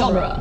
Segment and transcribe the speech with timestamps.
[0.00, 0.40] genre.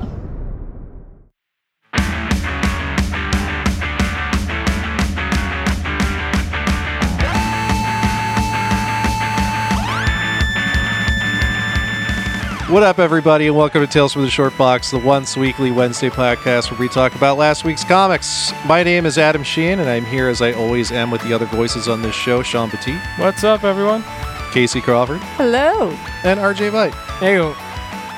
[12.70, 16.10] What up, everybody, and welcome to Tales from the Short Box, the once weekly Wednesday
[16.10, 18.54] podcast where we talk about last week's comics.
[18.68, 21.48] My name is Adam Sheehan, and I'm here as I always am with the other
[21.48, 24.04] voices on this show Sean Petit, What's up, everyone?
[24.52, 25.90] Casey Crawford, Hello.
[26.24, 26.94] and RJ Vite.
[27.20, 27.40] Hey,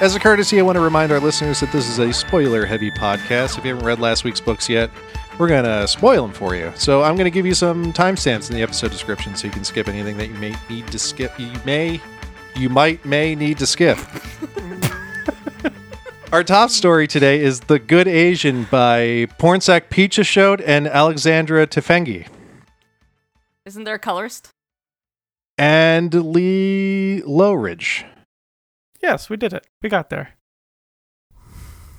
[0.01, 2.89] As a courtesy, I want to remind our listeners that this is a spoiler heavy
[2.89, 3.59] podcast.
[3.59, 4.89] If you haven't read last week's books yet,
[5.37, 6.73] we're going to spoil them for you.
[6.75, 9.63] So I'm going to give you some timestamps in the episode description so you can
[9.63, 11.39] skip anything that you may need to skip.
[11.39, 12.01] You may,
[12.55, 13.99] you might, may need to skip.
[16.31, 22.27] Our top story today is The Good Asian by Pornsak Pichetshote and Alexandra Tefenkgi.
[23.67, 24.49] Isn't there a colorist?
[25.59, 28.03] And Lee Loughridge.
[29.01, 29.65] Yes, we did it.
[29.81, 30.29] We got there.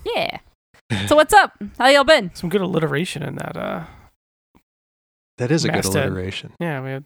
[0.04, 0.38] Yeah.
[1.06, 1.52] So what's up?
[1.78, 2.34] How y'all been?
[2.34, 3.56] Some good alliteration in that.
[3.56, 3.84] Uh,
[5.38, 6.06] That is a good Masthead.
[6.08, 6.52] alliteration.
[6.60, 7.04] yeah, we had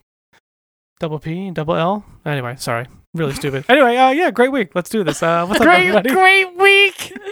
[0.99, 2.05] double P, double L.
[2.25, 3.65] Anyway, sorry, really stupid.
[3.71, 4.71] Anyway, uh, yeah, great week.
[4.75, 5.23] Let's do this.
[5.23, 6.11] Uh, what's up, everybody?
[6.11, 7.13] great week.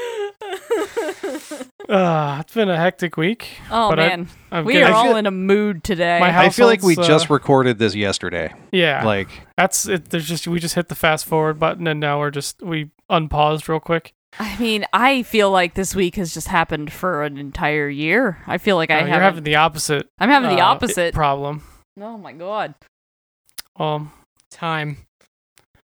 [1.86, 3.46] Uh, it's been a hectic week.
[3.70, 6.18] oh but I- man, I'm we getting- are all in a mood today.
[6.18, 8.54] My I feel like we Households, just uh, recorded this yesterday.
[8.72, 10.06] Yeah, Like, that's it.
[10.08, 13.68] There's just we just hit the fast forward button and now we're just we unpaused
[13.68, 14.14] real quick.
[14.38, 18.38] I mean, I feel like this week has just happened for an entire year.
[18.46, 19.08] I feel like I Uh, have.
[19.10, 20.08] you're having the opposite.
[20.18, 21.12] I'm having the uh, opposite.
[21.12, 21.62] problem.
[22.00, 22.74] oh my god.
[23.76, 24.12] Um,
[24.50, 24.98] time.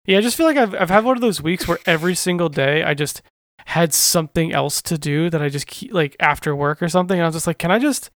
[0.07, 2.49] Yeah, I just feel like I've I've had one of those weeks where every single
[2.49, 3.23] day I just
[3.67, 7.19] had something else to do that I just keep like after work or something.
[7.19, 8.11] And I was just like, can I just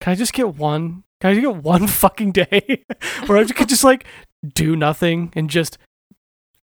[0.00, 1.04] can I just get one?
[1.20, 2.84] Can I just get one fucking day
[3.26, 4.04] where I could just like
[4.54, 5.78] do nothing and just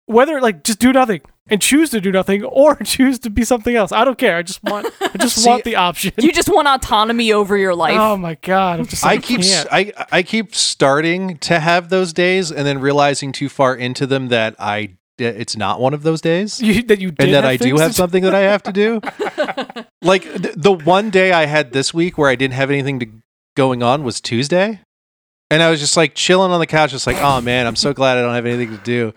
[0.07, 3.75] whether like just do nothing and choose to do nothing or choose to be something
[3.77, 3.93] else.
[3.93, 4.37] I don't care.
[4.37, 6.13] I just want I just See, want the option.
[6.19, 7.99] You just want autonomy over your life.
[7.99, 8.81] Oh my god!
[8.81, 12.81] I'm just I keep s- I I keep starting to have those days and then
[12.81, 16.61] realizing too far into them that I it's not one of those days.
[16.61, 19.01] You, that you did and that I do have something that I have to do.
[20.03, 23.07] like th- the one day I had this week where I didn't have anything to,
[23.57, 24.81] going on was Tuesday.
[25.55, 27.93] And I was just like chilling on the couch, just like, oh man, I'm so
[27.93, 29.13] glad I don't have anything to do.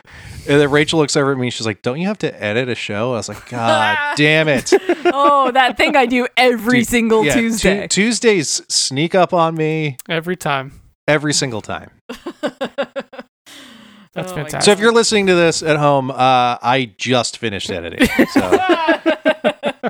[0.47, 2.75] And then Rachel looks over at me, she's like, Don't you have to edit a
[2.75, 3.13] show?
[3.13, 4.71] I was like, God damn it.
[5.05, 7.87] oh, that thing I do every Dude, single Yeah, Tu- Tuesday.
[7.87, 10.79] Tuesdays sneak up on me every time.
[11.07, 11.89] every single time.
[14.13, 14.61] That's Oh fantastic.
[14.61, 16.15] So if you're listening to this at home, uh,
[16.61, 18.07] I just finished editing.
[18.31, 18.59] So.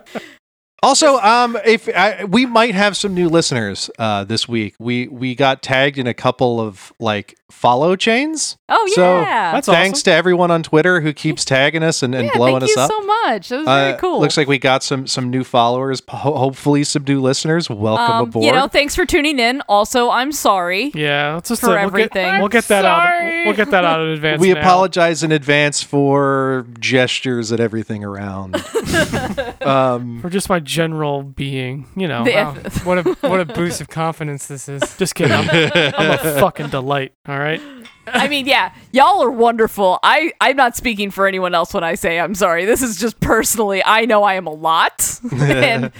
[0.83, 5.33] Also, um, if I, we might have some new listeners uh, this week, we we
[5.33, 8.57] got tagged in a couple of like follow chains.
[8.69, 9.53] oh So, yeah.
[9.53, 10.03] That's Thanks awesome.
[10.05, 12.81] to everyone on Twitter who keeps tagging us and, and yeah, blowing thank us you
[12.81, 12.91] up.
[12.91, 13.49] so much.
[13.49, 14.19] That was Uh, very cool.
[14.19, 16.01] Looks like we got some some new followers.
[16.09, 17.69] Ho- hopefully, some new listeners.
[17.69, 18.45] Welcome um, aboard.
[18.45, 19.61] you know, thanks for tuning in.
[19.69, 20.91] Also, I'm sorry.
[20.93, 22.25] Yeah, let's just For uh, we'll everything.
[22.31, 23.03] Get, we'll get that out.
[23.09, 23.45] Sorry.
[23.45, 24.39] We'll get that out in advance.
[24.41, 24.59] we now.
[24.59, 28.55] apologize in advance for gestures at everything around.
[29.61, 31.87] um, for just my general being.
[31.95, 32.53] You know, The- Wow,
[32.83, 34.81] what a what a boost of confidence this is.
[34.97, 35.33] just kidding.
[35.33, 37.13] I'm, I'm a fucking delight.
[37.27, 37.61] All right.
[38.09, 39.99] I mean, yeah, y'all are wonderful.
[40.01, 42.63] I I'm not speaking for anyone else when I say I'm sorry.
[42.63, 43.83] This is just personally.
[43.83, 45.91] I know I am a lot, and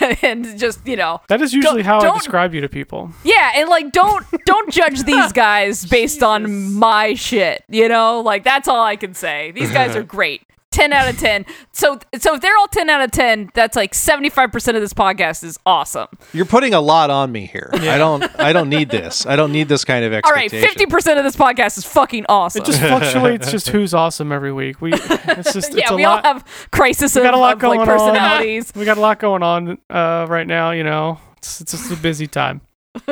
[0.22, 3.10] and just you know, That is usually how I don't- describe you to people.
[3.24, 7.64] yeah, and like don't don't judge these guys based on my shit.
[7.68, 9.50] You know, like that's all I can say.
[9.50, 10.42] These guys are great.
[10.76, 11.46] 10 out of 10.
[11.72, 15.42] So so if they're all 10 out of 10, that's like 75% of this podcast
[15.42, 16.08] is awesome.
[16.34, 17.70] you're putting a lot on me here.
[17.72, 18.22] I don't.
[18.38, 19.24] I don't need this.
[19.24, 20.58] I don't need this kind of expectation.
[20.58, 22.62] All right, 50% of this podcast is fucking awesome.
[22.62, 23.50] It just fluctuates.
[23.50, 24.82] Just who's awesome every week.
[24.82, 26.24] We it's just yeah, it's a we lot.
[26.26, 27.86] all have crisis we of, got a lot of, like going on.
[27.86, 28.72] personalities.
[28.76, 30.72] We got a lot going on uh, right now.
[30.72, 32.60] You know, it's, it's just a busy time.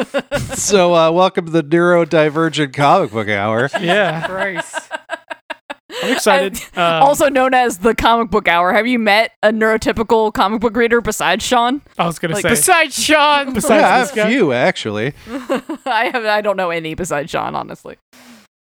[0.55, 3.69] So, uh, welcome to the neurodivergent comic book hour.
[3.81, 4.91] Yeah, Christ.
[6.04, 6.60] I'm excited.
[6.76, 8.72] Um, also known as the comic book hour.
[8.72, 11.83] Have you met a neurotypical comic book reader besides Sean?
[11.98, 14.28] I was gonna like, say Besides Sean, besides yeah, I this have guy.
[14.30, 15.12] few actually.
[15.86, 17.97] I have I don't know any besides Sean, honestly.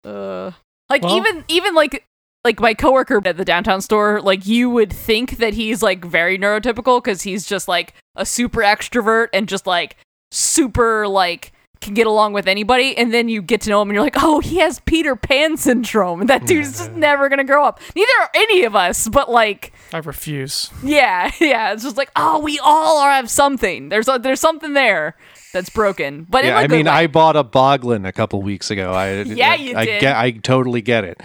[0.04, 0.52] Uh,
[0.90, 2.06] like Well- even even like
[2.44, 6.38] like my coworker at the downtown store, like you would think that he's like very
[6.40, 9.96] neurotypical because he's just like a super extrovert and just like
[10.32, 11.52] super like
[11.82, 14.22] can get along with anybody, and then you get to know him and you're like,
[14.22, 17.80] oh, he has Peter Pan syndrome, that dude's just never gonna grow up.
[17.96, 20.70] Neither are any of us, but like, I refuse.
[20.84, 23.90] yeah, yeah, it's just like, oh, we all are have something.
[23.90, 25.16] There's a, there's something there
[25.54, 26.88] that's broken, but Yeah, I mean.
[26.88, 28.94] I bought a Boglin a couple weeks ago.
[28.94, 30.02] I Yeah, I, you I did.
[30.02, 30.16] get.
[30.16, 31.22] I totally get it.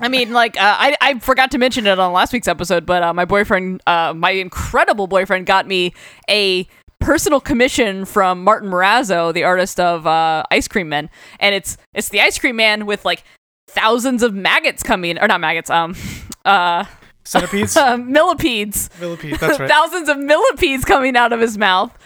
[0.00, 3.02] I mean, like, uh, I, I forgot to mention it on last week's episode, but
[3.04, 5.94] uh, my boyfriend, uh, my incredible boyfriend, got me
[6.28, 6.66] a
[7.04, 12.08] personal commission from Martin Morazzo, the artist of uh, Ice Cream Men, and it's it's
[12.08, 13.22] the Ice Cream Man with like
[13.68, 15.94] thousands of maggots coming, or not maggots, um,
[16.44, 16.84] uh,
[17.24, 17.76] Centipedes?
[17.98, 19.68] millipedes, Millipede, that's right.
[19.68, 21.96] thousands of millipedes coming out of his mouth,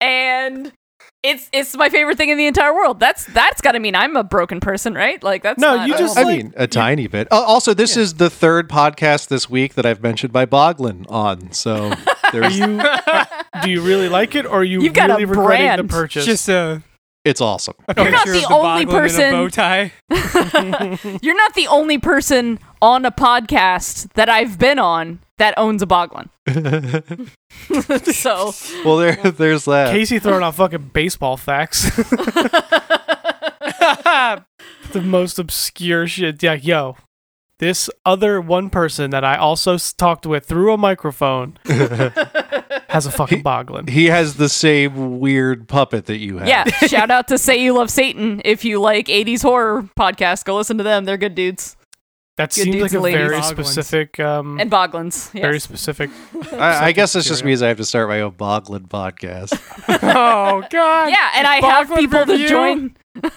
[0.00, 0.72] and.
[1.24, 2.98] It's it's my favorite thing in the entire world.
[2.98, 5.22] That's that's got to mean I'm a broken person, right?
[5.22, 7.28] Like that's No, not- you just- I like- mean, a tiny bit.
[7.30, 11.52] Uh, also, this is the third podcast this week that I've mentioned by Boglin on.
[11.52, 11.92] So
[12.42, 12.80] Are you,
[13.62, 15.88] do you really like it, or are you You've got a really regretting brand.
[15.88, 16.24] the purchase?
[16.24, 16.82] Just a,
[17.24, 17.74] it's awesome.
[17.96, 21.18] You're not picture the of the only Boglin in person- a bow tie.
[21.22, 25.86] You're not the only person on a podcast that I've been on that owns a
[25.86, 26.28] Boglin.
[28.14, 28.52] so
[28.84, 29.92] Well, there, there's that.
[29.92, 31.90] Casey throwing out fucking baseball facts.
[34.92, 36.42] the most obscure shit.
[36.42, 36.96] Yeah, yo,
[37.62, 43.44] this other one person that I also talked with through a microphone has a fucking
[43.44, 43.88] boglin.
[43.88, 46.48] He has the same weird puppet that you have.
[46.48, 48.42] yeah, shout out to Say You Love Satan.
[48.44, 51.04] If you like 80s horror podcasts, go listen to them.
[51.04, 51.76] They're good dudes.
[52.36, 53.28] That Good seems like a and ladies.
[53.28, 55.30] very specific, um, And Boglins.
[55.32, 56.10] very specific.
[56.52, 57.46] I, I guess this just material.
[57.50, 59.52] means I have to start my own Boglin podcast.
[60.02, 61.10] oh God.
[61.10, 62.96] Yeah, and I have Boglin people to join.
[63.14, 63.30] The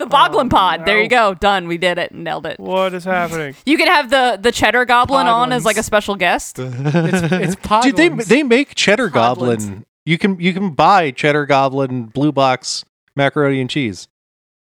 [0.00, 0.84] Boglin pod.
[0.84, 1.34] There you go.
[1.34, 1.68] Done.
[1.68, 2.12] We did it.
[2.12, 2.58] Nailed it.
[2.60, 3.54] What is happening?
[3.66, 6.58] You can have the the cheddar goblin on as like a special guest.
[6.68, 9.66] It's, it's Dude, they they make Cheddar Podlins.
[9.66, 9.84] Goblin.
[10.06, 12.84] You can you can buy Cheddar Goblin blue box
[13.16, 14.08] macaroni and cheese.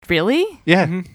[0.09, 0.45] Really?
[0.65, 1.07] Yeah, Mhm.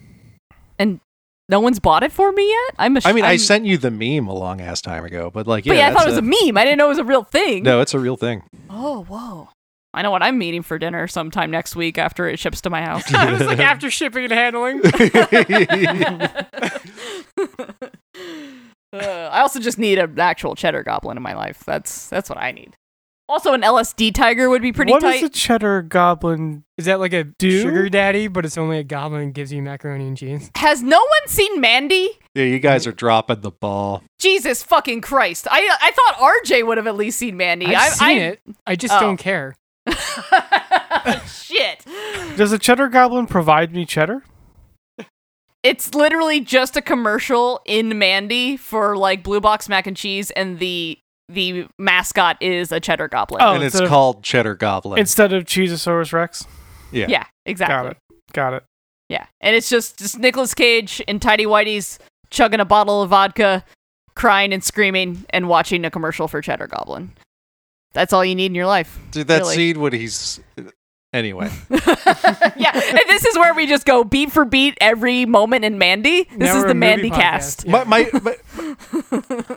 [1.49, 2.75] No one's bought it for me yet.
[2.77, 2.97] I'm.
[2.97, 5.47] A I mean, I I'm- sent you the meme a long ass time ago, but
[5.47, 6.57] like, yeah, But yeah, I thought it that's was a meme.
[6.59, 7.63] I didn't know it was a real thing.
[7.63, 8.43] no, it's a real thing.
[8.69, 9.49] Oh, whoa.
[9.97, 12.83] I know what I'm meeting for dinner sometime next week after it ships to my
[12.83, 13.03] house.
[13.09, 14.83] it's like after shipping and handling.
[18.93, 21.63] Uh, I also just need an actual cheddar goblin in my life.
[21.67, 22.77] That's that's what I need.
[23.29, 25.25] Also, an LSD tiger would be pretty What does tight.
[25.25, 26.63] a cheddar goblin?
[26.79, 27.61] Is that like a Do?
[27.61, 30.51] sugar daddy, but it's only a goblin and gives you macaroni and cheese?
[30.57, 32.09] Has no one seen Mandy?
[32.35, 34.03] yeah, you guys are dropping the ball.
[34.21, 35.47] Jesus fucking Christ!
[35.51, 37.67] I I thought RJ would have at least seen Mandy.
[37.67, 38.41] I've I, seen I, it.
[38.67, 39.01] I just Oh.
[39.01, 39.55] don't care.
[41.27, 41.85] Shit.
[42.37, 44.23] Does a cheddar goblin provide me cheddar?
[45.63, 50.59] It's literally just a commercial in Mandy for like Blue Box mac and cheese, and
[50.59, 50.99] the
[51.29, 53.43] the mascot is a cheddar goblin.
[53.43, 54.99] Oh, and it's of- called Cheddar Goblin.
[55.01, 56.45] Instead of Cheesasaurus Rex?
[56.93, 57.07] yeah.
[57.09, 57.75] yeah, exactly.
[57.75, 57.97] Got it.
[58.33, 58.65] Got it.
[59.09, 61.99] Yeah, and it's just just Nicolas Cage and tidy Whitey's
[62.31, 63.65] chugging a bottle of vodka,
[64.15, 67.13] crying and screaming, and watching a commercial for Cheddar Goblin.
[67.97, 68.99] That's all you need in your life.
[69.11, 69.55] Dude, that Really.
[69.57, 70.39] scene when he's
[71.15, 71.51] anyway.
[71.71, 76.25] yeah, and this is where we just go beat for beat every moment in Mandy.
[76.25, 77.15] This Now is the Mandy podcast.
[77.15, 77.65] cast.
[77.65, 77.85] Yeah.
[77.85, 79.57] My, my, my,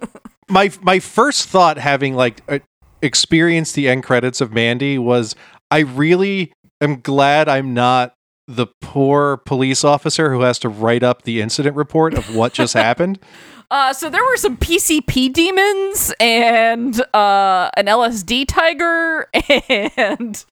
[0.50, 2.59] my my first thought having like uh,
[3.01, 5.36] experienced the end credits of Mandy was
[5.69, 8.13] I really am glad I'm not
[8.47, 12.74] the poor police officer who has to write up the incident report of what just
[12.88, 13.19] happened.
[13.71, 19.30] Uh, so there were some PCP demons and uh, an LSD tiger
[19.69, 20.44] and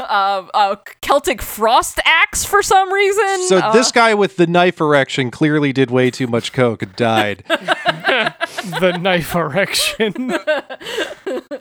[0.00, 3.42] uh, a Celtic frost axe for some reason.
[3.48, 6.94] So Uh, this guy with the knife erection clearly did way too much coke and
[6.96, 7.44] died.
[7.48, 10.12] the knife erection.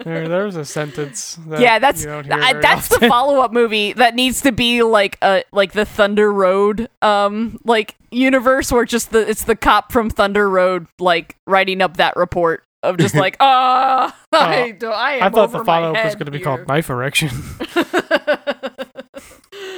[0.03, 1.37] there, there's a sentence.
[1.47, 4.41] That yeah, that's you don't hear I- very that's the follow up movie that needs
[4.41, 9.43] to be like a like the Thunder Road um like universe where just the it's
[9.45, 14.71] the cop from Thunder Road like writing up that report of just like ah I
[14.71, 16.67] don't I am I thought over the follow up was going to be here." called
[16.67, 17.29] knife erection.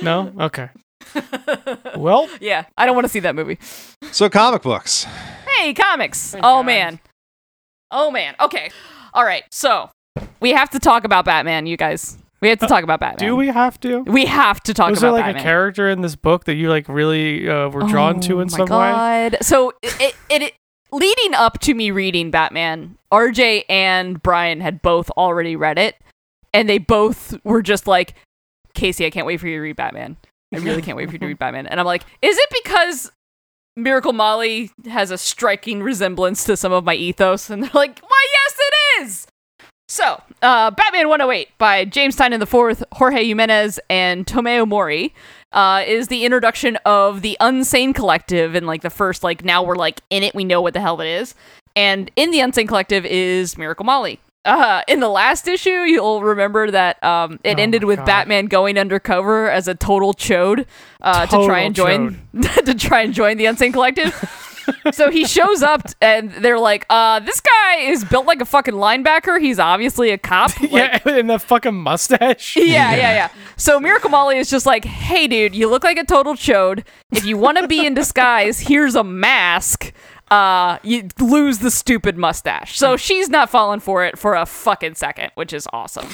[0.02, 0.70] no, okay.
[1.98, 3.58] Well, yeah, I don't want to see that movie.
[4.12, 5.06] So comic books.
[5.48, 6.32] Hey, comics.
[6.32, 6.66] Thank oh God.
[6.66, 7.00] man.
[7.90, 8.36] Oh man.
[8.42, 8.70] Okay.
[9.14, 9.44] All right.
[9.50, 9.90] So
[10.42, 12.18] we have to talk about Batman, you guys.
[12.42, 13.30] We have to talk about Batman.
[13.30, 14.02] do we have to?
[14.04, 15.42] We have to talk Was there about like Batman.
[15.42, 18.48] a character in this book that you like really uh, were drawn to Oh in
[18.52, 18.68] my some way?
[19.30, 19.38] God.
[19.42, 20.54] So it, it, it
[20.92, 25.96] leading up to me reading Batman, RJ and Brian had both already read it,
[26.54, 28.16] and they both were just like,
[28.74, 30.18] Casey, I can't wait for you to read Batman.
[30.54, 31.68] I really can't wait for you to read Batman.
[31.68, 33.12] And I'm like, is it because
[33.76, 37.50] Miracle Molly has a striking resemblance to some of my ethos?
[37.50, 39.28] And they're like, why, yes, it is.
[39.88, 45.14] So, uh, Batman 108 by James Tynion IV, Jorge Jimenez, and Tomeu Morey
[45.56, 49.76] uh, is the introduction of the Unsane Collective and like the first, like, now we're
[49.76, 51.34] like in it, we know what the hell it is.
[51.76, 54.20] And in the Unsane Collective is Miracle Molly.
[54.46, 58.06] uh, in the last issue, you'll remember that um, it Oh ended with God.
[58.06, 60.66] Batman going undercover as a total chode
[61.02, 62.22] uh, to try and join
[62.66, 64.14] to try and join the Unsane Collective.
[64.92, 68.74] so he shows up and they're like, uh, "This guy is built like a fucking
[68.74, 69.40] linebacker.
[69.40, 72.56] He's obviously a cop." Like, yeah, and the fucking mustache.
[72.58, 73.30] yeah, yeah, yeah.
[73.56, 76.84] So Miracle Molly is just like, hey, dude, you look like a total chode.
[77.12, 79.94] If you want to be in disguise, here's a mask.
[80.32, 82.78] Uh, you lose the stupid mustache.
[82.78, 86.08] So she's not falling for it for a fucking second, which is awesome.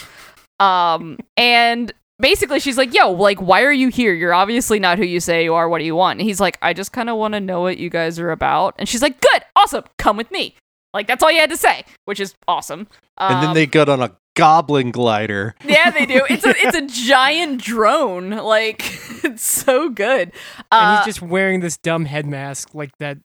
[0.59, 1.91] Um, and
[2.21, 4.13] basically she's like, yo, like, why are you here?
[4.13, 5.67] You're obviously not who you say you are.
[5.67, 6.19] What do you want?
[6.19, 8.75] And he's like, I just kind of want to know what you guys are about.
[8.79, 10.55] And she's like, good, awesome, come with me.
[10.93, 12.87] Like that's all you had to say, which is awesome.
[13.17, 15.55] and then Um, they got on a goblin glider.
[15.65, 16.21] yeah, they do.
[16.29, 18.29] It's a it's a giant drone.
[18.31, 18.81] Like
[19.23, 20.31] it's so good.
[20.71, 23.17] Uh, and he's just wearing this dumb head mask like that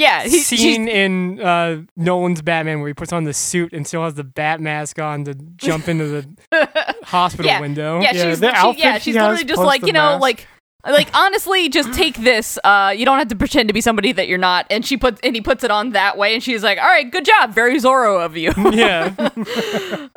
[0.00, 3.86] yeah, he, scene she's, in uh, Nolan's Batman where he puts on the suit and
[3.86, 7.60] still has the bat mask on to jump into the hospital Yeah.
[7.60, 8.00] window.
[8.00, 10.22] yeah, Yeah, she's the she- outfit yeah, she's literally just like you know mask.
[10.22, 10.46] like.
[10.82, 12.58] Like honestly, just take this.
[12.64, 14.64] Uh, you don't have to pretend to be somebody that you're not.
[14.70, 17.10] And she puts and he puts it on that way, and she's like, "All right,
[17.12, 19.12] good job, very Zorro of you." yeah.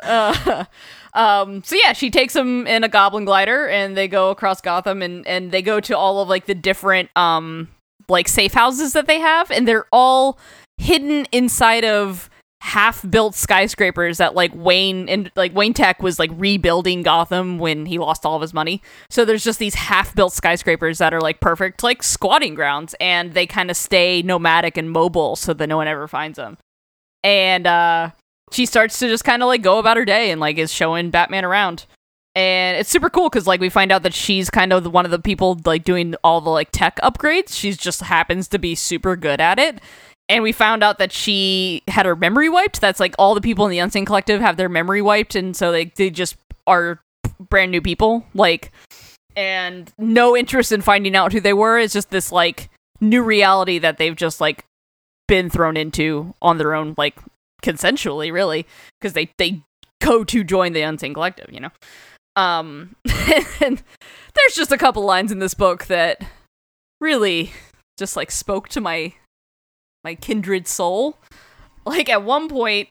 [0.00, 0.64] uh,
[1.12, 5.02] um, so yeah, she takes him in a goblin glider and they go across Gotham
[5.02, 7.68] and, and they go to all of like the different um
[8.08, 10.38] like safe houses that they have and they're all
[10.78, 12.28] hidden inside of
[12.64, 17.84] half built skyscrapers that like Wayne and like Wayne Tech was like rebuilding Gotham when
[17.84, 18.80] he lost all of his money.
[19.10, 23.34] So there's just these half built skyscrapers that are like perfect like squatting grounds and
[23.34, 26.56] they kind of stay nomadic and mobile so that no one ever finds them.
[27.22, 28.10] And uh
[28.50, 31.10] she starts to just kind of like go about her day and like is showing
[31.10, 31.84] Batman around.
[32.36, 35.04] And it's super cool because like we find out that she's kind of the, one
[35.04, 37.50] of the people like doing all the like tech upgrades.
[37.52, 39.80] She's just happens to be super good at it.
[40.28, 42.80] And we found out that she had her memory wiped.
[42.80, 45.70] That's like all the people in the Unsane Collective have their memory wiped, and so
[45.70, 46.36] they they just
[46.66, 47.00] are
[47.38, 48.24] brand new people.
[48.34, 48.72] Like,
[49.36, 51.78] and no interest in finding out who they were.
[51.78, 52.70] It's just this like
[53.02, 54.64] new reality that they've just like
[55.28, 57.18] been thrown into on their own, like
[57.62, 58.66] consensually, really,
[58.98, 59.60] because they they
[60.00, 61.70] go to join the Unsane Collective, you know.
[62.36, 62.96] Um,
[63.60, 63.82] and
[64.34, 66.22] there's just a couple lines in this book that
[67.00, 67.52] really
[67.98, 69.14] just like spoke to my
[70.02, 71.18] my kindred soul.
[71.86, 72.88] Like at one point,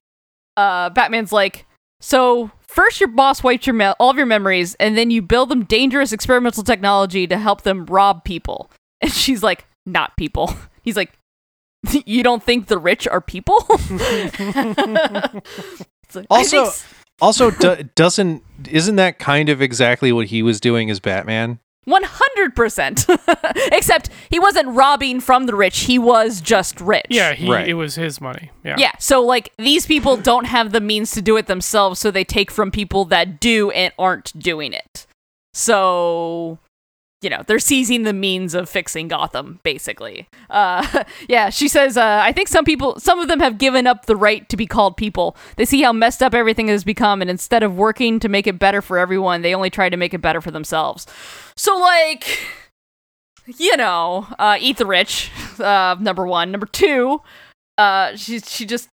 [0.56, 1.66] uh, Batman's like,
[2.00, 5.50] "So first your boss wiped your me- all of your memories, and then you build
[5.50, 8.70] them dangerous experimental technology to help them rob people."
[9.02, 11.12] And she's like, "Not people." He's like,
[12.06, 14.40] "You don't think the rich are people?" It's
[16.16, 16.72] like, Also-
[17.22, 21.60] Also, do, doesn't isn't that kind of exactly what he was doing as Batman?
[21.88, 23.68] 100%.
[23.74, 27.06] Except he wasn't robbing from the rich, he was just rich.
[27.10, 27.68] Yeah, he Right.
[27.68, 28.52] it was his money.
[28.64, 28.76] Yeah.
[28.78, 32.24] Yeah, so like these people don't have the means to do it themselves, so they
[32.24, 35.06] take from people that do and aren't doing it.
[35.54, 36.58] So,
[37.24, 40.28] you know, they're seizing the means of fixing Gotham, basically.
[40.50, 44.06] Uh, yeah, she says, uh, I think some people, some of them have given up
[44.06, 45.38] the right to be called people.
[45.56, 48.60] They see how messed up everything has become, and instead of working to make it
[48.60, 51.08] better for everyone, they only try to make it better for themselves.
[51.56, 52.40] So, like,
[53.46, 56.52] you know, uh, eat the rich, uh, number one.
[56.52, 57.22] Number two,
[57.78, 58.90] uh, she, she just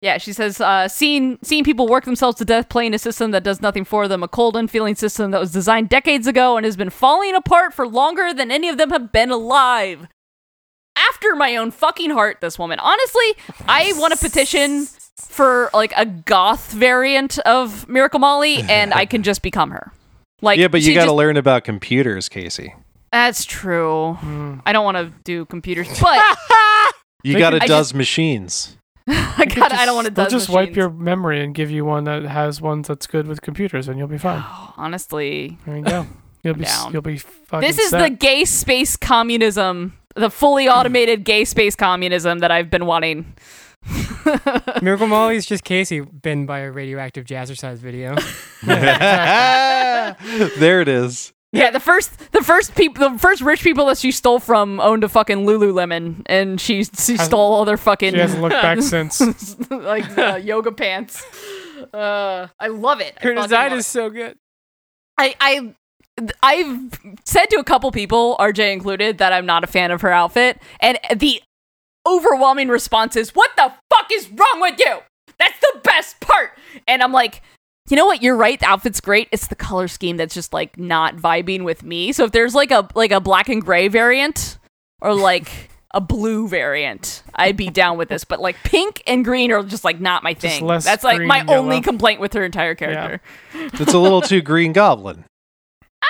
[0.00, 3.44] yeah, she says, uh, seeing seeing people work themselves to death playing a system that
[3.44, 6.76] does nothing for them, a cold, unfeeling system that was designed decades ago and has
[6.76, 10.06] been falling apart for longer than any of them have been alive.
[10.96, 12.78] After my own fucking heart, this woman.
[12.78, 19.06] Honestly, I want a petition for like a goth variant of Miracle Molly, and I
[19.06, 19.92] can just become her.
[20.42, 22.74] Like, yeah, but you got to just- learn about computers, Casey.
[23.12, 24.14] That's true.
[24.14, 24.60] Hmm.
[24.64, 26.22] I don't want to do computers, but
[27.22, 28.76] You They got to could- I does machines.
[29.36, 29.72] I got.
[29.72, 30.12] I don't want to.
[30.12, 33.42] They'll just wipe your memory and give you one that has ones that's good with
[33.42, 34.44] computers, and you'll be fine.
[34.76, 36.06] Honestly, There you go.
[36.42, 36.90] You'll be Down.
[36.94, 37.68] you'll be fucking.
[37.68, 38.00] This is set.
[38.00, 43.34] the gay space communism, the fully automated gay space communism that I've been wanting.
[44.80, 48.14] Miracle Molly's just Casey been by a radioactive jazzercise video.
[50.58, 51.34] there it is.
[51.52, 55.02] Yeah, the first, the first people, the first rich people that she stole from owned
[55.02, 58.12] a fucking Lululemon, and she she Has- stole all their fucking.
[58.14, 59.20] She hasn't looked back since.
[59.70, 61.24] like uh, yoga pants.
[61.92, 63.18] Uh, I love it.
[63.20, 64.36] Her design is so good.
[65.18, 65.74] I I
[66.42, 70.12] I've said to a couple people, RJ included, that I'm not a fan of her
[70.12, 71.42] outfit, and the
[72.06, 74.98] overwhelming response is, "What the fuck is wrong with you?
[75.40, 76.50] That's the best part."
[76.86, 77.42] And I'm like,
[77.90, 78.22] you know what?
[78.22, 78.58] You're right.
[78.58, 79.28] The outfit's great.
[79.32, 82.12] It's the color scheme that's just like not vibing with me.
[82.12, 84.58] So if there's like a like a black and gray variant,
[85.00, 88.24] or like a blue variant, I'd be down with this.
[88.24, 90.64] But like pink and green are just like not my thing.
[90.64, 91.56] less That's like my yellow.
[91.56, 93.20] only complaint with her entire character.
[93.54, 95.24] It's a little too Green Goblin.
[96.02, 96.06] I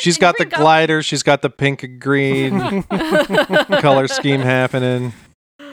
[0.00, 1.02] She's mean, got the Green Goblin- glider.
[1.02, 5.12] She's got the pink and green color scheme happening.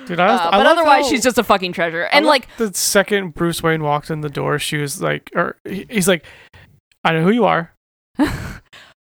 [0.06, 2.04] Dude, I, Uh, I but otherwise, how- she's just a fucking treasure.
[2.12, 6.08] And like, the second Bruce Wayne walked in the door, she was like, or he's
[6.08, 6.26] like,
[7.04, 7.72] I know who you are.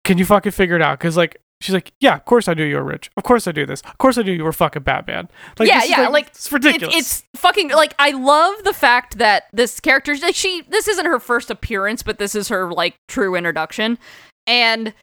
[0.04, 0.98] Can you fucking figure it out?
[1.00, 3.12] Because like, she's like, yeah, of course I knew you were rich.
[3.18, 3.82] Of course I do this.
[3.82, 5.30] Of course I knew you were fucking Batman.
[5.60, 6.96] Like, Yeah, yeah, like, it's it's, ridiculous.
[6.96, 11.20] it's fucking like I love the fact that this character like she this isn't her
[11.20, 14.00] first appearance, but this is her like true introduction.
[14.48, 14.94] And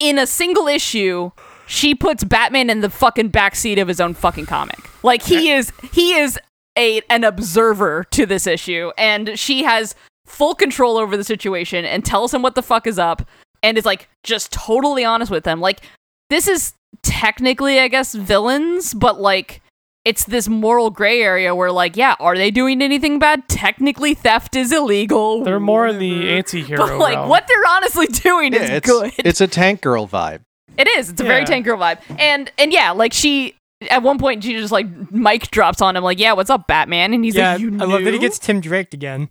[0.00, 1.30] in a single issue,
[1.70, 4.78] she puts Batman in the fucking backseat of his own fucking comic.
[5.04, 6.36] Like he is he is
[6.76, 9.94] a an observer to this issue, and she has
[10.26, 13.22] full control over the situation and tells him what the fuck is up,
[13.62, 15.60] and is like just totally honest with him.
[15.60, 15.80] Like
[16.28, 19.62] this is technically, I guess, villains, but like
[20.04, 24.56] it's this moral gray area where like yeah are they doing anything bad technically theft
[24.56, 26.36] is illegal They're more in the whatever.
[26.38, 27.28] anti-hero but like realm.
[27.28, 30.40] what they're honestly doing Yeah, is it's, good it's a tank girl vibe.
[30.80, 31.46] It is it's a very Yeah.
[31.46, 33.54] tank girl vibe and and yeah like she
[33.90, 37.14] at one point she just like mic drops on him like yeah what's up batman
[37.14, 39.28] and he's yeah, like you I love that he gets Tim Drake again.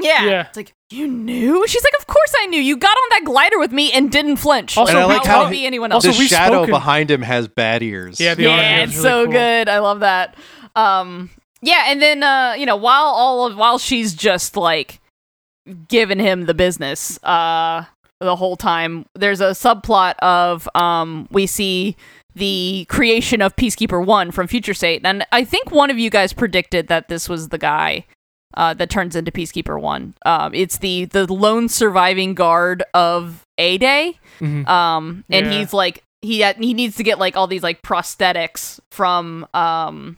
[0.00, 0.24] yeah.
[0.24, 0.46] Yeah.
[0.48, 3.58] it's like you knew she's like of course i knew you got on that glider
[3.58, 5.90] with me and didn't flinch Also, And I like how how would he- be anyone
[5.92, 8.18] else Also, the we've shadow spoken- behind him has bad ears.
[8.20, 9.32] Yeah, the yeah, is it's really so cool.
[9.32, 9.68] good.
[9.68, 10.34] I love that.
[10.76, 11.30] Um,
[11.60, 15.00] yeah, and then uh, you know, while all of while she's just like
[15.88, 17.84] giving him the business, uh,
[18.20, 21.96] the whole time, there's a subplot of um, we see
[22.34, 26.32] the creation of Peacekeeper One from Future State, and I think one of you guys
[26.32, 28.04] predicted that this was the guy.
[28.54, 30.14] Uh, that turns into Peacekeeper One.
[30.24, 34.66] Um, it's the the lone surviving guard of A Day, Mhm.
[34.66, 35.52] um, and Yeah.
[35.58, 40.16] he's like he ha- he needs to get like all these like prosthetics from um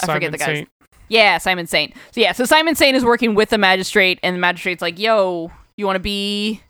[0.00, 0.68] I forget the guy's- Saint.
[1.08, 1.92] yeah Simon Saint.
[2.12, 5.50] So yeah, so Simon Saint is working with the magistrate, and the magistrate's like, "Yo,
[5.76, 6.60] you want to be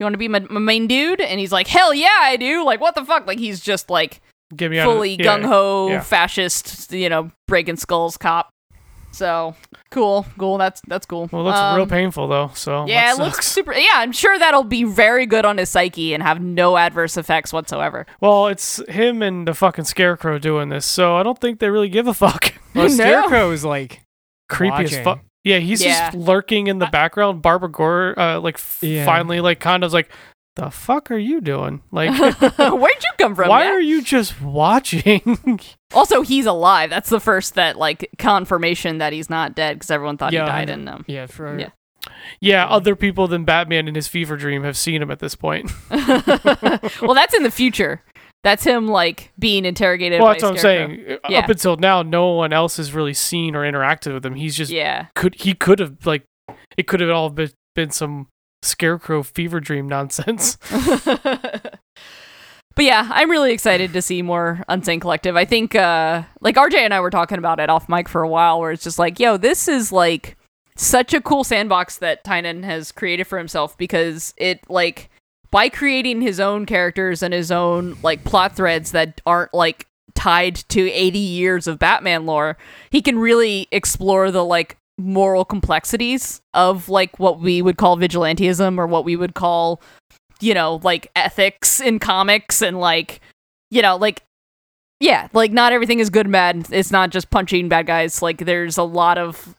[0.00, 2.64] you want to be my, my main dude?" And he's like, "Hell yeah, I do!"
[2.64, 3.26] Like what the fuck?
[3.26, 4.20] Like he's just like
[4.56, 5.24] Get me out fully yeah.
[5.24, 6.00] gung ho yeah.
[6.00, 8.50] fascist, you know, breaking skulls cop.
[9.12, 9.54] So
[9.90, 10.56] cool, cool.
[10.58, 11.28] That's that's cool.
[11.32, 12.50] Well, it looks real Um, painful though.
[12.54, 13.72] So yeah, it looks super.
[13.72, 17.52] Yeah, I'm sure that'll be very good on his psyche and have no adverse effects
[17.52, 18.06] whatsoever.
[18.20, 21.88] Well, it's him and the fucking scarecrow doing this, so I don't think they really
[21.88, 22.54] give a fuck.
[22.72, 22.94] Well, No.
[22.94, 24.00] Scarecrow is like
[24.48, 25.18] Creepy as fuck.
[25.44, 26.10] Yeah, he's Yeah.
[26.10, 27.42] just lurking in the background.
[27.42, 29.04] Barbara Gore, uh, like f- Yeah.
[29.04, 30.10] finally, like kind of like,
[30.56, 31.80] the fuck are you doing?
[31.92, 33.48] Like, Where'd you come from?
[33.48, 33.70] why yeah?
[33.70, 35.58] are you just watching?
[35.92, 36.88] Also, he's alive.
[36.88, 40.50] That's the first that like confirmation that he's not dead because everyone thought Yeah, he
[40.50, 41.04] died in them.
[41.08, 41.70] yeah for Yeah.
[42.40, 45.68] yeah, other people than Batman in his fever dream have seen him at this point.
[45.90, 48.02] well, that's in the future.
[48.42, 50.20] That's him like being interrogated.
[50.20, 50.96] well, by that's what I'm Scarecrow.
[50.96, 51.18] saying.
[51.28, 51.38] Yeah.
[51.40, 54.34] Up until now, no one else has really seen or interacted with him.
[54.34, 55.06] He's just Yeah.
[55.14, 56.24] could he could have like
[56.78, 58.28] it could have all been, been some
[58.62, 60.56] scarecrow fever dream nonsense.
[62.76, 65.36] but yeah, I'm really excited to see more Unsane Collective.
[65.36, 68.28] I think uh like RJ and I were talking about it off mic for a
[68.28, 70.36] while where it's just like, yo, this is like
[70.76, 75.09] such a cool sandbox that Tynion has created for himself because it like
[75.50, 80.56] by creating his own characters and his own like plot threads that aren't like tied
[80.56, 82.56] to 80 years of Batman lore,
[82.90, 88.78] he can really explore the like moral complexities of like what we would call vigilantism
[88.78, 89.80] or what we would call
[90.40, 93.20] you know like ethics in comics and like
[93.70, 94.22] you know like
[94.98, 96.66] yeah like not everything is good and bad.
[96.70, 98.20] It's not just punching bad guys.
[98.20, 99.56] Like there's a lot of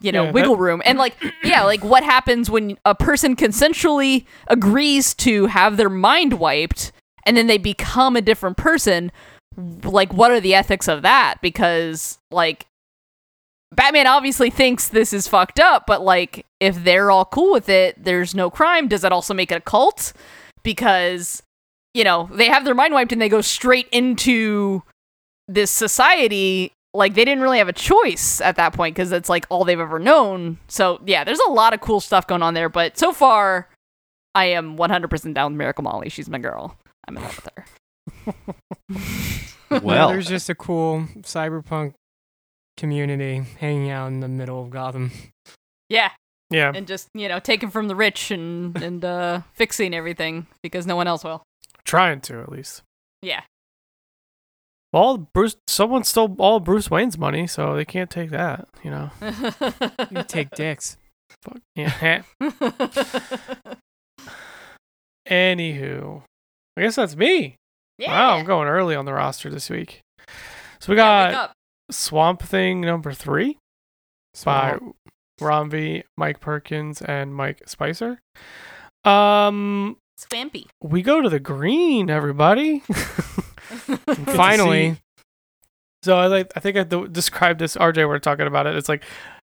[0.00, 3.36] you know Yeah, wiggle that- room and like yeah like what happens when a person
[3.36, 6.92] consensually agrees to have their mind wiped
[7.26, 9.10] and then they become a different person
[9.84, 12.66] like what are the ethics of that because like
[13.72, 18.02] Batman obviously thinks this is fucked up, but like if they're all cool with it,
[18.02, 18.88] there's no crime.
[18.88, 20.12] Does that also make it a cult?
[20.64, 21.40] Because
[21.94, 24.82] you know, they have their mind wiped and they go straight into
[25.46, 29.46] this society like they didn't really have a choice at that point because it's like
[29.48, 30.58] all they've ever known.
[30.68, 33.68] So, yeah, there's a lot of cool stuff going on there, but so far
[34.34, 36.08] I am 100% down with Miracle Molly.
[36.08, 36.76] She's my girl.
[37.06, 38.34] I'm in love with her.
[39.72, 41.94] Yeah, Well, there's just a cool cyberpunk
[42.76, 45.12] community hanging out in the middle of Gotham.
[45.88, 46.10] Yeah,
[46.50, 46.72] Yeah.
[46.74, 50.96] and just, you know, taking from the rich and and uh fixing everything because no
[50.96, 51.44] one else will.
[51.84, 52.82] Trying to at least.
[53.22, 53.42] Yeah.
[54.92, 59.10] All Bruce someone stole all Bruce Wayne's money, so they can't take that, you know.
[60.10, 60.96] You take dicks.
[61.42, 61.58] Fuck.
[61.76, 62.22] Yeah.
[65.28, 66.22] Anywho.
[66.76, 67.56] I guess that's me.
[67.98, 68.10] yeah.
[68.10, 70.00] Wow, I'm going early on the roster this week.
[70.80, 71.52] So we Yeah, got.
[71.90, 73.58] Swamp Thing number three
[74.44, 74.96] by Swamp.
[75.40, 78.20] Ram V, Mike Perkins, and Mike Spicer.
[79.04, 80.66] Um, Swampy.
[80.82, 82.82] we go to the green, everybody.
[84.06, 84.96] Good to Finally.
[86.02, 86.50] So I like.
[86.56, 87.76] I think I d- described this.
[87.76, 88.74] RJ, we're talking about it.
[88.74, 89.02] It's like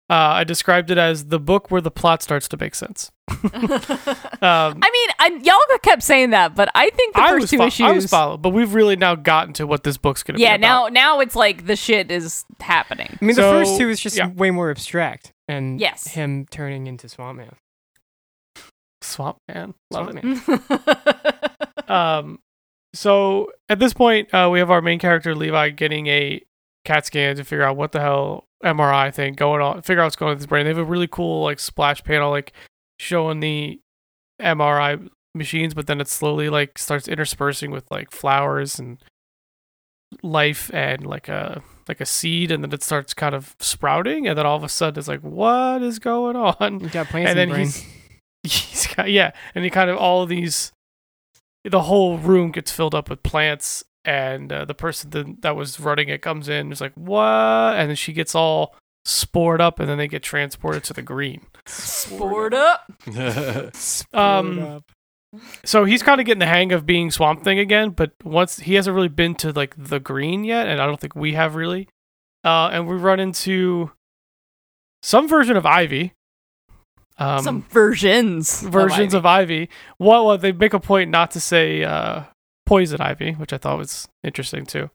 [0.10, 3.12] uh, I described it as the book where the plot starts to make sense.
[4.41, 7.58] Um, I mean, I, y'all kept saying that, but I think the I first two
[7.58, 7.86] fo- issues.
[7.88, 10.62] I was followed, but we've really now gotten to what this book's gonna yeah, be.
[10.63, 10.93] about.
[10.93, 13.17] now now it's like the shit is happening.
[13.19, 14.27] I mean, the first two is just yeah.
[14.27, 16.08] way more abstract, and Yes.
[16.08, 17.55] him turning into Swamp Man.
[19.01, 21.89] Swamp Man, love Swamp it.
[21.89, 21.97] Man.
[21.97, 22.39] Um,
[22.95, 26.41] so at this point, uh, we have our main character Levi getting a
[26.86, 30.15] CAT scan to figure out what the hell MRI thing going on, figure out what's
[30.15, 30.65] going on with his brain.
[30.65, 32.53] They have a really cool like splash panel, like
[32.99, 33.79] showing the
[34.41, 38.97] MRI machines, but then it slowly like starts interspersing with like flowers and
[40.23, 44.38] life and like a like a seed, and then it starts kind of sprouting, and
[44.38, 46.79] then all of a sudden it's like, what is going on?
[46.79, 47.65] You got plants and in then the brain.
[48.43, 50.71] he's he's got yeah, and he kind of all of these,
[51.69, 55.80] the whole room gets filled up with plants, and uh, the person that, that was
[55.80, 59.89] running it comes in, is like what, and then she gets all spored up, and
[59.89, 61.45] then they get transported to the green.
[61.65, 62.91] Spored up.
[64.13, 64.84] Um, up.
[65.63, 68.75] So he's kind of getting the hang of being Swamp Thing again, but once he
[68.75, 71.89] hasn't really been to like the green yet, and I don't think we have really.
[72.43, 73.91] Uh, and we run into
[75.01, 76.13] some version of Ivy.
[77.17, 78.62] Um, Some versions.
[78.62, 79.17] versions Ivy.
[79.17, 79.69] of Ivy.
[79.99, 82.23] Well, well, they make a point not to say uh,
[82.65, 84.89] poison Ivy, which I thought was interesting too.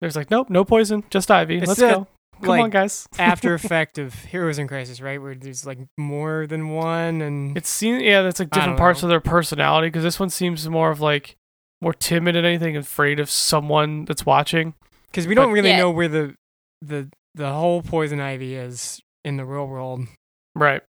[0.00, 1.58] There's like, nope, no poison, just Ivy.
[1.58, 2.06] It's Let's that, go.
[2.42, 3.08] Come like, on, guys.
[3.18, 5.20] After effect of Heroes in Crisis, right?
[5.20, 9.06] Where there's like more than one, and it seems yeah, that's like different parts know.
[9.06, 11.36] of their personality because this one seems more of like
[11.80, 14.74] more timid than anything, afraid of someone that's watching.
[15.06, 15.78] because we don't but- really Yeah.
[15.78, 16.34] know where the
[16.82, 20.06] the the whole poison ivy is in the real world.
[20.54, 20.82] Right.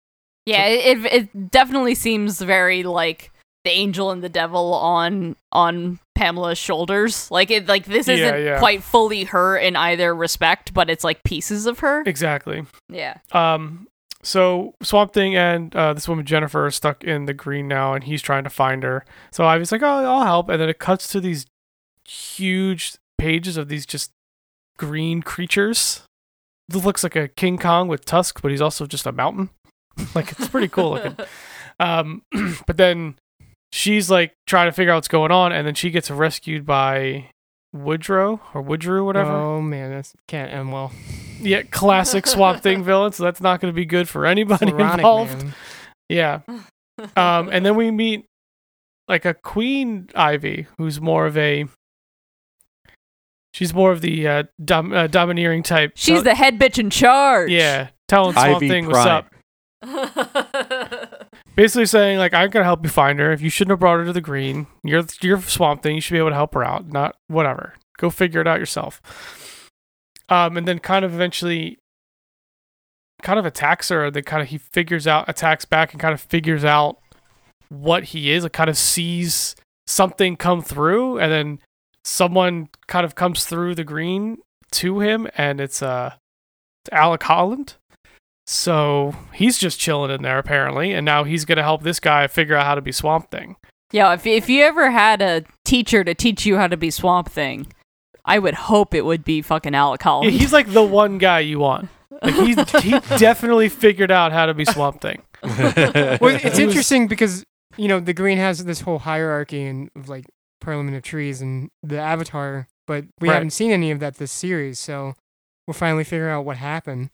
[0.46, 3.30] Yeah, it, it it definitely seems very like
[3.64, 7.30] the angel and the devil on on Pamela's shoulders.
[7.30, 8.58] Like it like this isn't yeah.
[8.58, 12.02] quite fully her in either respect, but it's like pieces of her.
[12.06, 12.64] Exactly.
[12.88, 13.18] Yeah.
[13.32, 13.88] Um.
[14.22, 18.04] So Swamp Thing and uh, this woman Jennifer are stuck in the green now, and
[18.04, 19.04] he's trying to find her.
[19.30, 21.46] So Ivy's like, "Oh, I'll help," and then it cuts to these
[22.06, 24.10] huge pages of these just
[24.78, 26.02] green creatures.
[26.70, 29.50] It looks like a King Kong with tusks, but he's also just a mountain.
[30.14, 31.16] like it's pretty cool looking.
[31.80, 32.22] Um,
[32.66, 33.16] but then
[33.72, 37.30] she's like trying to figure out what's going on, and then she gets rescued by
[37.74, 39.32] Woodrue or Woodrue, whatever.
[39.32, 40.92] Oh man, that's can't end well.
[41.40, 43.12] Yeah, classic Swamp Thing villain.
[43.12, 45.42] So that's not going to be good for anybody Floronic, involved.
[45.44, 45.54] man.
[46.08, 46.40] Yeah.
[47.16, 48.24] Um, and then we meet
[49.08, 51.64] like a Queen Ivy, who's more of a.
[53.52, 55.92] She's more of the uh, dom- uh, domineering type.
[55.96, 57.50] She's Tell- the head bitch in charge.
[57.50, 59.33] yeah, telling Swamp Ivy Thing what's up.
[61.56, 63.32] Basically saying like I'm gonna help you find her.
[63.32, 65.96] If you shouldn't have brought her to the green, you're you're Swamp Thing.
[65.96, 66.88] You should be able to help her out.
[66.88, 67.74] Not whatever.
[67.98, 69.70] Go figure it out yourself.
[70.28, 71.78] Um, and then kind of eventually,
[73.22, 74.10] kind of attacks her.
[74.10, 76.98] Then kind of he figures out attacks back and kind of figures out
[77.68, 78.42] what he is.
[78.42, 79.54] Like kind of sees
[79.86, 81.58] something come through, and then
[82.04, 84.38] someone kind of comes through the green
[84.72, 86.14] to him, and it's uh
[86.90, 87.74] Alec Holland.
[88.46, 92.56] So he's just chilling in there apparently, and now he's gonna help this guy figure
[92.56, 93.56] out how to be Swamp Thing.
[93.92, 97.30] Yeah, if if you ever had a teacher to teach you how to be Swamp
[97.30, 97.66] Thing,
[98.24, 100.32] I would hope it would be fucking Alec Yeah, Holland.
[100.32, 101.88] he's like the one guy you want.
[102.22, 105.22] Like he's he definitely figured out how to be Swamp Thing.
[105.42, 107.44] Well, it's interesting because
[107.76, 110.26] you know the green has this whole hierarchy and of like
[110.60, 113.34] Parliament of Trees and the Avatar, but we Right.
[113.34, 115.14] haven't seen any of that this series, so
[115.66, 117.10] we'll finally figure out what happened.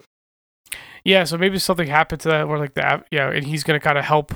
[1.04, 3.80] Yeah, so maybe something happened to that where like the av- yeah, and he's gonna
[3.80, 4.32] kind of help.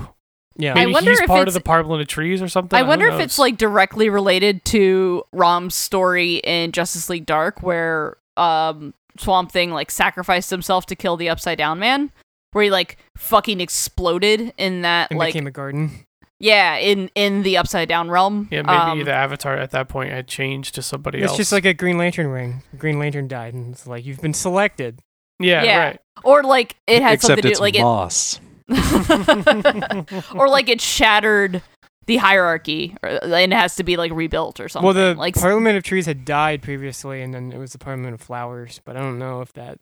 [0.57, 2.77] Yeah, I wonder he's if part of it's- the Parliament of Trees or something.
[2.79, 8.17] I wonder if it's like directly related to Ram's story in Justice League Dark, where
[8.37, 12.11] um Swamp Thing like sacrificed himself to kill the Upside Down Man,
[12.53, 16.05] where he like fucking exploded in that and like became a garden.
[16.39, 18.47] yeah in in the Upside Down realm.
[18.51, 21.33] yeah, maybe Um, the Avatar at that point had changed to somebody It's else.
[21.33, 22.63] It's just like a Green Lantern ring.
[22.77, 24.99] Green Lantern died, and it's like you've been selected.
[25.39, 25.77] Yeah, Yeah.
[25.79, 25.99] right.
[26.23, 28.39] or like it had Except something to it's do like moss.
[28.67, 31.61] it or like it shattered
[32.07, 34.85] the hierarchy or, and it has to be like rebuilt or something.
[34.85, 38.13] Well, the like Parliament of Trees had died previously, and then it was the Parliament
[38.13, 38.79] of Flowers.
[38.85, 39.79] But I don't know if that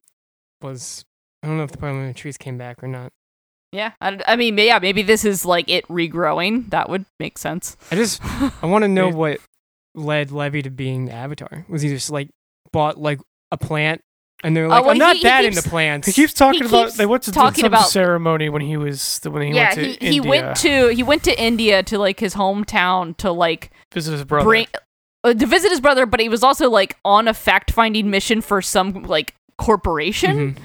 [0.61, 1.05] was.
[1.43, 3.11] I don't know if the Parliament of Trees came back or not.
[3.73, 6.69] yeah, I, I mean yeah, maybe this is like it regrowing.
[6.69, 7.75] That would make sense.
[7.91, 8.21] I just
[8.63, 9.39] I want to know what
[9.95, 11.65] led Levi to being the Avatar.
[11.67, 12.29] Was he just like
[12.71, 13.19] bought like
[13.51, 14.01] a plant,
[14.43, 16.61] and they're like, well, "I'm not he- he that keeps- into plants." He keeps talking
[16.61, 19.41] He about keeps they went to did talking some about- ceremony when he was when
[19.43, 22.19] he yeah, went to he, India he went to he went to India to like
[22.19, 24.45] his hometown to like visit his brother.
[24.45, 24.67] bring
[25.23, 28.41] uh, to visit his brother, but he was also like on a fact finding mission
[28.41, 30.55] for some like corporation.
[30.55, 30.57] Mhm.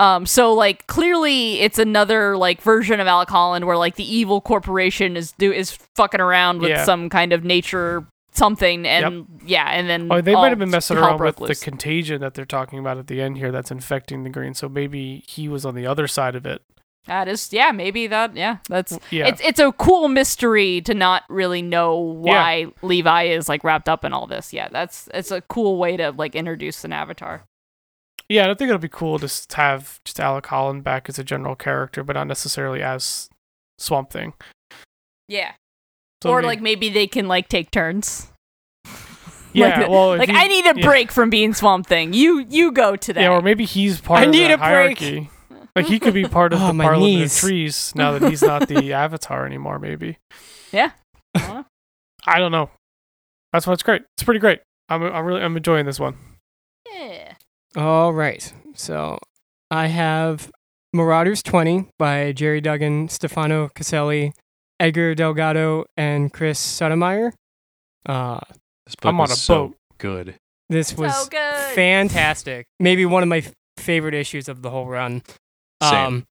[0.00, 4.40] Um, so like clearly it's another like version of Alec Holland where like the evil
[4.40, 6.84] corporation is do is fucking around with Yeah.
[6.84, 8.06] some kind of nature
[8.38, 11.54] something and yeah, and then Oh, they might have been messing around with broke the
[11.54, 14.54] contagion that they're talking about at the end here that's infecting the green.
[14.54, 16.62] So maybe he was on the other side of it.
[17.06, 19.26] That is yeah, maybe that yeah, that's Yeah.
[19.28, 24.04] it's it's a cool mystery to not really know why Levi is like wrapped up
[24.04, 24.52] in all this.
[24.52, 27.44] Yeah, that's it's a cool way to like introduce an avatar.
[28.28, 31.24] yeah, I think it'll be cool to just have just Alec Holland back as a
[31.24, 33.30] general character, but not necessarily as
[33.78, 34.34] Swamp Thing.
[35.28, 35.52] Yeah.
[36.22, 38.30] So or it'll like maybe they can like take turns.
[39.52, 40.84] yeah, like, well, like he- I need a yeah.
[40.86, 42.12] break from being Swamp Thing.
[42.12, 43.22] You you go today.
[43.22, 45.28] Yeah, or maybe he's part I of need the a break.
[45.76, 47.36] Like he could be part of Oh, the my Parliament knees.
[47.36, 49.78] of Trees now that he's not the Avatar anymore.
[49.78, 50.18] Maybe
[50.72, 50.90] yeah.
[51.34, 52.70] I don't know.
[53.52, 54.02] That's what's great.
[54.16, 54.60] It's pretty great.
[54.88, 56.16] I'm I'm really I'm enjoying this one.
[56.92, 57.34] yeah.
[57.76, 58.52] All right.
[58.74, 59.18] So
[59.70, 60.50] I have
[60.92, 64.32] Marauders 20 by Gerry Duggan, Stefano Caselli,
[64.80, 67.32] Edgar Delgado, and Chris Sotomayor.
[68.06, 68.40] Uh,
[68.86, 69.76] This book I'm on was a so boat.
[69.98, 70.34] Good.
[70.68, 71.74] this was so good.
[71.74, 72.66] fantastic.
[72.78, 75.22] Maybe one of my f- favorite issues of the whole run.
[75.82, 76.06] Same.
[76.06, 76.26] Um,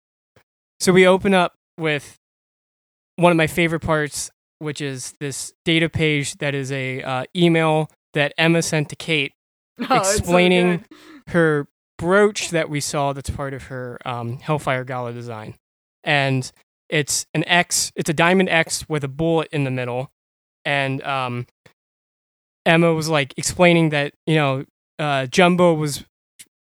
[0.79, 2.15] so we open up with
[3.17, 4.29] one of my favorite parts,
[4.59, 9.33] which is this data page that is a uh, email that Emma sent to Kate
[9.89, 10.85] Oh, it's so explaining
[11.27, 15.55] her brooch that we saw that's part of her um, Hellfire Gala design.
[16.03, 16.49] And
[16.89, 20.11] it's an X, it's a diamond X with a bullet in the middle.
[20.65, 21.47] And um,
[22.65, 24.65] Emma was like explaining that, you know,
[24.99, 26.03] uh, Jumbo was,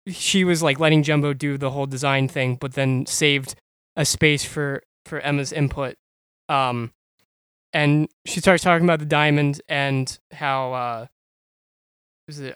[0.09, 3.55] she was like letting Jumbo do the whole design thing, but then saved
[3.96, 5.96] a space for, for Emma's input.
[6.49, 6.92] Um,
[7.73, 11.07] and she starts talking about the diamond and how, uh,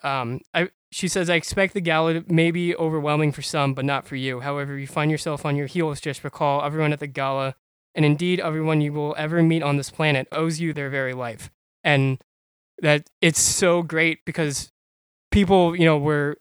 [0.03, 4.07] um, I, she says, I expect the gala may be overwhelming for some, but not
[4.07, 4.41] for you.
[4.41, 7.57] However, you find yourself on your heels, just recall everyone at the gala,
[7.95, 11.51] and indeed everyone you will ever meet on this planet, owes you their very life.
[11.83, 12.19] And
[12.81, 14.71] that it's so great because
[15.31, 16.39] people, you know, were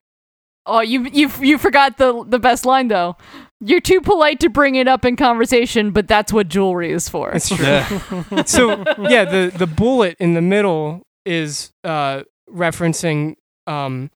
[0.65, 3.17] Oh, you you you forgot the the best line though.
[3.59, 7.31] You're too polite to bring it up in conversation, but that's what jewelry is for.
[7.31, 7.65] It's true.
[7.65, 8.43] Yeah.
[8.45, 13.35] so yeah, the the bullet in the middle is uh referencing
[13.67, 14.09] um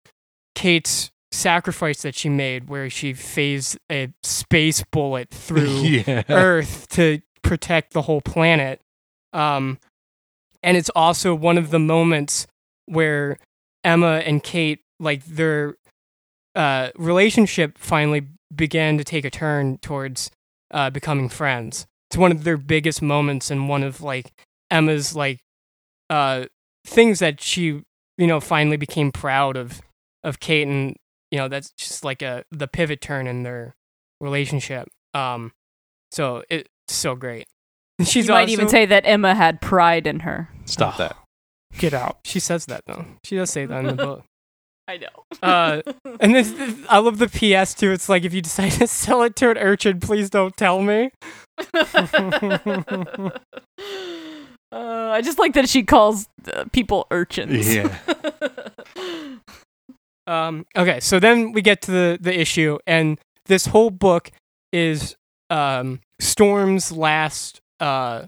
[0.56, 6.24] Kate's sacrifice that she made where she phased a space bullet through yeah.
[6.30, 8.82] Earth to protect the whole planet.
[9.34, 9.78] Um,
[10.64, 12.48] and it's also one of the moments
[12.86, 13.38] where
[13.84, 15.76] Emma and Kate, like their
[16.56, 20.32] uh, relationship, finally began to take a turn towards
[20.72, 21.86] uh, becoming friends.
[22.10, 24.34] It's one of their biggest moments and one of like
[24.72, 25.40] Emma's like
[26.10, 26.46] uh,
[26.86, 27.84] things that she,
[28.18, 29.82] you know, finally became proud of
[30.24, 30.96] of Kate, and
[31.32, 33.76] you know that's just like a the pivot turn in their
[34.22, 34.88] relationship.
[35.14, 35.52] Um,
[36.12, 37.46] so it's so great.
[38.04, 40.50] She's you might even say that Emma had pride in her.
[40.66, 41.16] Stop that.
[41.78, 42.20] Get out.
[42.24, 43.06] she says that though.
[43.24, 44.24] She does say that in the book.
[44.90, 45.08] I know.
[45.44, 45.82] Uh,
[46.22, 47.92] and this, this- I love the PS too.
[47.92, 51.12] It's like if you decide to sell it to an urchin, please don't tell me.
[54.72, 57.74] Uh, I just like that she calls uh, people urchins.
[57.74, 57.98] Yeah.
[60.28, 64.30] Um, okay, so then we get to the the issue, and this whole book
[64.74, 65.16] is
[65.50, 68.24] um, Storm's last uh,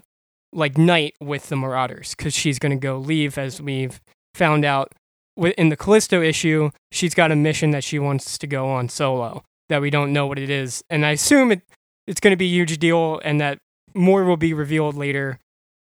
[0.50, 4.00] like night with the Marauders because she's gonna go leave, as we've
[4.34, 4.94] found out
[5.36, 6.70] wi- in the Callisto issue.
[6.90, 10.26] She's got a mission that she wants to go on solo that we don't know
[10.26, 11.60] what it is, and I assume it
[12.06, 13.58] it's gonna be a huge deal, and that
[13.94, 15.38] more will be revealed later.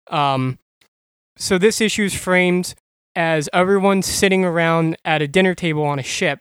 [0.10, 0.60] Um,
[1.38, 2.74] so this issue is framed
[3.15, 6.39] as everyone's sitting around at a dinner table on a ship,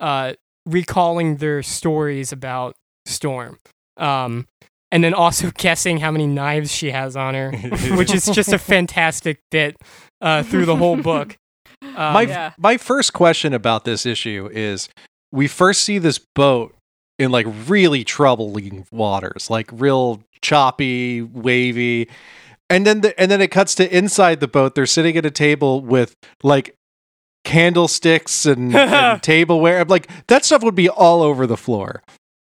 [0.00, 2.74] uh, recalling their stories about
[3.06, 3.58] Storm.
[3.96, 4.46] Um,
[4.90, 7.52] and then also guessing how many knives she has on her,
[7.96, 9.76] which is just a fantastic bit
[10.20, 11.36] uh, through the whole book.
[11.82, 12.52] Um, my yeah.
[12.58, 14.88] my first question about this issue is
[15.30, 16.74] we first see this boat
[17.18, 22.08] in like really troubling waters, like real choppy, wavy.
[22.68, 24.74] And then the, and then it cuts to inside the boat.
[24.74, 26.74] They're sitting at a table with like
[27.44, 29.84] candlesticks and, and tableware.
[29.84, 32.02] Like that stuff would be all over the floor.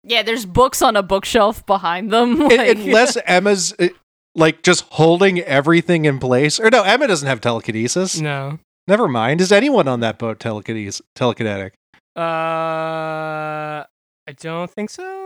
[0.05, 2.41] Yeah, there's books on a bookshelf behind them.
[2.43, 3.89] Un- like- Unless Emma's uh,
[4.35, 6.59] like just holding everything in place.
[6.59, 8.21] Or no, Emma doesn't have telekinesis.
[8.21, 8.59] no.
[8.87, 9.43] Never mind.
[9.43, 11.73] Is anyone on that boat telekinesis telekinetic?
[12.17, 15.18] Uh, I don't think so.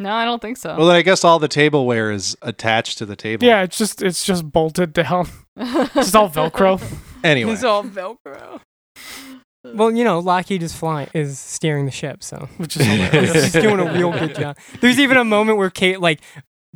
[0.00, 0.76] No, I don't think so.
[0.76, 3.46] Well, then I guess all the tableware is attached to the table.
[3.46, 5.28] Yeah, it's just it's just bolted down.
[5.56, 6.82] It's all Velcro.
[7.22, 8.60] Anyway, It's all Velcro.
[9.64, 13.32] Well, you know, Lockheed is flying, is steering the ship, so Which is hilarious.
[13.44, 14.58] she's doing a real good job.
[14.80, 16.20] There's even a moment where Kate like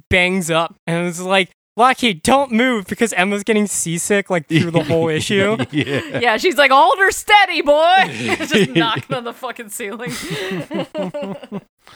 [0.08, 4.82] bangs up and it's like, Lockheed, don't move because Emma's getting seasick like through the
[4.84, 5.56] whole issue.
[5.70, 6.18] yeah.
[6.20, 8.04] yeah, she's like, hold her steady, boy.
[8.46, 10.10] just knocking on the fucking ceiling.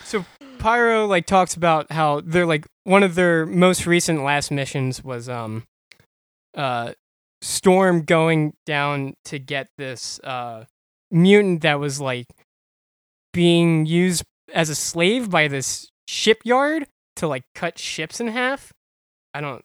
[0.05, 0.25] So
[0.59, 5.29] Pyro like talks about how they're like one of their most recent last missions was
[5.29, 5.65] um
[6.55, 6.93] uh
[7.41, 10.65] Storm going down to get this uh
[11.11, 12.27] mutant that was like
[13.33, 14.25] being used
[14.55, 18.73] as a slave by this shipyard to like cut ships in half.
[19.35, 19.65] I don't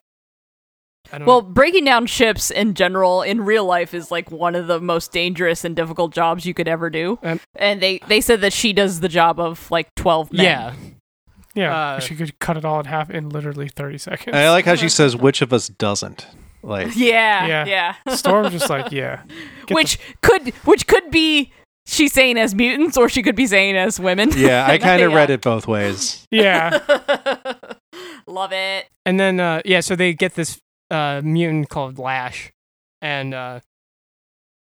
[1.12, 4.68] I don't well, breaking down ships in general in real life is like one of
[4.68, 7.18] the most dangerous and difficult jobs you could ever do.
[7.24, 10.44] Um, and they they said that she does the job of like 12 men.
[10.46, 10.74] yeah.
[11.56, 14.36] Yeah, Uh, she could cut it all in half in literally 30 seconds.
[14.36, 16.28] I like how she says, "Which of us doesn't?"
[16.62, 17.48] Like, Yeah.
[17.48, 17.66] Yeah.
[18.06, 18.14] Yeah.
[18.16, 19.24] Storm's just like, yeah.
[19.66, 21.52] Get which could which could be
[21.88, 24.30] she's saying as mutants or she could be saying as women.
[24.36, 25.18] yeah, I kind of Yeah.
[25.18, 26.28] read it both ways.
[26.30, 26.78] Yeah.
[28.28, 28.86] Love it.
[29.06, 30.60] And then uh yeah, so they get this
[30.92, 32.52] uh mutant called Lash.
[33.02, 33.60] And uh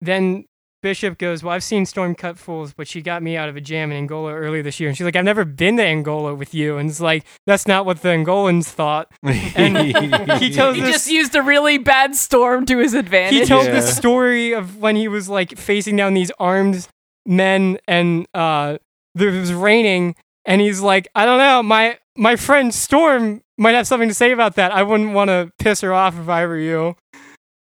[0.02, 0.46] then
[0.82, 3.62] Bishop goes, Well, I've seen Storm cut fools, but she got me out of a
[3.62, 4.88] jam in Angola earlier this year.
[4.88, 6.78] And she's like, I've never been to Angola with you.
[6.78, 9.12] And it's like, that's not what the Angolans thought.
[9.22, 9.78] And
[10.42, 13.48] he tells He this- just used a really bad storm to his He advantage.
[13.50, 13.74] tells Yeah.
[13.74, 16.88] the story of when he was like facing down these armed
[17.26, 18.78] men and uh
[19.16, 23.88] there was raining and he's like, I don't know, my my friend Storm might have
[23.88, 24.72] something to say about that.
[24.72, 26.96] I wouldn't want to piss her off if I were you.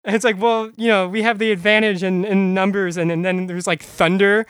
[0.03, 3.23] And it's like, well, you know, we have the advantage in, in numbers, and, and
[3.23, 4.47] then there's like thunder.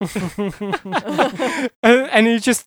[0.00, 2.66] and, and he just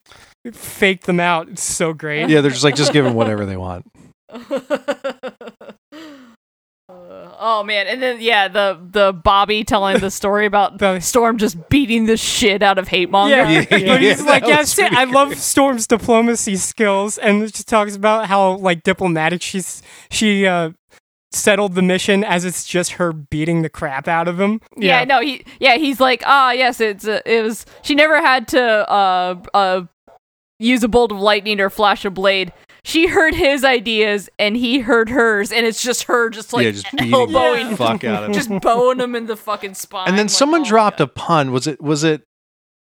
[0.54, 1.50] faked them out.
[1.50, 2.30] It's so great.
[2.30, 3.88] yeah, they're just like, just give them whatever they want.
[7.48, 11.70] Oh man, and then yeah, the the Bobby telling the story about The- Storm just
[11.70, 13.36] beating the shit out of Hate Monger.
[13.36, 15.36] Yeah, Yeah, but he's yeah, like, that yeah, was I love.
[15.36, 20.72] Storm's diplomacy skills, and it just talks about how like diplomatic she's she uh
[21.32, 24.60] settled the mission as it's just her beating the crap out of him.
[24.76, 27.68] Yeah, no, he yeah, he's like, ah, yes, it's uh, it was.
[27.84, 29.82] She never had to uh uh
[30.58, 32.54] use a bolt of lightning or flash a blade.
[32.86, 36.72] She heard his ideas and he heard hers, and it's just her just like yeah,
[36.72, 40.08] just elbowing, the fuck out of just bowing him in the fucking spine.
[40.08, 41.06] And then like, someone oh, dropped God.
[41.06, 41.52] a pun.
[41.52, 41.82] Was it?
[41.82, 42.22] Was it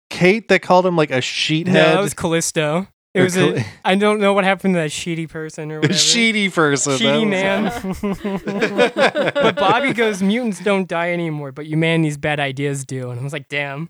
[0.10, 1.68] Kate that called him like a sheethead?
[1.68, 2.88] No, that was Callisto.
[3.14, 5.82] It Or was a, I don't know what happened to that sheety person or a
[5.82, 5.94] whatever.
[5.94, 6.94] sheety person.
[6.94, 9.34] Sheety man.
[9.34, 13.10] but Bobby goes, mutants don't die anymore, but humanity's bad ideas do.
[13.10, 13.90] And I was like, damn.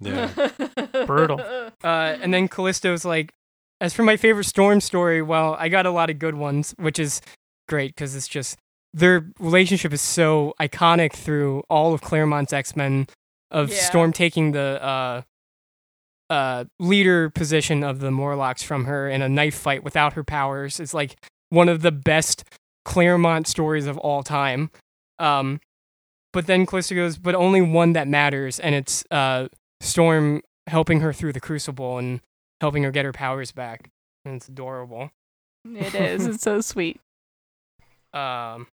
[0.00, 0.28] yeah.
[1.06, 1.40] Brutal.
[1.40, 3.32] Uh, and then Callisto's like,
[3.80, 6.98] as for my favorite Storm story, well, I got a lot of good ones, which
[6.98, 7.20] is
[7.68, 8.58] great because it's just
[8.94, 13.06] their relationship is so iconic through all of Claremont's X Men
[13.50, 13.76] of Yeah.
[13.76, 15.22] Storm taking the uh,
[16.30, 20.80] uh, leader position of the Morlocks from her in a knife fight without her powers.
[20.80, 21.16] It's like
[21.50, 22.44] one of the best
[22.84, 24.70] Claremont stories of all time.
[25.18, 25.60] Um,
[26.32, 29.48] but then Callisto goes, but only one that matters, and it's uh,
[29.80, 32.20] Storm helping her through the Crucible and
[32.60, 33.90] helping her get her powers back.
[34.24, 35.10] And it's adorable.
[35.64, 36.26] It is.
[36.26, 37.00] It's so sweet.
[38.12, 38.66] Um,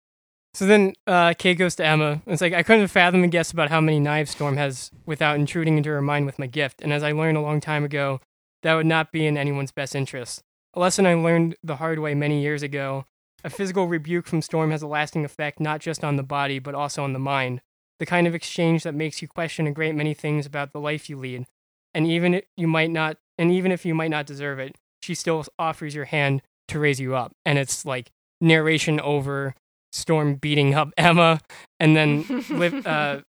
[0.53, 2.21] so then uh, Kate goes to Emma.
[2.27, 5.77] It's like, I couldn't fathom a guess about how many knives Storm has without intruding
[5.77, 6.81] into her mind with my gift.
[6.81, 8.19] And as I learned a long time ago,
[8.63, 10.43] that would not be in anyone's best interest.
[10.73, 13.05] A lesson I learned the hard way many years ago.
[13.43, 16.75] A physical rebuke from Storm has a lasting effect not just on the body, but
[16.75, 17.61] also on the mind.
[17.99, 21.09] The kind of exchange that makes you question a great many things about the life
[21.09, 21.45] you lead.
[21.93, 25.43] And even you might not, and even if you might not deserve it, she still
[25.58, 27.32] offers your hand to raise you up.
[27.43, 29.56] And it's like narration over
[29.91, 31.41] Storm beating up Emma
[31.80, 32.23] and then
[32.86, 33.21] uh,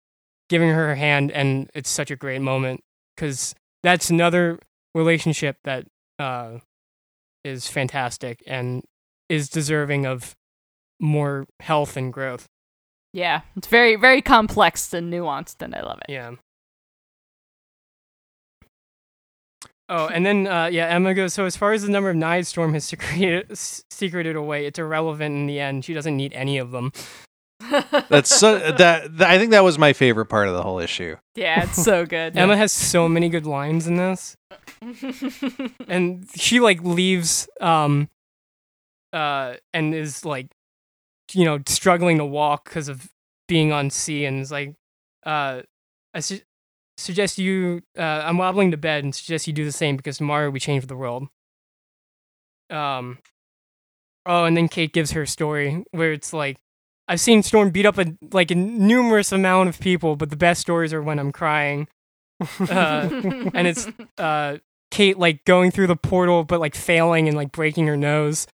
[0.50, 1.32] giving her her hand.
[1.32, 2.80] And it's such a great moment
[3.16, 4.58] because that's another
[4.94, 5.86] relationship that
[6.18, 6.58] uh,
[7.42, 8.84] is fantastic and
[9.30, 10.34] is deserving of
[11.00, 12.44] more health and growth.
[13.14, 16.12] yeah, it's very very complex and nuanced, and I love it.
[16.12, 16.32] Yeah.
[19.94, 21.34] Oh, and then uh, yeah, Emma goes.
[21.34, 24.78] So as far as the number of knives Storm has secreted, s- secreted away, it's
[24.78, 25.84] irrelevant in the end.
[25.84, 26.92] She doesn't need any of them.
[28.08, 31.16] That's so that, that I think that was my favorite part of the whole issue.
[31.36, 32.36] yeah, it's so good.
[32.36, 34.36] Emma has so many good lines in this,
[35.88, 38.08] and she like leaves, um,
[39.12, 40.48] uh, and is like,
[41.32, 43.10] you know, struggling to walk because of
[43.46, 44.74] being on sea, and is like,
[45.24, 45.62] uh,
[46.14, 46.42] as she-
[47.02, 47.82] suggest you.
[47.98, 50.86] Uh, I'm wobbling to bed and suggest you do the same because tomorrow we change
[50.86, 51.28] the world.
[52.70, 53.18] Um.
[54.24, 56.58] Oh, and then Kate gives her story where it's like,
[57.08, 60.60] I've seen Storm beat up a like a numerous amount of people, but the best
[60.60, 61.88] stories are when I'm crying.
[62.60, 63.08] Uh,
[63.54, 63.88] and it's
[64.18, 64.58] uh
[64.90, 68.46] Kate like going through the portal but like failing and like breaking her nose.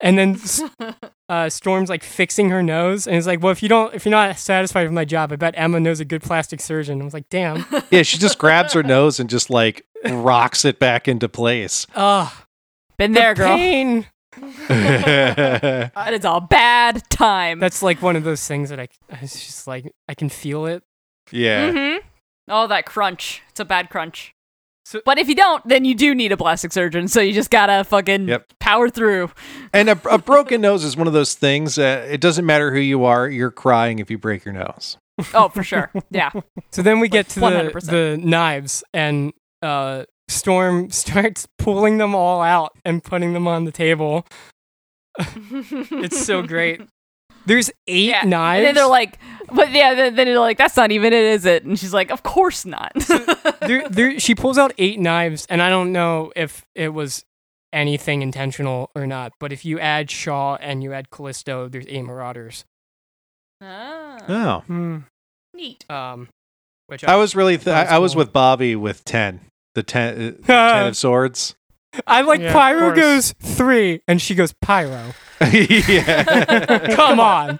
[0.00, 0.40] And then
[1.32, 4.10] uh, Storm's like fixing her nose, and it's like, well, if you don't, if you're
[4.10, 7.00] not satisfied with my job, I bet Emma knows a good plastic surgeon.
[7.00, 10.78] I was like, damn, Yeah, she just grabs her nose and just like rocks it
[10.78, 11.86] back into place.
[11.96, 12.44] ah,
[12.98, 13.56] Been there, girl.
[13.56, 14.06] pain.
[14.68, 15.88] yeah.
[15.94, 17.60] That is a bad time.
[17.60, 18.88] That's like one of those things that I,
[19.22, 20.82] it's just like I can feel it.
[21.30, 21.70] Yeah.
[21.70, 22.06] Mm hmm
[22.48, 23.40] Oh, that crunch.
[23.50, 24.34] It's a bad crunch.
[24.84, 27.08] So- but if you don't, then you do need a plastic surgeon.
[27.08, 28.52] So you just gotta fucking Yep.
[28.60, 29.30] power through.
[29.72, 31.78] And a, a broken nose is one of those things.
[31.78, 34.96] Uh, it doesn't matter who you are, you're crying if you break your nose.
[35.34, 35.90] Oh, for sure.
[36.10, 36.30] Yeah.
[36.72, 37.86] So then we get to the 100%.
[37.90, 43.72] the knives, and uh, Storm starts pulling them all out and putting them on the
[43.72, 44.26] table.
[45.50, 46.80] It's so great.
[47.46, 48.22] There's eight Yeah.
[48.24, 48.58] knives.
[48.58, 49.18] And then they're like,
[49.52, 51.64] but yeah, then, then they're like, that's not even it, is it?
[51.64, 52.92] And she's like, of course not.
[53.60, 57.24] there, there, she pulls out eight knives, and I don't know if it was
[57.72, 59.32] anything intentional or not.
[59.40, 62.64] But if you add Shaw and you add Callisto, there's eight Marauders.
[63.60, 64.60] ah, Oh.
[64.66, 64.98] Hmm.
[65.54, 65.84] neat.
[65.90, 66.28] Um,
[66.86, 69.40] which I was really, th- That was I, I was with Bobby with 10.
[69.74, 71.54] The 10, uh, 10 of swords.
[72.06, 75.14] I like Yeah, Pyro goes three, and she goes Pyro.
[75.52, 76.94] yeah.
[76.94, 77.58] Come on.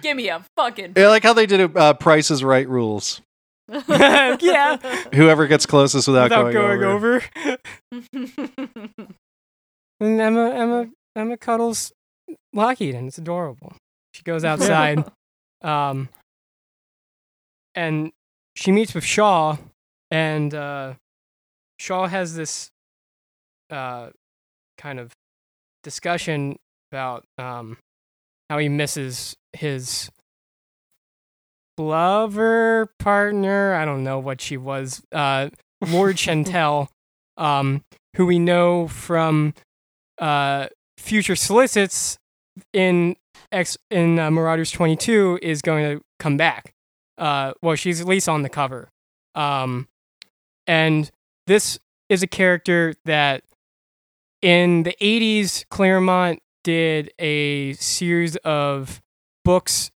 [0.00, 0.94] Give me a fucking.
[0.96, 3.20] I like how they did it, uh, Price is Right rules.
[3.88, 4.76] yeah,
[5.14, 7.22] Whoever gets closest without, without going, going over.
[7.92, 9.08] over.
[10.00, 11.92] And Emma, Emma, Emma cuddles
[12.52, 13.72] Lockheed, and it's adorable.
[14.14, 15.04] She goes outside,
[15.62, 16.08] um,
[17.74, 18.10] and
[18.56, 19.56] she meets with Shaw,
[20.10, 20.94] and uh,
[21.78, 22.70] Shaw has this
[23.72, 24.10] uh,
[24.78, 25.12] kind of
[25.82, 26.58] discussion
[26.90, 27.78] about um,
[28.50, 30.10] how he misses his
[31.78, 33.74] lover partner.
[33.74, 35.02] I don't know what she was.
[35.10, 35.48] Uh,
[35.80, 36.88] Lourdes Chantel,
[37.36, 37.82] um,
[38.16, 39.54] who we know from
[40.18, 40.68] uh,
[40.98, 42.18] future solicits
[42.72, 43.16] in
[43.50, 46.72] X in uh, Marauders 22 is going to come back.
[47.18, 48.88] Uh, well, she's at least on the cover.
[49.34, 49.88] Um,
[50.66, 51.10] and
[51.46, 53.42] this is a character that
[54.42, 59.00] in the 80s, Claremont did a series of
[59.44, 59.90] books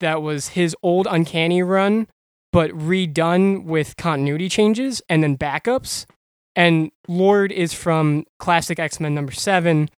[0.00, 2.06] that was his old Uncanny run,
[2.52, 6.06] but redone with continuity changes and then backups.
[6.56, 9.88] And Lourdes is from Classic X Men number seven,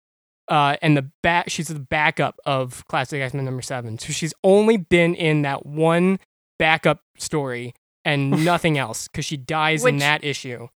[0.49, 3.99] uh, and the back she's the backup of Classic X Men number seven.
[3.99, 6.19] So she's only been in that one
[6.59, 7.75] backup story
[8.05, 10.69] and nothing else because she dies in that issue.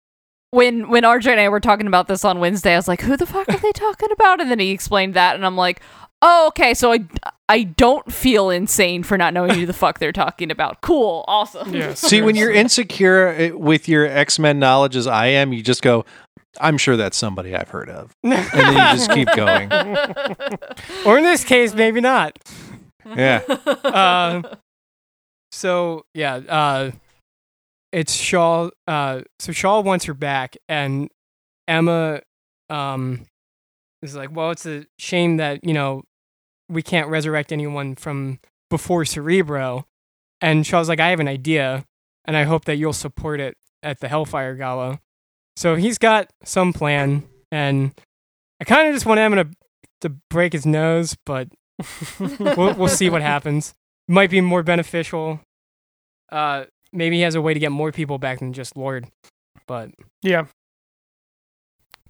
[0.55, 3.17] When when RJ and I were talking about this on Wednesday, I was like, "Who
[3.17, 5.81] the fuck are they talking about?" And then he explained that, and I'm like,
[6.21, 6.73] "Oh, okay.
[6.73, 7.05] So I
[7.49, 10.81] I don't feel insane for not knowing who the fuck they're talking about.
[10.81, 11.73] Cool, awesome.
[11.73, 15.61] Yeah, See, when you're insecure uh, with your X Men knowledge as I am, you
[15.61, 16.05] just go,
[16.59, 18.15] I'm sure that's somebody I've heard of.
[18.23, 19.71] And then you just keep going.
[21.05, 22.39] or in this case, maybe not.
[23.05, 23.41] Yeah.
[23.83, 24.41] uh,
[25.51, 26.91] so yeah, uh,
[27.95, 28.69] it's Shaw.
[28.87, 31.09] Uh, so Shaw wants her back, and
[31.65, 32.19] Emma
[32.69, 33.25] um,
[34.01, 36.03] is like, "Well, it's a shame that you know
[36.67, 38.39] we can't resurrect anyone from
[38.69, 39.85] before Cerebro."
[40.41, 41.85] And Shaw's like, "I have an idea,
[42.25, 44.99] and I hope that you'll support it at the Hellfire Gala."
[45.55, 47.93] So he's got some plan, and
[48.59, 49.49] I kind of just want Emma to
[50.01, 51.47] to break his nose, but
[52.19, 53.73] we'll, we'll see what happens.
[54.09, 55.39] Might be more beneficial.
[56.29, 59.09] Uh, maybe he has a way to get more people back than just Lourdes.
[59.67, 60.45] But Yeah.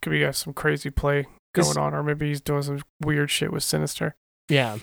[0.02, 3.52] Could be uh, some crazy play going on, or maybe he's doing some weird shit
[3.52, 4.16] with Sinister.
[4.50, 4.78] yeah,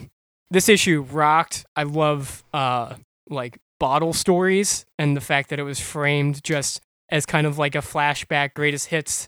[0.49, 1.65] this issue rocked.
[1.75, 2.95] I love uh
[3.29, 7.75] like bottle stories and the fact that it was framed just as kind of like
[7.75, 9.27] a flashback greatest hits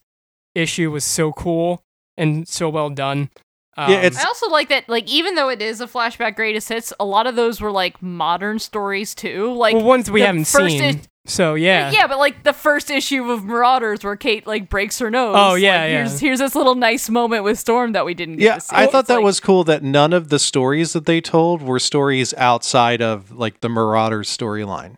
[0.54, 1.82] issue was so cool
[2.18, 3.30] and so well done.
[3.78, 6.70] Um, Yeah, it's- I also like that, like, even though it is a flashback greatest
[6.70, 9.54] hits, a lot of those were like modern stories too.
[9.54, 10.82] Like well ones we haven't seen.
[10.84, 15.00] is- so yeah, yeah, but like the first issue of Marauders where Kate like breaks
[15.00, 15.34] her nose.
[15.36, 15.98] Oh, yeah, like, yeah.
[15.98, 18.76] Here's here's this little nice moment with Storm that we didn't get Yeah, to see.
[18.76, 21.64] I thought It's that like- was cool that none of the stories that they told
[21.64, 24.98] were stories outside of like the Marauders storyline.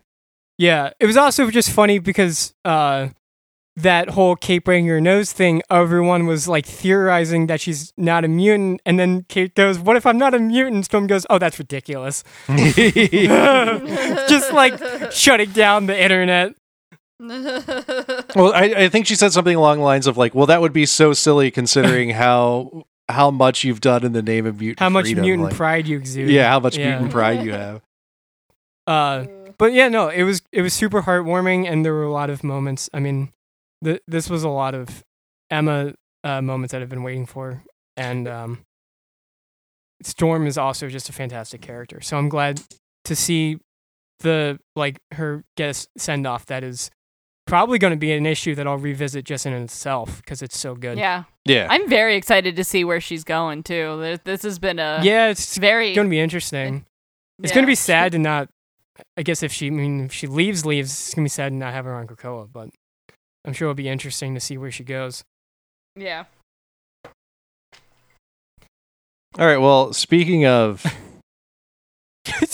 [0.58, 3.08] Yeah, it was also just funny because uh,
[3.82, 8.28] that whole Kate breaking her nose thing, everyone was like theorizing that she's not a
[8.28, 11.58] mutant, and then Kate goes, "What if I'm not a mutant?" Storm goes, "Oh, that's
[11.58, 12.22] ridiculous."
[14.28, 16.54] just like shutting down the internet.
[18.36, 20.72] Well, I, I think she said something along the lines of like, "Well, that would
[20.72, 24.88] be so silly considering how how much you've done in the name of mutant How
[24.90, 26.30] much freedom." mutant like- pride you exude.
[26.30, 26.90] Yeah, how much Yeah.
[26.90, 27.80] mutant pride you have.
[28.86, 29.24] Uh,
[29.58, 32.44] but yeah, no, it was it was super heartwarming, and there were a lot of
[32.44, 32.88] moments.
[32.94, 33.32] I mean,
[33.84, 35.02] th- this was a lot of
[35.50, 37.62] Emma uh, moments that I've been waiting for,
[37.96, 38.64] and um,
[40.02, 42.00] Storm is also just a fantastic character.
[42.00, 42.62] So I'm glad
[43.04, 43.58] to see
[44.20, 46.90] the like her get a send off that is
[47.46, 50.74] probably going to be an issue that I'll revisit just in itself because it's so
[50.74, 50.98] good.
[50.98, 54.18] yeah, Yeah, I'm very excited to see where she's going too.
[54.24, 56.84] This has been a yeah, it's very going to be interesting.
[57.42, 58.48] It's going to be sad to not.
[59.16, 61.54] I guess if she, I mean, if she leaves, leaves, it's gonna be sad to
[61.54, 62.48] not have her on Krakoa.
[62.52, 62.70] But
[63.48, 65.24] I'm sure it'll be interesting to see where she goes.
[65.96, 66.24] Yeah.
[69.38, 69.56] All right.
[69.56, 70.84] Well, speaking of,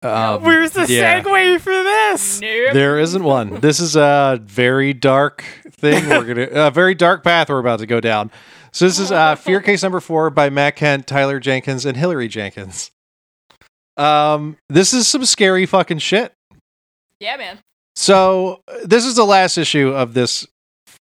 [0.00, 1.20] um, Where's the yeah.
[1.20, 2.40] segue for this?
[2.40, 2.72] Nope.
[2.72, 3.58] There isn't one.
[3.58, 5.42] This is a very dark
[5.72, 6.08] thing.
[6.08, 8.30] We're gonna a very dark path we're about to go down.
[8.70, 12.28] So this is uh, Fear Case number four by Matt Kindt, Tyler Jenkins, and Hilary
[12.28, 12.92] Jenkins.
[13.96, 16.32] Um, this is some scary fucking shit.
[17.18, 17.58] Yeah, man.
[17.96, 20.46] So uh, this is the last issue of this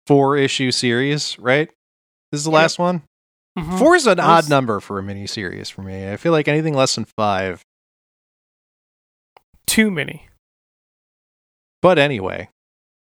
[0.07, 1.68] four issue series, right?
[2.32, 3.03] This is the last one.
[3.59, 3.78] Mhm.
[3.78, 6.11] Four is an odd number for a mini series for me.
[6.12, 7.62] I feel like anything less than five.
[9.66, 10.28] Too many.
[11.82, 12.49] But anyway,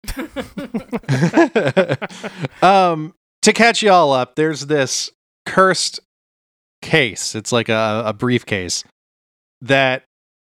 [2.62, 5.10] um, to catch y'all up, there's this
[5.46, 6.00] cursed
[6.82, 7.34] case.
[7.34, 8.84] It's like a, a briefcase
[9.60, 10.04] that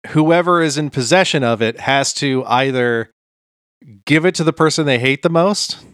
[0.08, 3.10] whoever is in possession of it has to either
[4.04, 5.84] give it to the person they hate the most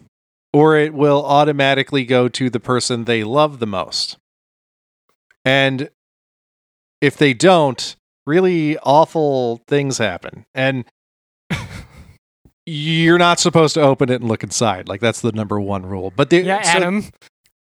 [0.53, 4.17] or it will automatically go to the person they love the most.
[5.45, 5.89] And
[7.01, 7.95] if they don't,
[8.25, 10.45] really awful things happen.
[10.53, 10.85] And
[12.65, 14.87] you're not supposed to open it and look inside.
[14.87, 16.11] Like that's the number one rule.
[16.15, 17.03] But they, Yeah, so- Adam.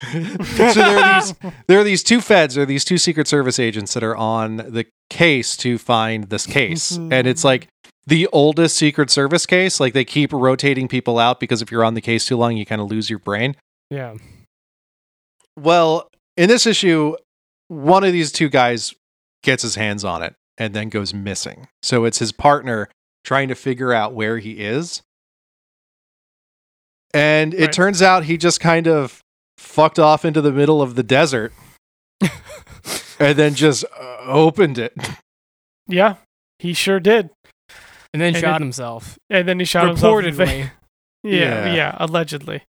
[0.12, 1.34] so there are these
[1.66, 4.86] there are these two feds or these two secret service agents that are on the
[5.08, 6.96] case to find this case.
[6.96, 7.48] And it's mm-hmm.
[7.48, 7.68] like
[8.06, 11.94] the oldest secret service case like they keep rotating people out because if you're on
[11.94, 13.56] the case too long you kind of lose your brain.
[13.90, 14.14] Yeah.
[15.58, 17.16] well in this issue
[17.68, 18.94] one of these two guys
[19.42, 21.68] gets his hands on it and then goes missing.
[21.82, 22.88] So it's his partner
[23.24, 25.02] trying to figure out where he is.
[27.12, 27.72] And it Right.
[27.72, 29.20] turns out he just kind of
[29.58, 31.52] fucked off into the middle of the desert
[33.18, 34.94] and then just uh, opened it.
[35.88, 36.16] Yeah,
[36.58, 37.30] he sure did.
[38.12, 39.18] And then And shot it- himself.
[39.30, 40.24] And then he shot himself.
[40.24, 40.70] in Reportedly.
[41.26, 41.74] Yeah, Yeah.
[41.74, 42.62] yeah, allegedly.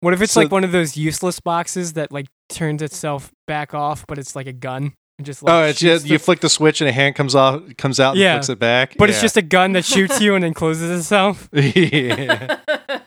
[0.00, 3.74] What if it's So- like one of those useless boxes that like turns itself back
[3.74, 4.94] off, but it's like a gun?
[5.18, 7.34] And just like Oh, it's shoots just you flick the switch and a hand comes
[7.34, 8.34] off, comes out, and Yeah.
[8.36, 8.94] flicks it back.
[8.98, 11.48] but it's just a gun that shoots you and then closes itself.
[11.52, 12.58] yeah.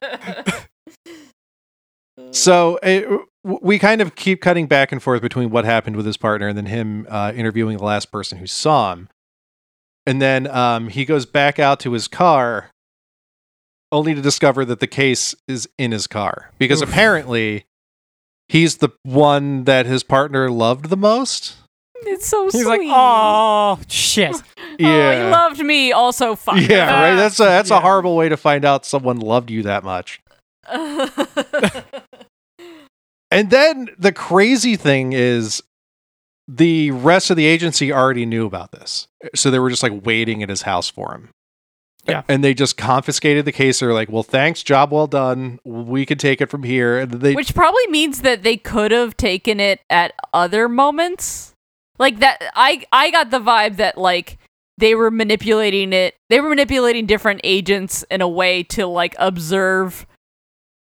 [2.36, 3.08] So it,
[3.44, 6.58] we kind of keep cutting back and forth between what happened with his partner and
[6.58, 9.10] then him uh, interviewing the last person who saw him.
[10.06, 12.70] And then um, he goes back out to his car
[13.92, 16.90] only to discover that the case is in his car because Oof.
[16.90, 17.66] apparently
[18.50, 21.56] he's the one that his partner loved the most.
[22.04, 22.66] it's so He's sweet.
[22.66, 24.36] like, oh shit.
[24.78, 25.94] Oh, he loved me.
[25.94, 26.58] Also, fuck.
[26.60, 27.16] Yeah, right.
[27.16, 27.78] That's a that's Yeah.
[27.78, 30.20] a horrible way to find out someone loved you that much.
[33.36, 35.62] And then the crazy thing is
[36.48, 39.08] the rest of the agency already knew about this.
[39.34, 41.30] So they were just like waiting at his house for him.
[42.08, 42.22] Yeah.
[42.28, 43.80] And they just confiscated the case.
[43.80, 45.60] They're like, well, thanks, job well done.
[45.66, 47.00] We can take it from here.
[47.00, 51.54] And they Which probably means that they could have taken it at other moments.
[51.98, 54.38] Like that I I got the vibe that like
[54.78, 56.16] they were manipulating it.
[56.30, 60.06] They were manipulating different agents in a way to like observe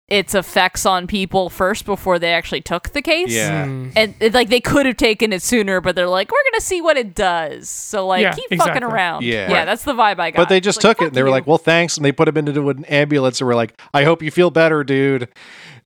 [0.09, 3.31] its effects on people first before they actually took the case.
[3.33, 3.65] Yeah.
[3.65, 3.89] Hmm.
[3.95, 6.81] And it, like they could have taken it sooner, but they're like, we're gonna see
[6.81, 7.69] what it does.
[7.69, 8.81] So like Yeah, keep exactly.
[8.81, 9.23] fucking around.
[9.23, 9.49] Yeah.
[9.49, 10.35] yeah, that's the vibe I got.
[10.41, 11.07] but they just It's like, took it.
[11.07, 11.33] And they were you.
[11.33, 11.95] like, well, thanks.
[11.97, 14.83] And they put him into an ambulance and were like, I hope you feel better,
[14.83, 15.29] dude.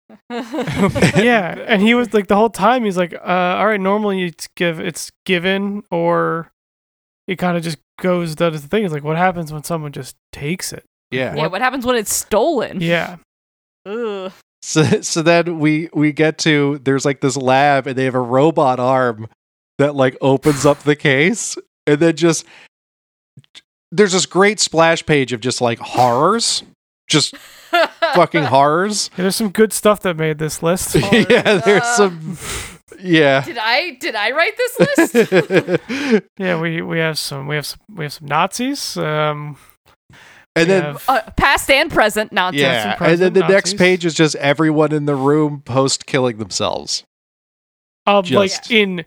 [0.29, 2.83] yeah, and he was like the whole time.
[2.85, 3.17] He's like, uh,
[3.57, 6.51] "All right, normally it's give it's given, or
[7.27, 10.15] it kind of just goes does the thing." It's like, what happens when someone just
[10.31, 10.85] takes it?
[11.11, 11.35] Yeah.
[11.35, 12.79] yeah, what happens when it's stolen?
[12.81, 13.17] Yeah,
[13.87, 14.31] Ugh.
[14.61, 18.19] So, so then we we get to there's like this lab and they have a
[18.19, 19.27] robot arm
[19.77, 22.45] that like opens up the case and then just
[23.91, 26.63] there's this great splash page of just like horrors,
[27.07, 27.37] just
[28.13, 29.09] fucking horrors.
[29.13, 30.95] Yeah, there's some good stuff that made this list.
[31.11, 32.37] yeah, there's some
[32.99, 33.43] yeah.
[33.43, 36.23] Did I did I write this list?
[36.37, 38.97] yeah, we we have some we have some we have some Nazis.
[38.97, 39.57] Um,
[40.61, 42.61] And then have- Uh, past and present nonsense.
[42.61, 46.37] yeah, present and then the next page is just everyone in the room post killing
[46.37, 47.03] themselves.
[48.05, 49.03] um, like just- in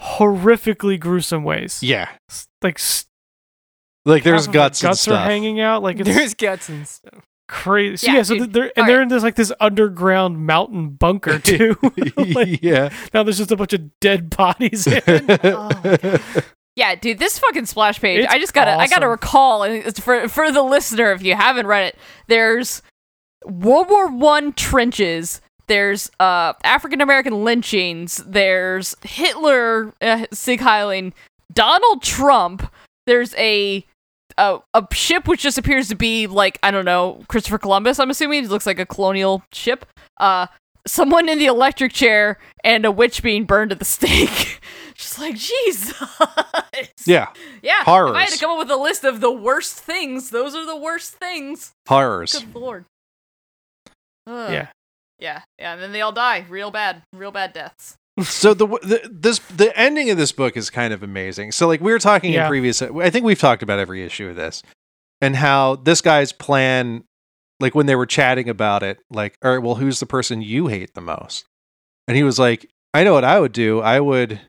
[0.00, 1.80] horrifically gruesome ways.
[1.82, 2.08] Yeah,
[2.62, 3.06] Like s-
[4.04, 5.14] like there's half guts, and guts stuff.
[5.20, 5.82] are hanging out.
[5.82, 7.24] Like it's There's guts and stuff.
[7.46, 8.06] crazy.
[8.08, 8.52] Yeah, yeah, so dude.
[8.52, 9.02] they're and All they're right.
[9.02, 11.76] in this like this underground mountain bunker too.
[12.16, 12.88] like, yeah.
[13.14, 14.86] now there's just a bunch of dead bodies.
[14.88, 15.02] In.
[15.06, 16.20] Oh my God.
[16.74, 18.24] Yeah, dude, this fucking splash page.
[18.24, 21.66] It's I just gotta, I gotta recall, and for for the listener, if you haven't
[21.66, 21.98] read it,
[22.28, 22.80] there's
[23.44, 25.42] World War One trenches.
[25.66, 28.24] There's uh African American lynchings.
[28.26, 31.12] There's Hitler uh, sig heiling.
[31.52, 32.70] Donald Trump.
[33.06, 33.84] There's a,
[34.38, 37.98] a a ship which just appears to be like I don't know Christopher Columbus.
[37.98, 39.84] I'm assuming it looks like a colonial ship.
[40.18, 40.46] Uh,
[40.86, 44.60] someone in the electric chair and a witch being burned at the stake.
[45.02, 46.00] Just like Jesus.
[47.06, 47.26] yeah,
[47.60, 47.80] Yeah.
[47.82, 50.64] If I had to come up with a list of the worst things, those are
[50.64, 51.72] the worst things.
[51.88, 52.34] horrors.
[52.34, 52.84] Good lord.
[54.28, 54.52] Ugh.
[54.52, 54.68] yeah.
[55.18, 55.42] Yeah.
[55.58, 55.72] Yeah.
[55.72, 56.46] And then they all die.
[56.48, 57.02] Real bad.
[57.12, 57.96] Real bad deaths.
[58.22, 61.50] so the, the this the ending of this book is kind of amazing.
[61.50, 64.36] So like we were talking in previous I think we've talked about every issue of
[64.36, 64.62] this
[65.20, 67.02] and how this guy's plan
[67.58, 70.68] like when they were chatting about it like all right well who's the person you
[70.68, 71.44] hate the most?
[72.06, 73.80] And he was like I know what I would do.
[73.80, 74.40] I would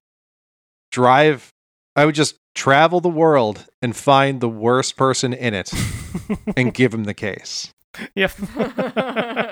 [0.94, 1.52] drive
[1.96, 5.72] I would just travel the world and find the worst person in it
[6.58, 7.74] and give him the case.
[8.16, 8.32] Yep.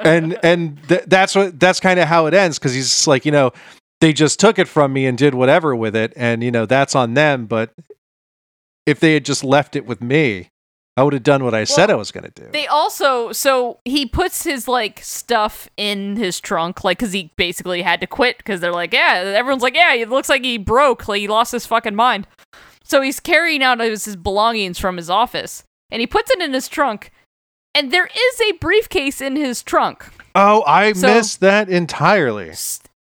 [0.05, 3.25] and and th- that's what that's kind of how it ends because he's just like
[3.25, 3.51] you know
[3.99, 6.95] they just took it from me and did whatever with it and you know that's
[6.95, 7.71] on them but
[8.87, 10.49] if they had just left it with me
[10.97, 13.79] i would have done what i said i was going to do They also, so
[13.85, 18.43] he puts his like stuff in his trunk, like, cause he basically had to quit,
[18.43, 21.51] cause they're like, yeah, everyone's like, yeah, it looks like he broke, like he lost
[21.53, 22.27] his fucking mind.
[22.83, 26.53] So he's carrying out his, his belongings from his office, and he puts it in
[26.53, 27.11] his trunk,
[27.73, 30.05] and there is a briefcase in his trunk.
[30.35, 32.51] oh i So- missed that entirely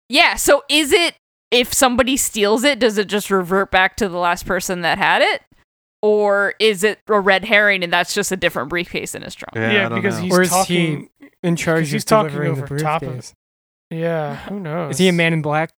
[0.10, 1.16] Yeah, so is it,
[1.50, 5.22] if somebody steals it, does it just revert back to the last person that had
[5.22, 5.42] it?
[6.02, 9.56] Or is it a red herring and that's just a different briefcase in his trunk?
[9.56, 10.24] yeah, Yeah, because know.
[10.24, 11.10] he's Or is talking.
[11.44, 13.34] In charge he's of talking delivering the over top of briefcase.
[13.90, 14.92] Yeah, who knows?
[14.96, 15.72] Is he a man in black?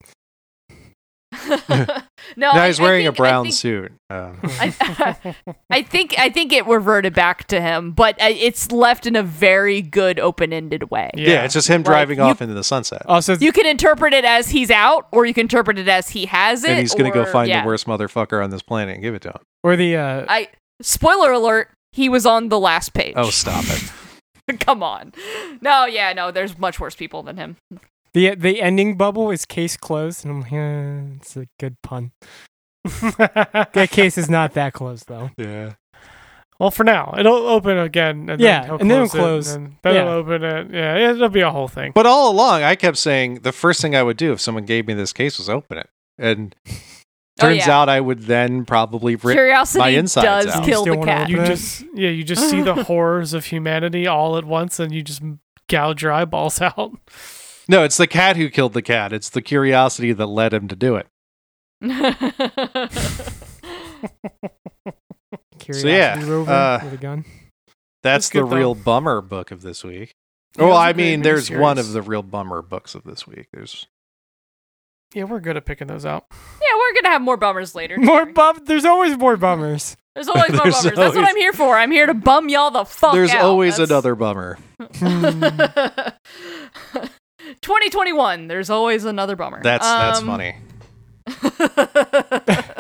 [1.50, 5.36] No, no he's I wearing think- a I brown think- suit um, I,
[5.70, 9.24] I think I think it reverted back to him, but uh, it's left in a
[9.24, 11.10] very good open-ended way.
[11.16, 11.44] yeah.
[11.46, 14.26] it's just him Like, driving you- off into the sunset Also, You can interpret it
[14.26, 16.70] as he's out, or you can interpret it as he has it.
[16.72, 17.62] and he's going to go find yeah.
[17.62, 20.50] the worst motherfucker on this planet and give it to him or the uh, I
[20.82, 23.14] spoiler alert: he was on the last page.
[23.16, 25.14] oh stop it come on!
[25.62, 26.30] No, yeah, no.
[26.32, 27.56] There's much worse people than him.
[28.14, 32.12] The the ending bubble is case closed, and I'm like, eh, it's a good pun.
[33.18, 35.32] That case is not that close though.
[35.38, 35.74] yeah
[36.60, 38.30] well, for now, it'll open again.
[38.30, 39.48] And Yeah, then and then it'll close.
[39.48, 39.50] close.
[39.50, 40.02] It, and then Yeah.
[40.02, 40.68] it'll open it.
[40.72, 41.92] Yeah, it'll be a whole thing.
[41.94, 44.88] But all along, I kept saying the first thing I would do if someone gave
[44.88, 45.90] me this case was open it.
[46.18, 47.76] And Oh, turns yeah.
[47.82, 49.36] out I would then probably rip.
[49.36, 50.64] Curiosity my insides does out.
[50.64, 51.22] kill Still the wanna cat.
[51.24, 51.46] open You it.
[51.48, 55.22] just yeah, you just see the horrors of humanity all at once, and you just
[55.68, 56.92] gouge your eyeballs out.
[57.68, 59.14] No, it's the cat who killed the cat.
[59.14, 61.08] It's the curiosity that led him to do it.
[65.60, 67.26] Curiosity yeah, rover uh, with a gun.
[68.02, 68.56] That's That's good, the though.
[68.58, 70.14] real bummer book of this week.
[70.58, 72.96] Yeah, it well, was a I great mean, there's one of the real bummer books
[72.96, 73.48] of this week.
[73.54, 73.88] There's
[75.14, 76.26] Yeah, we're good at picking those out.
[76.32, 77.98] yeah, we're gonna have more bummers later.
[77.98, 78.60] More bum.
[78.66, 79.96] There's always more bummers.
[80.16, 80.98] There's always more There's bummers.
[80.98, 81.78] That's what I'm here for.
[81.78, 83.44] I'm here to bum y'all the fuck there's out.
[83.46, 84.58] always That's- another bummer.
[87.62, 88.48] 2021.
[88.48, 89.62] There's always another bummer.
[89.64, 90.56] That's that's Um, funny.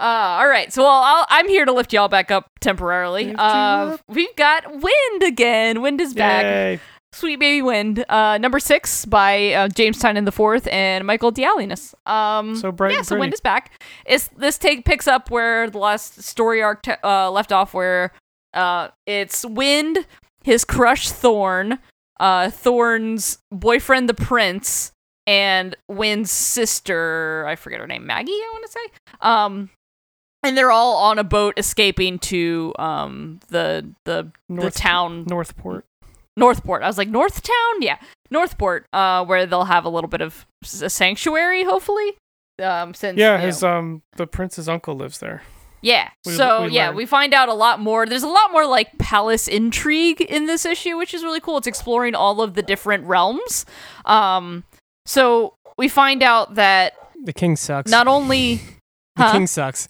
[0.00, 3.34] all right, so well, I'll, I'm here to lift y'all back up temporarily.
[3.36, 5.80] Uh, we've got Wynd again.
[5.82, 6.44] Wynd is back.
[6.44, 6.80] Yay.
[7.14, 8.04] Sweet Baby Wynd.
[8.08, 11.94] Uh, number six by uh, James Tynion the fourth and Michael Dialynas.
[12.10, 13.82] Um, So bright yeah, and so Wynd is back.
[14.06, 18.12] It's this take picks up where the last story arc t- uh, left off, where
[18.54, 20.06] uh, it's Wynd,
[20.42, 21.78] his crush Thorn,
[22.20, 24.92] uh, Thorn's boyfriend the Prince,
[25.26, 27.44] and Wynd's sister.
[27.46, 28.32] I forget her name, Maggie.
[28.32, 29.14] I want to say.
[29.20, 29.70] Um,
[30.44, 35.84] and they're all on a boat escaping to um the the the North town Northport.
[36.36, 36.82] Northport.
[36.82, 37.98] I was like Northtown, yeah,
[38.30, 40.46] Northport, uh, where they'll have a little bit of
[40.82, 42.16] a sanctuary, hopefully.
[42.62, 45.42] Um, since Yeah, his know- um the prince's uncle lives there.
[45.82, 46.08] Yeah.
[46.24, 48.06] we- so we yeah, we find out a lot more.
[48.06, 51.58] There's a lot more like palace intrigue in this issue, which is really cool.
[51.58, 53.66] It's exploring all of the different realms.
[54.06, 54.64] Um,
[55.06, 57.90] so we find out that The king sucks.
[57.90, 58.56] not only
[59.16, 59.32] the huh?
[59.32, 59.88] king sucks.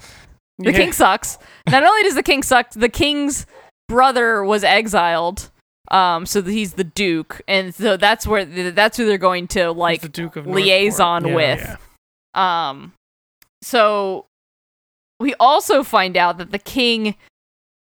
[0.58, 0.78] the Yeah.
[0.78, 1.38] king sucks.
[1.68, 3.46] Not only does the king suck, the king's
[3.88, 5.50] brother was exiled.
[5.90, 10.00] Um, so he's the Duke, and so that's where that's who they're going to like
[10.00, 11.78] the Duke of liaison Yeah, with.
[12.34, 12.68] yeah.
[12.70, 12.94] Um,
[13.60, 14.24] so
[15.22, 17.14] we also find out that the king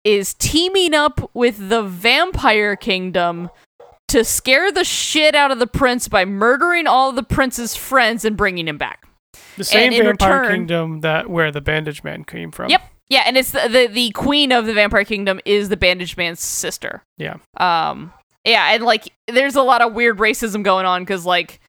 [0.04, 3.50] is teaming up with the vampire kingdom
[4.08, 8.24] to scare the shit out of the prince by murdering all of the prince's friends
[8.24, 9.06] and bringing him back.
[9.56, 12.70] The same vampire return- kingdom that where the Bandage Man came from.
[12.70, 12.82] Yep.
[13.10, 16.40] Yeah, and it's the, the the queen of the vampire kingdom is the bandage man's
[16.40, 17.02] sister.
[17.16, 17.36] Yeah.
[17.56, 18.12] Um.
[18.44, 21.60] Yeah, and like, there's a lot of weird racism going on because like.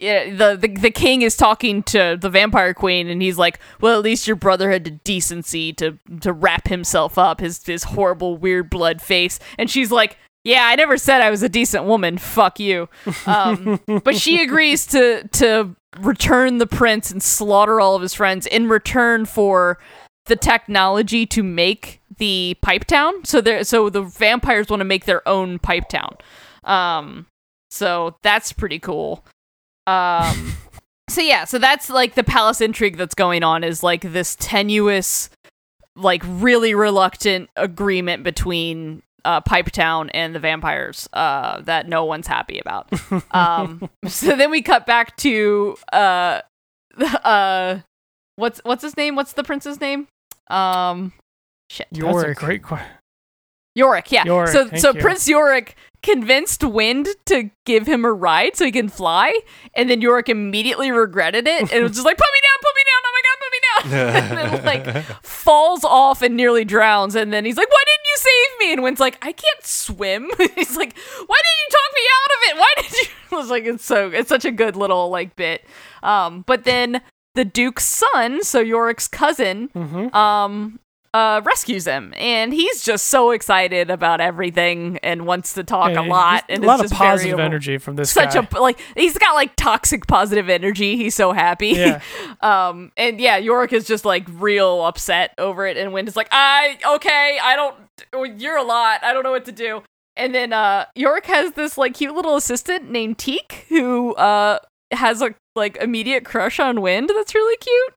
[0.00, 3.98] Yeah, the, the the king is talking to the vampire queen, and he's like, "Well,
[3.98, 8.38] at least your brother had the decency to to wrap himself up, his his horrible
[8.38, 12.16] weird blood face." And she's like, "Yeah, I never said I was a decent woman.
[12.16, 12.88] Fuck you."
[13.26, 18.46] Um, but she agrees to to return the prince and slaughter all of his friends
[18.46, 19.78] in return for
[20.26, 23.24] the technology to make the pipe town.
[23.26, 26.16] So there, so the vampires want to make their own pipe town.
[26.64, 27.26] Um,
[27.70, 29.24] so that's pretty cool.
[29.90, 30.52] Um,
[31.08, 35.30] so yeah, so that's like the palace intrigue that's going on is like this tenuous,
[35.96, 42.26] like really reluctant agreement between uh, Pipe Town and the vampires uh, that no one's
[42.26, 42.88] happy about.
[43.32, 46.42] Um, so then we cut back to uh,
[47.24, 47.78] uh,
[48.36, 49.16] what's what's his name?
[49.16, 50.06] What's the prince's name?
[50.48, 51.12] Um,
[51.70, 51.88] shit.
[51.90, 52.38] That's a Yorick.
[52.38, 52.88] great question.
[53.74, 54.24] Yorick, yeah.
[54.24, 55.00] Yorick, so so you.
[55.00, 59.32] Prince Yorick convinced Wynd to give him a ride so he can fly,
[59.74, 62.82] and then Yorick immediately regretted it and was just like, "Put me down, put me
[62.90, 67.14] down, oh my god, put me down!" and then like falls off and nearly drowns,
[67.14, 70.30] and then he's like, "Why didn't you save me?" And Wynd's like, "I can't swim."
[70.56, 70.96] he's like,
[71.26, 72.56] "Why didn't you talk me out of it?
[72.58, 75.64] Why did you?" I was like, "It's so it's such a good little like bit."
[76.02, 77.00] Um, but then
[77.34, 80.14] the Duke's son, so Yorick's cousin, Mm-hmm.
[80.16, 80.80] um
[81.12, 82.14] uh rescues him.
[82.16, 86.44] And he's just so excited about everything and wants to talk a lot.
[86.48, 88.46] And a lot it's of positive energy from this such guy.
[88.52, 90.96] a like he's got like toxic positive energy.
[90.96, 91.70] He's so happy.
[91.70, 92.00] Yeah.
[92.40, 95.76] um and yeah Yorick is just like real upset over it.
[95.76, 99.02] And Wynd is like I okay I don't you're a lot.
[99.02, 99.82] I don't know what to do.
[100.16, 104.60] And then uh Yorick has this like cute little assistant named Teak who uh
[104.92, 107.10] has a like immediate crush on Wynd.
[107.10, 107.94] That's really cute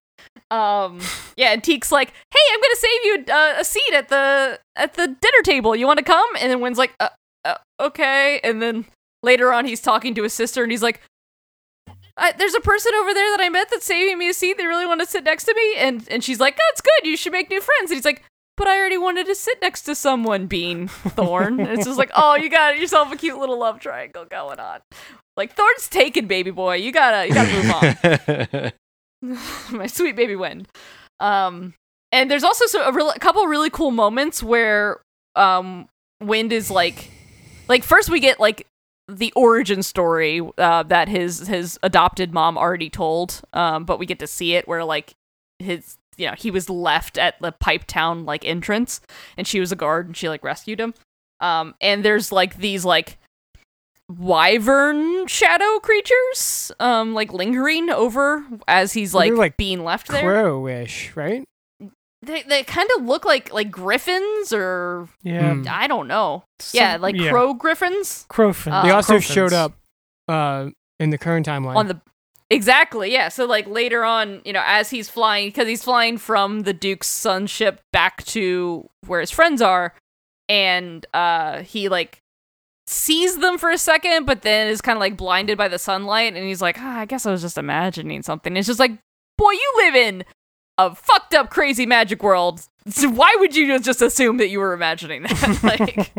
[0.54, 1.00] um
[1.36, 4.94] yeah and Teak's like hey I'm gonna save you uh, a seat at the at
[4.94, 7.10] the dinner table you want to come and then Wynd's like uh,
[7.44, 8.86] uh, okay and then
[9.24, 11.02] later on he's talking to his sister and he's like
[12.38, 14.58] there's a person over there that I met that's saving me a seat.
[14.58, 17.10] They really want to sit next to me, and and she's like, "That's good.
[17.10, 18.24] You should make new friends." And he's like,
[18.56, 21.60] "But I already wanted to sit next to someone." Bean Thorn.
[21.60, 24.82] And it's just like, "Oh, you got yourself a cute little love triangle going on."
[25.36, 26.76] Like Thorn's taken, baby boy.
[26.76, 28.72] You gotta you gotta move on.
[29.72, 30.68] my sweet baby wind.
[31.20, 31.74] Um,
[32.12, 35.02] and there's also so, a, a couple really cool moments where
[35.36, 35.88] um,
[36.22, 37.10] Wynd is like,
[37.68, 38.68] like first we get like
[39.08, 44.20] the origin story uh, that his his adopted mom already told, um, but we get
[44.20, 45.14] to see it where like
[45.60, 49.02] his you know he was left at the Pipe Town like entrance,
[49.38, 50.94] and she was a guard and she like rescued him.
[51.40, 53.18] Um, and there's like these like
[54.20, 61.16] wyvern shadow creatures um like lingering over as he's like, like, being left there Crowish,
[61.16, 61.44] right?
[62.22, 65.54] they, they kind of look like like griffins or yeah.
[65.56, 65.68] Mm.
[65.68, 67.30] i don't know Some- yeah like yeah.
[67.32, 68.72] crow griffins Crowfin.
[68.72, 69.34] Uh, They also Crowfins.
[69.34, 69.74] showed up
[70.30, 71.76] uh, in the current timeline.
[71.76, 72.00] on the
[72.50, 76.62] exactly yeah so like later on you know as he's flying because he's flying from
[76.62, 79.94] the duke's son ship back to where his friends are
[80.48, 82.20] and uh he like
[82.88, 86.34] sees them for a second but then is kind of like blinded by the sunlight
[86.36, 88.92] and he's like ah, i guess i was just imagining something it's just like
[89.38, 90.24] boy you live in
[90.78, 94.74] a fucked up crazy magic world so why would you just assume that you were
[94.74, 96.14] imagining that like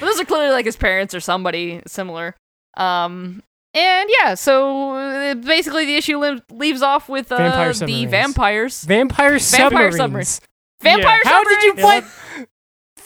[0.00, 2.34] those are clearly like his parents or somebody similar.
[2.76, 3.42] Um,
[3.74, 8.10] and yeah, so uh, basically the issue li- leaves off with uh, Vampire the submarines.
[8.10, 8.84] vampires.
[8.84, 9.96] Vampire submarines.
[9.96, 10.40] submarines.
[10.82, 12.04] Vampire How did you submarines!
[12.04, 12.46] find?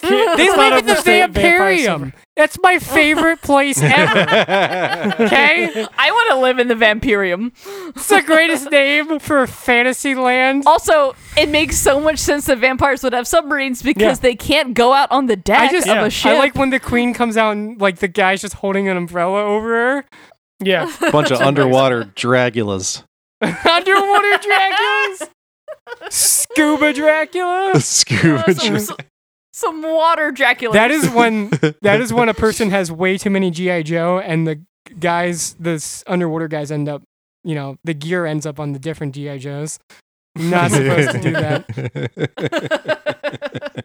[0.01, 2.13] Can't- They live in the overstate vampire Vampirium.
[2.35, 4.19] That's my favorite place ever.
[5.23, 7.51] Okay, I want to live in the Vampirium.
[7.95, 10.63] it's the greatest name for fantasy land.
[10.65, 14.93] Also, it makes so much sense that vampires would have submarines because they can't go
[14.93, 16.05] out on the deck I just of Yeah.
[16.05, 16.31] a ship.
[16.31, 19.43] I like when the queen comes out and like the guy's just holding an umbrella
[19.43, 20.05] over her.
[20.63, 20.91] Yeah.
[21.11, 23.03] Bunch of underwater Dragulas.
[23.41, 25.29] Underwater Draculas.
[26.09, 27.79] Scuba Dracula.
[27.79, 28.97] Scuba Uh, some, Dra- some,
[29.53, 30.73] some water Dracula.
[30.73, 31.49] That is when
[31.81, 34.61] that is when a person has way too many GI Joe and the
[34.99, 37.03] guys, the underwater guys end up,
[37.43, 39.79] you know, the gear ends up on the different GI Joes.
[40.35, 41.69] Not supposed to do that.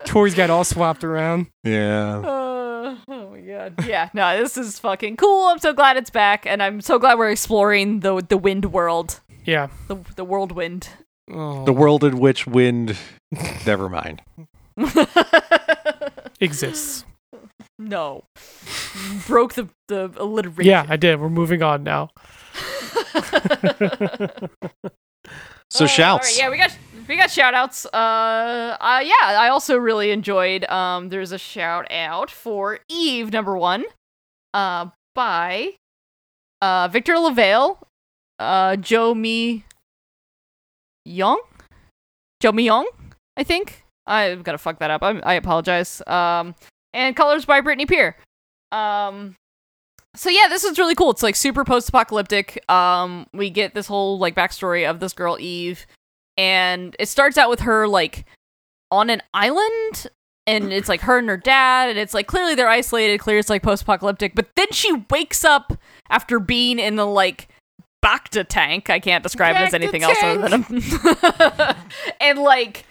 [0.07, 1.49] Toys got all swapped around.
[1.62, 2.19] yeah.
[2.19, 3.85] Uh, oh my god.
[3.87, 5.49] Yeah, no, this is fucking cool.
[5.49, 9.21] I'm so glad it's back, and I'm so glad we're exploring the the wind world.
[9.45, 9.69] Yeah.
[9.89, 10.89] The the whirlwind.
[11.31, 11.64] Oh.
[11.66, 12.97] The world in which wind.
[13.66, 14.23] Never mind.
[16.41, 17.05] Exists.
[17.79, 18.24] no.
[19.26, 20.64] Broke the the alliteration.
[20.70, 21.20] Yeah, I did.
[21.20, 22.11] We're moving on now.
[25.70, 26.29] So Uh, shouts.
[26.29, 26.76] alright, yeah, we got
[27.07, 27.85] we got shout outs.
[27.93, 33.55] Uh, uh yeah, I also really enjoyed um there's a shout out for Eve number
[33.57, 33.85] 1
[34.55, 35.74] uh by
[36.62, 37.76] uh Victor LaValle,
[38.39, 39.64] uh Joe Mi
[41.05, 41.43] Young?
[42.41, 42.87] Joe Mi Young,
[43.37, 43.85] I think.
[44.09, 45.02] I've got to fuck that up.
[45.02, 46.02] I, I apologize.
[46.06, 46.54] Um
[46.92, 48.16] and colors by Brittany Peer.
[48.72, 49.36] Um
[50.18, 51.11] so yeah, this is really cool.
[51.11, 52.68] It's like super post-apocalyptic.
[52.68, 55.86] Um, we get this whole like backstory of this girl Eve,
[56.36, 58.24] and it starts out with her like
[58.90, 60.09] on an island,
[60.46, 63.20] and it's like her and her dad, and it's like clearly they're isolated.
[63.20, 65.74] Clear it's like post-apocalyptic, but then she wakes up
[66.11, 67.48] after being in the like
[68.04, 68.90] Bacta tank.
[68.90, 71.76] I can't describe it as anything else other than a
[72.20, 72.86] and like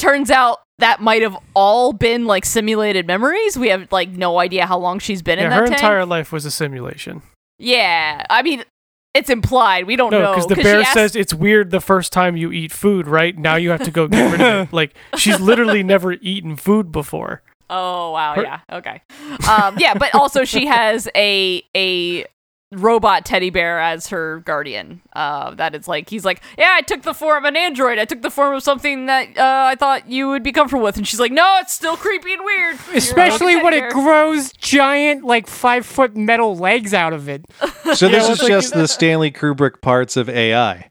[0.00, 3.56] turns out that might have all been like simulated memories.
[3.58, 5.78] We have like no idea how long she's been in Yeah, that her tank.
[5.78, 7.22] entire life was a simulation.
[7.58, 8.64] Yeah, I mean,
[9.12, 9.86] it's implied.
[9.86, 12.36] We don't No, know because the she bear asked- says it's weird the first time
[12.36, 13.36] you eat food, right?
[13.36, 14.72] Now you have to go get rid of it.
[14.72, 17.42] Like she's literally never eaten food before.
[17.68, 19.02] "Oh wow, her- yeah, okay,
[19.48, 22.24] um, yeah." But also, she has a a
[22.72, 25.00] robot teddy bear as her guardian.
[25.12, 27.98] Uh, that is like he's like, "Yeah, I took the form of an android.
[27.98, 30.96] I took the form of something that uh, I thought you would be comfortable with."
[30.96, 35.24] And she's like, "No, it's still creepy and weird." Especially teddy when it grows giant,
[35.24, 37.44] like five foot metal legs out of it.
[37.94, 40.90] So Yeah, this well, is just the Stanley Kubrick parts of AI.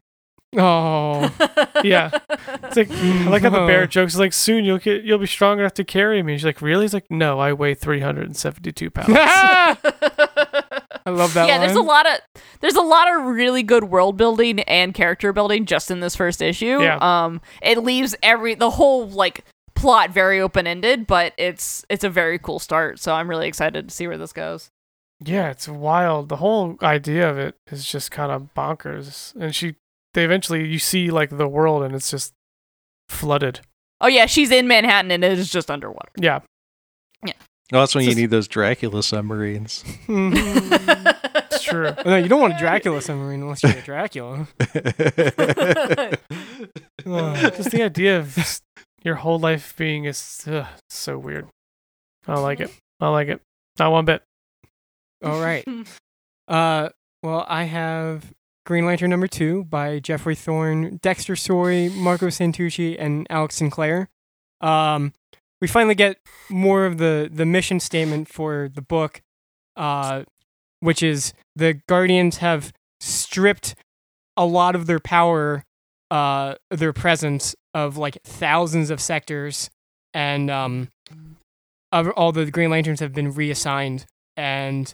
[0.57, 1.31] Oh,
[1.83, 2.09] Yeah,
[2.63, 5.59] it's like I like how the bear jokes like soon you'll get you'll be strong
[5.59, 6.35] enough to carry me.
[6.35, 6.83] She's like, really?
[6.83, 9.07] He's like, no, I weigh three hundred and seventy two pounds.
[11.05, 11.47] I love that.
[11.47, 12.19] yeah, there's a lot of
[12.61, 16.41] there's a lot of really good world building and character building just in this first
[16.41, 16.81] issue.
[16.81, 16.97] Yeah.
[17.01, 19.43] Um, it leaves every the whole like
[19.75, 22.99] plot very open ended, but it's it's a very cool start.
[22.99, 24.69] So I'm really excited to see where this goes.
[25.23, 26.29] Yeah, it's wild.
[26.29, 29.35] The whole idea of it is just kind of bonkers.
[29.35, 29.75] And she,
[30.13, 32.31] they eventually, you see like the world and it's just
[33.09, 33.59] flooded.
[33.99, 36.11] Oh yeah, she's in Manhattan and it is just underwater.
[36.17, 36.39] Yeah.
[37.25, 37.33] Yeah.
[37.71, 39.83] Oh, that's when you Just- need those Dracula submarines.
[41.51, 41.89] It's true.
[42.05, 44.47] no, you don't want a Dracula submarine unless you're a Dracula.
[47.05, 48.61] Ugh, just the idea of
[49.03, 51.47] your whole life being is ugh, so weird.
[52.27, 52.69] I don't like it.
[52.99, 53.41] I don't like it.
[53.77, 54.21] Not one bit.
[55.23, 55.65] All right.
[56.47, 56.89] Uh,
[57.21, 58.33] well, I have
[58.65, 64.09] Green Lantern number two by Geoffrey Thorne, Dexter Soy, Marco Santucci, and Alex Sinclair.
[64.59, 65.13] Um,
[65.61, 66.17] we finally get
[66.49, 69.21] more of the the mission statement for the book,
[69.75, 70.23] uh,
[70.79, 73.75] which is the Guardians have stripped
[74.37, 75.63] a lot of their power,
[76.11, 79.69] uh, their presence of like thousands of sectors,
[80.13, 80.89] and um,
[81.91, 84.05] all the Green Lanterns have been reassigned,
[84.37, 84.93] and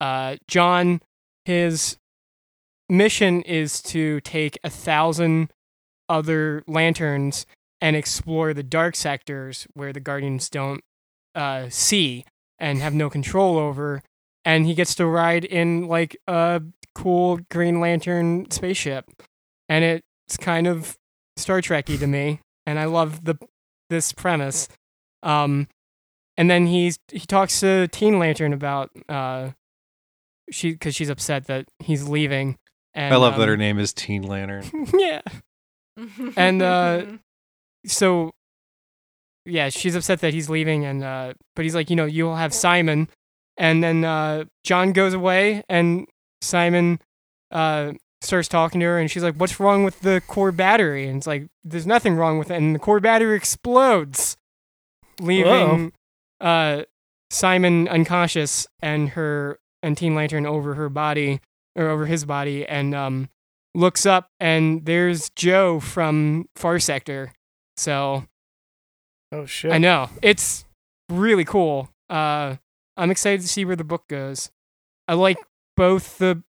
[0.00, 1.00] uh, John,
[1.44, 1.96] his
[2.88, 5.50] mission is to take a thousand
[6.08, 7.46] other lanterns
[7.82, 10.82] and explore the dark sectors where the Guardians don't
[11.34, 12.24] uh, see
[12.58, 14.02] and have no control over.
[14.44, 16.62] And he gets to ride in like a
[16.94, 19.04] cool Green Lantern spaceship,
[19.68, 20.96] and it's kind of
[21.36, 22.40] Star Trekky to me.
[22.66, 23.36] And I love the
[23.90, 24.68] this premise.
[25.22, 25.68] Um,
[26.36, 29.50] and then he's he talks to Teen Lantern about uh,
[30.50, 32.58] she because she's upset that he's leaving.
[32.94, 34.64] And, I love that um, her name is Teen Lantern.
[34.98, 35.22] yeah.
[36.36, 37.04] And, uh,
[37.86, 38.32] So,
[39.44, 42.54] yeah, she's upset that he's leaving, and uh, but he's like, you know, you'll have
[42.54, 43.08] Simon,
[43.56, 46.06] and then uh, John goes away, and
[46.40, 47.00] Simon
[47.50, 51.16] uh starts talking to her, and she's like, "What's wrong with the core battery?" And
[51.18, 54.36] it's like, "There's nothing wrong with it," and the core battery explodes,
[55.20, 55.92] leaving
[56.40, 56.82] uh
[57.30, 61.40] Simon unconscious and her and Teen Lantern over her body
[61.74, 63.28] or over his body, and um
[63.74, 67.32] looks up, and there's Jo from Far Sector.
[67.76, 68.26] So
[69.32, 69.72] Oh shit.
[69.72, 70.64] I know it's
[71.08, 71.88] really cool.
[72.10, 72.56] Uh,
[72.96, 74.50] I'm excited to see where the book goes.
[75.08, 75.38] I like
[75.76, 76.42] both the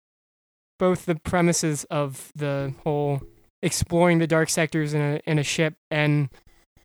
[0.80, 3.22] both the premises of the whole
[3.62, 6.30] exploring the dark sectors in a in a ship and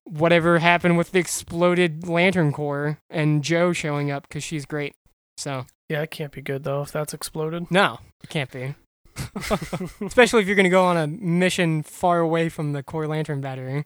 [0.04, 4.94] whatever happened with the exploded lantern core and Jo showing up because she's great.
[5.36, 7.70] So Yeah, it can't be good though if that's exploded.
[7.70, 8.74] no, it can't be.
[10.00, 13.40] Especially if you're going to go on a mission far away from the core lantern
[13.40, 13.84] battery.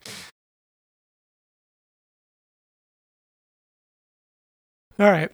[4.99, 5.31] All right.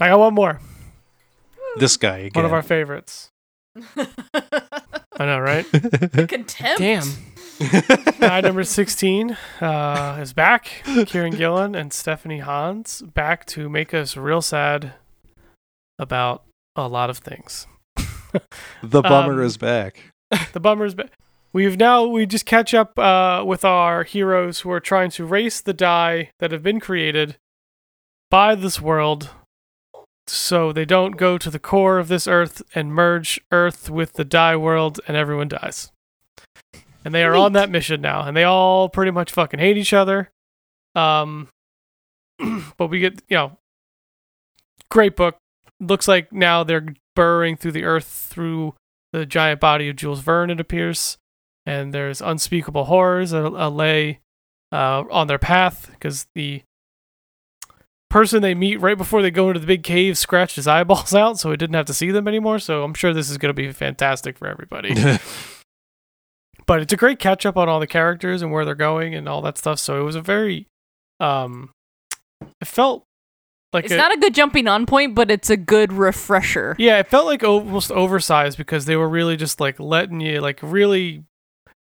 [0.00, 0.60] I got one more.
[1.78, 2.42] This guy again.
[2.42, 3.30] One of our favorites.
[3.96, 5.64] I know, right?
[6.28, 6.78] Contempt.
[6.78, 7.04] Damn.
[8.20, 10.66] Guy number 16 uh, is back.
[10.84, 14.92] Kieron Gillen and Stephanie Hans back to make us real sad
[15.98, 16.44] about
[16.74, 17.66] a lot of things.
[18.82, 20.12] the bummer Um, is back.
[20.52, 21.12] the bummer is back.
[21.54, 25.62] We've now we just catch up uh, with our heroes who are trying to race
[25.62, 27.36] the die that have been created
[28.30, 29.30] by this world,
[30.26, 34.24] so they don't go to the core of this Earth and merge Earth with the
[34.24, 35.92] die world, and everyone dies.
[37.04, 39.92] And they are on that mission now, and they all pretty much fucking hate each
[39.92, 40.30] other.
[40.96, 41.48] Um,
[42.76, 43.58] but we get you know,
[44.90, 45.36] great book.
[45.78, 48.74] Looks like now they're burrowing through the Earth through
[49.12, 51.16] the giant body of Jules Verne, it appears.
[51.64, 54.20] And there's unspeakable horrors that uh, lay
[54.72, 56.62] uh, on their path because the
[58.08, 61.38] person they meet right before they go into the big cave scratched his eyeballs out,
[61.38, 62.58] so he didn't have to see them anymore.
[62.58, 64.94] So I'm sure this is going to be fantastic for everybody.
[66.66, 69.28] but it's a great catch up on all the characters and where they're going and
[69.28, 69.78] all that stuff.
[69.78, 70.66] So it was a very,
[71.20, 71.70] um,
[72.60, 73.04] it felt
[73.72, 76.74] like It's a, not a good jumping on point, but it's a good refresher.
[76.78, 80.58] yeah, it felt like almost oversized because they were really just like letting you like
[80.62, 81.24] really k- getting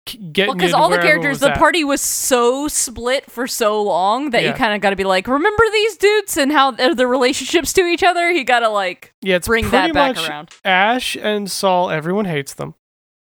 [0.06, 1.58] Well, because all the characters, the at.
[1.58, 5.28] party was so split for so long that you kind of got to be like,
[5.28, 8.30] remember these dudes and how they're the relationships to each other?
[8.30, 10.50] You got to like yeah, it's bring that back around.
[10.66, 12.76] Ash and Sol, everyone hates them.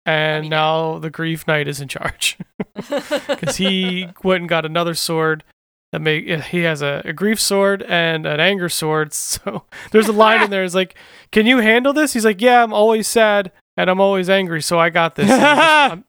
[0.05, 2.39] And mean, now the Grief Knight is in charge
[2.75, 5.45] because he went and got another sword
[5.93, 9.13] that make eh, he has a, a grief sword and an anger sword.
[9.37, 10.65] So there's a line in there.
[10.65, 10.95] It's like,
[11.33, 14.79] "Can you handle this?" He's like, "Yeah, I'm always sad and I'm always angry, so
[14.79, 16.05] I got this." And I'm just, I'm,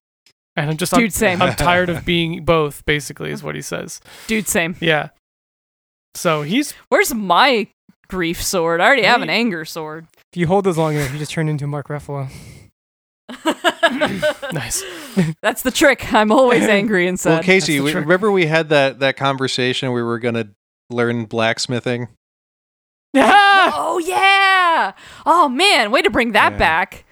[0.58, 1.42] and I'm just I'm, Dude, same.
[1.42, 2.86] I'm tired of being both.
[2.86, 4.02] Basically, is what he says.
[4.28, 4.76] Dude, same.
[4.82, 5.10] Yeah.
[6.16, 7.68] So he's Where's my
[8.10, 8.82] grief sword?
[8.82, 10.08] I already have an anger sword.
[10.34, 12.30] If you hold those long enough, you just turn into Mark Ruffalo.
[14.54, 14.84] nice.
[15.42, 16.14] That's the trick.
[16.14, 17.42] I'm always angry and well.
[17.44, 20.50] Casey, we, remember we had that that conversation we were gonna
[20.90, 22.08] learn blacksmithing.
[23.16, 24.94] oh yeah.
[25.26, 26.58] Oh man, way to bring that Yeah.
[26.58, 27.04] back.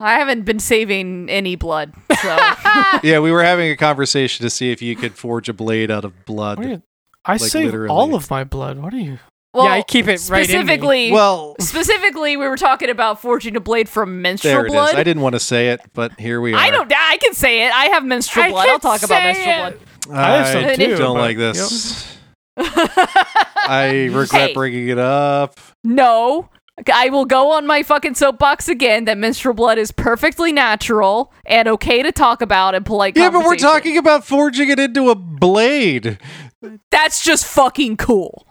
[0.00, 1.92] I haven't been saving any blood,
[2.22, 2.28] so
[3.02, 6.04] yeah, we were having a conversation to see if you could forge a blade out
[6.04, 6.64] of blood.
[6.64, 6.82] You-
[7.24, 7.90] I Like, save literally.
[7.90, 8.78] all of my blood.
[8.78, 9.18] What are you?
[9.52, 10.62] well, yeah, I keep it right in me.
[10.62, 11.12] specifically.
[11.12, 14.72] Well, specifically, we were talking about forging a blade from menstrual there it is.
[14.72, 14.94] blood.
[14.94, 16.56] I didn't want to say it, but here we are.
[16.56, 16.90] I don't.
[16.96, 17.72] I can say it.
[17.74, 18.68] I have menstrual I blood.
[18.70, 19.80] I'll talk about say menstrual it.
[20.06, 20.16] blood.
[20.18, 22.16] I have some I too, don't but- like this.
[22.56, 24.54] I I regret Hey.
[24.54, 25.58] bringing it up.
[25.84, 26.48] No.
[26.92, 31.68] I will go on my fucking soapbox again that menstrual blood is perfectly natural and
[31.68, 35.14] okay to talk about in polite Yeah, but we're talking about forging it into a
[35.14, 36.18] blade.
[36.90, 38.46] That's just fucking cool.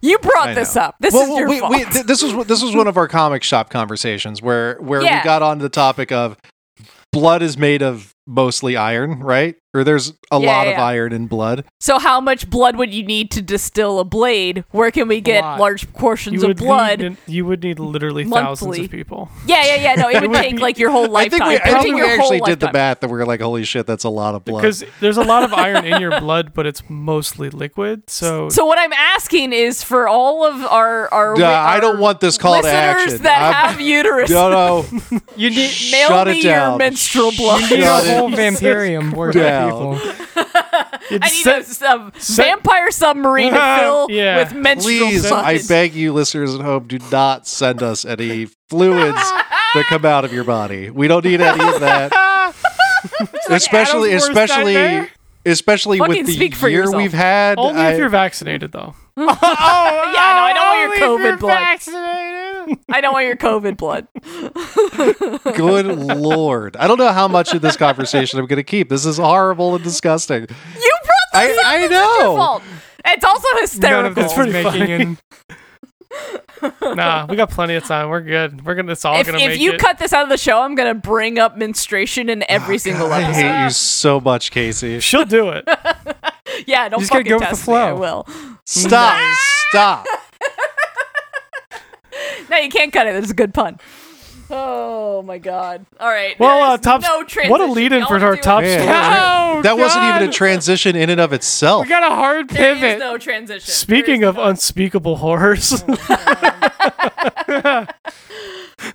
[0.00, 0.94] You brought this up.
[1.00, 1.72] This well, is well, your we, fault.
[1.72, 5.20] we, th- this was this was one of our comic shop conversations where where Yeah.
[5.20, 6.36] we got on the topic of
[7.12, 9.56] blood is made of mostly iron, right?
[9.78, 10.84] Or there's a Yeah, lot yeah, of yeah.
[10.84, 11.64] iron in blood.
[11.80, 14.64] so how much blood would you need to distill a blade?
[14.72, 17.00] Where can we get large portions of blood?
[17.00, 19.30] Need, you would need literally thousands of people.
[19.46, 19.94] yeah, yeah, yeah.
[19.94, 21.48] No, it would would take like your whole I think lifetime.
[21.48, 23.40] we, It I think we your whole actually did the math that we are like,
[23.40, 24.62] holy shit, that's a lot of blood.
[24.62, 28.08] Because there's a lot of iron in your blood, but it's mostly liquid.
[28.10, 32.20] So, So what I'm asking is for all of our our, Yeah, I don't want
[32.20, 33.22] this call to listeners action.
[33.22, 34.30] that I'm- have uterus.
[34.30, 34.86] no, no,
[35.36, 36.78] You need, Mail shut me it your down.
[36.78, 37.60] menstrual blood.
[37.70, 39.98] you need a whole vampirium worth of down.
[39.98, 40.24] people.
[41.10, 44.38] I need Set- a, a vampire submarine to fill Yeah.
[44.38, 45.44] with menstrual Please, blood.
[45.44, 49.16] I beg you, listeners at home, do not send us any fluids
[49.74, 50.90] that come out of your body.
[50.90, 52.54] We don't need any of that.
[53.48, 55.10] especially, Adam's worst especially, nightmare.
[55.46, 56.96] especially Fucking with the speak for year yourself.
[56.96, 57.58] we've had.
[57.58, 58.94] only I- if you're vaccinated, though.
[59.16, 61.54] oh, yeah, no, I don't want your only if COVID you're blood.
[61.54, 62.47] Vaccinated.
[62.88, 64.08] I don't want your COVID blood.
[65.56, 66.76] Good lord!
[66.76, 68.88] I don't know how much of this conversation I'm going to keep.
[68.88, 70.42] This is horrible and disgusting.
[70.42, 70.46] You
[71.04, 71.66] brought this I- up.
[71.66, 72.62] I This is your know.
[73.04, 74.14] It's also None of hysterical.
[74.14, 74.92] this was pretty making funny.
[75.02, 75.18] in.
[76.82, 78.08] Nah, we got plenty of time.
[78.08, 78.64] We're good.
[78.66, 78.90] We're gonna.
[78.92, 79.80] It's all if gonna if make you it.
[79.80, 83.12] cut this out of the show, I'm gonna bring up menstruation in oh, every single
[83.12, 83.44] I episode.
[83.44, 84.98] I hate you so much, Casey.
[84.98, 85.68] She'll do it.
[86.66, 87.74] Yeah, don't just gotta fucking go with the test me.
[87.74, 88.26] I will.
[88.64, 89.36] Stop!
[89.68, 90.06] Stop!
[92.50, 93.14] No, you can't cut it.
[93.16, 93.78] It's a good pun.
[94.50, 95.84] Oh my god!
[96.00, 96.38] All right.
[96.40, 97.02] Well, there uh, top.
[97.02, 98.80] no what a lead-in for our do top it.
[98.80, 98.88] Story.
[98.96, 101.82] Oh, That wasn't even a transition in and of itself.
[101.84, 102.98] We got a hard There is pivot.
[102.98, 103.70] no transition.
[103.70, 104.50] Speaking of is none.
[104.50, 105.84] unspeakable horrors,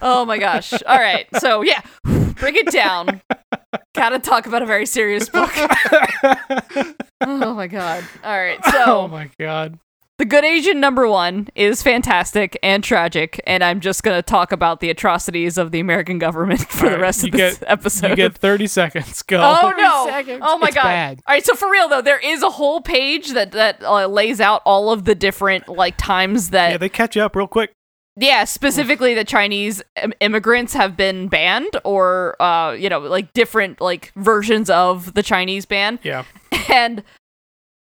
[0.01, 0.73] oh my gosh.
[0.73, 1.27] All right.
[1.39, 3.21] So, yeah, bring it down.
[3.93, 5.51] Gotta talk about a very serious book.
[7.21, 8.03] oh my god.
[8.23, 8.63] All right.
[8.65, 8.83] So.
[8.85, 9.77] Oh my god.
[10.19, 14.51] The Good Asian number one is fantastic and tragic, and I'm just going to talk
[14.51, 18.09] about the atrocities of the American government for the rest of this get- episode.
[18.11, 19.21] You get 30 seconds.
[19.23, 19.37] Go.
[19.41, 20.05] Oh no!
[20.07, 20.41] seconds.
[20.45, 20.83] Oh my It's god!
[20.83, 21.19] bad.
[21.27, 24.39] All right, so for real though, there is a whole page that that uh, lays
[24.39, 27.71] out all of the different like times that yeah, they catch you up real quick.
[28.15, 33.81] yeah, specifically the Chinese im- immigrants have been banned, or uh, you know, like different
[33.81, 35.99] like versions of the Chinese ban.
[36.03, 36.23] Yeah.
[36.71, 37.03] And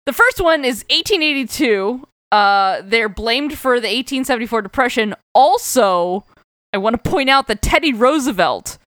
[0.06, 2.08] the first one is 1882.
[2.34, 5.14] Uh, they're blamed for the 1874 depression.
[5.36, 6.26] Also,
[6.74, 8.80] I want to point out that Teddy Roosevelt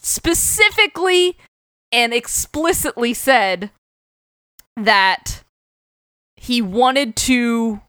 [0.00, 1.38] specifically
[1.92, 3.70] and explicitly said
[4.76, 5.44] that
[6.36, 7.82] he wanted to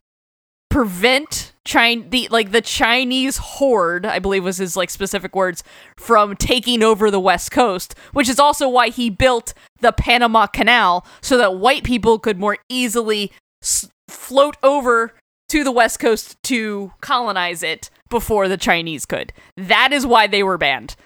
[0.70, 5.64] prevent China the like the Chinese horde, I believe was his like specific words,
[5.96, 11.04] from taking over the West Coast, which is also why he built the Panama Canal
[11.20, 13.32] so that white people could more easily
[14.10, 15.14] float over
[15.48, 19.32] to the West Coast to colonize it before the Chinese could.
[19.56, 20.96] That is why they were banned.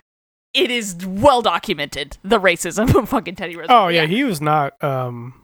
[0.53, 3.85] It is well documented the racism of fucking Teddy Roosevelt.
[3.85, 5.43] Oh yeah, he was not um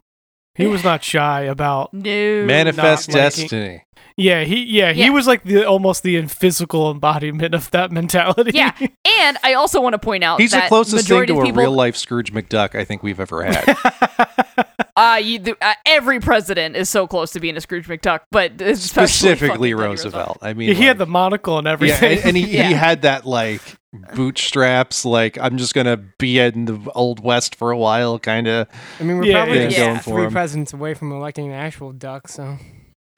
[0.55, 3.83] he was not shy about no Manifest Not destiny.
[4.17, 5.09] Yeah, he yeah, he Yeah.
[5.09, 8.51] was like the almost the physical embodiment of that mentality.
[8.53, 8.71] Yeah,
[9.05, 11.43] and I also want to point out He's the that closest thing majority to of
[11.43, 13.77] a people, real life Scrooge McDuck I think we've ever had.
[14.97, 18.51] Uh, you, the, uh, every president is so close to being a Scrooge McDuck, but
[18.61, 20.37] especially Specifically fucking Teddy Roosevelt.
[20.41, 22.17] I mean, Yeah, he had the monocle and yeah, everything.
[22.19, 23.61] and, and he, he had that like
[24.15, 28.67] bootstraps, like I'm just gonna be in the old west for a while, kind of.
[28.99, 29.67] I mean, we're Yeah, probably yeah.
[29.69, 30.31] just Going for three him.
[30.31, 32.27] presidents away from electing an actual duck.
[32.27, 32.57] So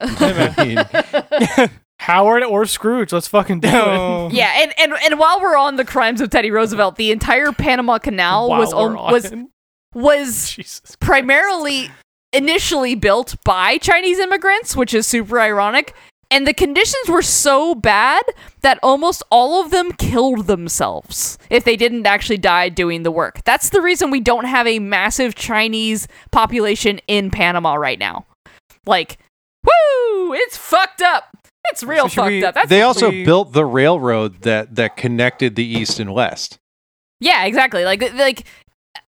[2.00, 4.26] Howard or Scrooge, let's fucking do No.
[4.26, 4.34] it.
[4.34, 7.98] yeah, and, and and while we're on the crimes of Teddy Roosevelt, the entire Panama
[7.98, 9.32] Canal While was on, was
[9.94, 10.96] was Jesus.
[11.00, 11.90] primarily
[12.32, 15.94] initially built by Chinese immigrants, which is super ironic.
[16.34, 18.22] And the conditions were so bad
[18.62, 23.44] that almost all of them killed themselves if they didn't actually die doing the work.
[23.44, 28.26] That's the reason we don't have a massive Chinese population in Panama right now.
[28.84, 29.18] Like,
[29.64, 31.36] woo, it's fucked up.
[31.70, 32.54] It's real So fucked we- up.
[32.54, 36.58] That's They also we- built the railroad that that connected the east and west.
[37.20, 37.84] Yeah, exactly.
[37.84, 38.44] Like like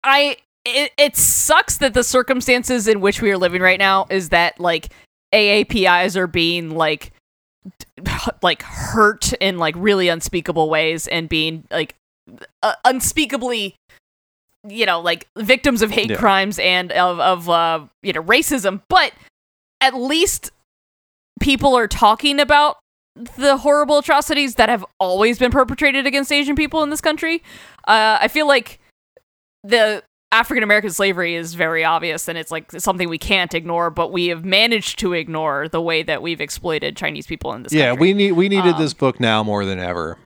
[0.04, 4.28] I it, it sucks that the circumstances in which we are living right now is
[4.30, 4.92] that like
[5.32, 7.12] AAPIs are being like
[8.42, 11.94] like hurt in like really unspeakable ways and being like
[12.62, 13.76] uh, unspeakably
[14.68, 16.16] you know like victims of hate Yeah.
[16.16, 19.12] crimes and of of uh you know racism but
[19.80, 20.50] at least
[21.40, 22.78] people are talking about
[23.36, 27.42] the horrible atrocities that have always been perpetrated against Asian people in this country.
[27.86, 28.80] Uh, I feel like
[29.64, 30.02] the
[30.32, 34.28] African American slavery is very obvious and it's like something we can't ignore, but we
[34.28, 38.00] have managed to ignore the way that we've exploited Chinese people in this Yeah, country.
[38.08, 40.18] we need we needed Um, this book now more than ever.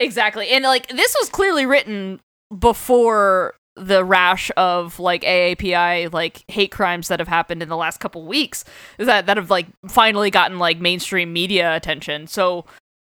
[0.00, 0.48] Exactly.
[0.48, 2.20] And like this was clearly written
[2.58, 8.00] before the rash of like AAPI like hate crimes that have happened in the last
[8.00, 8.64] couple weeks
[8.98, 12.26] that that have like finally gotten like mainstream media attention.
[12.26, 12.64] So,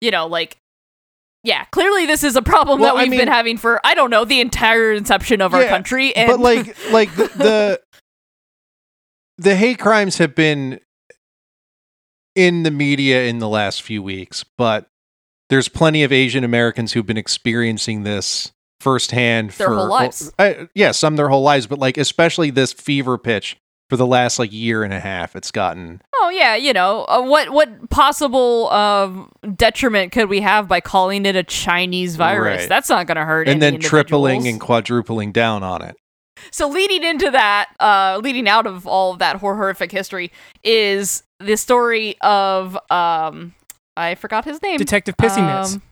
[0.01, 0.59] you know, like
[1.43, 4.11] yeah, clearly this is a problem Well, that we've mean- been having for I don't
[4.11, 7.81] know, the entire inception of our country and but like like the, the
[9.39, 10.81] the hate crimes have been
[12.35, 14.87] in the media in the last few weeks, but
[15.49, 20.33] there's plenty of Asian Americans who've been experiencing this firsthand Their for whole lives.
[20.39, 23.57] uh, yeah, some their whole lives, but like especially this fever pitch
[23.91, 25.37] for the last like year and a half.
[25.37, 27.51] It's gotten Oh yeah, you know uh, what?
[27.51, 32.61] What possible um, detriment could we have by calling it a Chinese virus?
[32.61, 32.69] Right.
[32.69, 33.49] That's not going to hurt.
[33.49, 35.97] and any then tripling and quadrupling down on it.
[36.51, 40.31] So leading into that, uh, leading out of all of that horrific history
[40.63, 43.55] is the story of um,
[43.97, 44.79] I forgot his name.
[44.79, 45.75] Detective Pissy Mitts.
[45.75, 45.83] Um,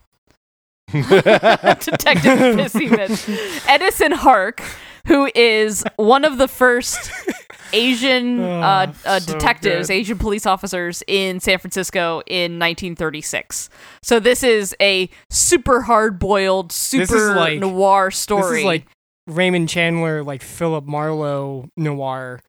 [1.81, 3.67] Detective Pissy Mitts.
[3.69, 4.63] Edison Hark,
[5.09, 7.11] who is one of the first
[7.73, 9.95] Asian Oh, uh, uh, so detectives, good.
[9.95, 13.69] Asian police officers in San Francisco in 1936.
[14.03, 18.43] So this is a super hard-boiled, super like- noir story.
[18.51, 18.87] This is like
[19.27, 22.41] Raymond Chandler, like Philip Marlowe noir.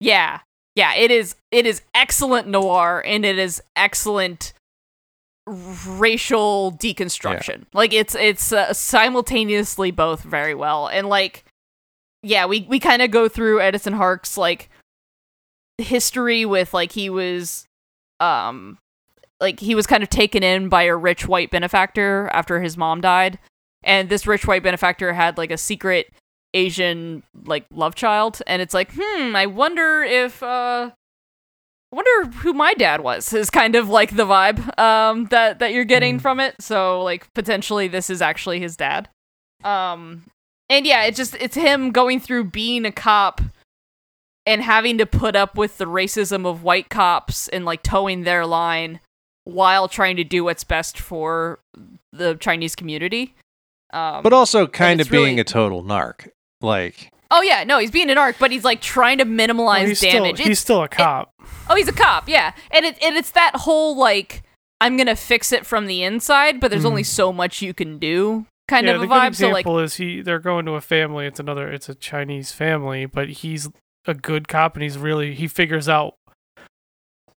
[0.00, 0.40] Yeah.
[0.76, 4.52] Yeah, it is it is excellent noir and it is excellent
[5.46, 7.64] racial deconstruction.
[7.72, 10.88] Like it's it's uh, simultaneously both very well.
[10.88, 11.44] And like
[12.26, 14.68] yeah, we we kind of go through Edison Hark's like
[15.78, 17.66] history with like he was
[18.20, 18.78] um
[19.40, 23.00] like he was kind of taken in by a rich white benefactor after his mom
[23.00, 23.38] died,
[23.82, 26.12] and this rich white benefactor had like a secret
[26.54, 30.90] Asian like love child, and it's like, hmm, I wonder if uh.
[31.92, 35.72] I wonder who my dad was is kind of like the vibe um that that
[35.72, 36.20] you're getting Mm.
[36.20, 39.08] from it so like potentially this is actually his dad
[39.62, 40.24] um
[40.68, 43.40] and yeah it's just it's him going through being a cop
[44.44, 48.46] and having to put up with the racism of white cops and like towing their
[48.46, 49.00] line
[49.44, 51.58] while trying to do what's best for
[52.12, 53.34] the Chinese community.
[53.92, 56.28] Um, but also kind of being really- a total narc.
[56.60, 59.88] Like, oh yeah, no, he's being an arc, but he's like trying to minimize Well,
[59.88, 60.12] he's damage.
[60.14, 61.32] Still, It's- he's still a cop.
[61.68, 64.42] oh, he's a cop, yeah, and it and it's that whole like
[64.80, 66.86] I'm gonna fix it from the inside, but there's Mhm.
[66.88, 69.34] only so much you can do kind yeah, of the a good vibe.
[69.34, 71.26] So like, example is he they're going to a family.
[71.26, 71.70] It's another.
[71.70, 73.68] It's a Chinese family, but he's
[74.06, 76.14] a good cop, and he's really he figures out.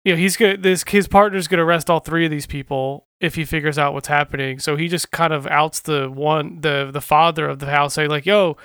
[0.04, 0.62] You know, he's good.
[0.62, 4.08] This his partner's gonna arrest all three of these people if he figures out what's
[4.08, 4.58] happening.
[4.58, 8.10] So he just kind of outs the one the the father of the house, saying
[8.10, 8.56] like, "Yo,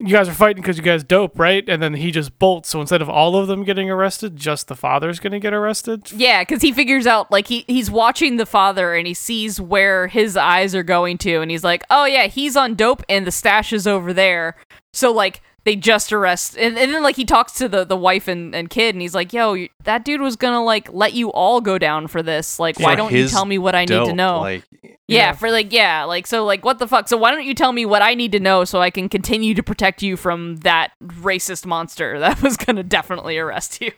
[0.00, 2.70] you guys are fighting because you guys dope, right?" And then he just bolts.
[2.70, 6.10] So instead of all of them getting arrested, just the father's gonna get arrested.
[6.12, 10.08] Yeah, because he figures out like he he's watching the father and he sees where
[10.08, 13.30] his eyes are going to, and he's like, oh yeah, he's on dope and the
[13.30, 14.56] stash is over there.
[14.92, 18.28] So like they just arrest, and, and then like he talks to the the wife
[18.28, 21.30] and, and kid, and he's like, yo, you- that dude was gonna like let you
[21.32, 22.58] all go down for this.
[22.58, 24.40] Like, why For don't you tell me what I need to know?
[24.40, 25.32] Like, yeah, Yeah.
[25.32, 27.08] for like yeah, like so like what the fuck?
[27.08, 29.54] So why don't you tell me what I need to know so I can continue
[29.54, 33.92] to protect you from that racist monster that was gonna definitely arrest you?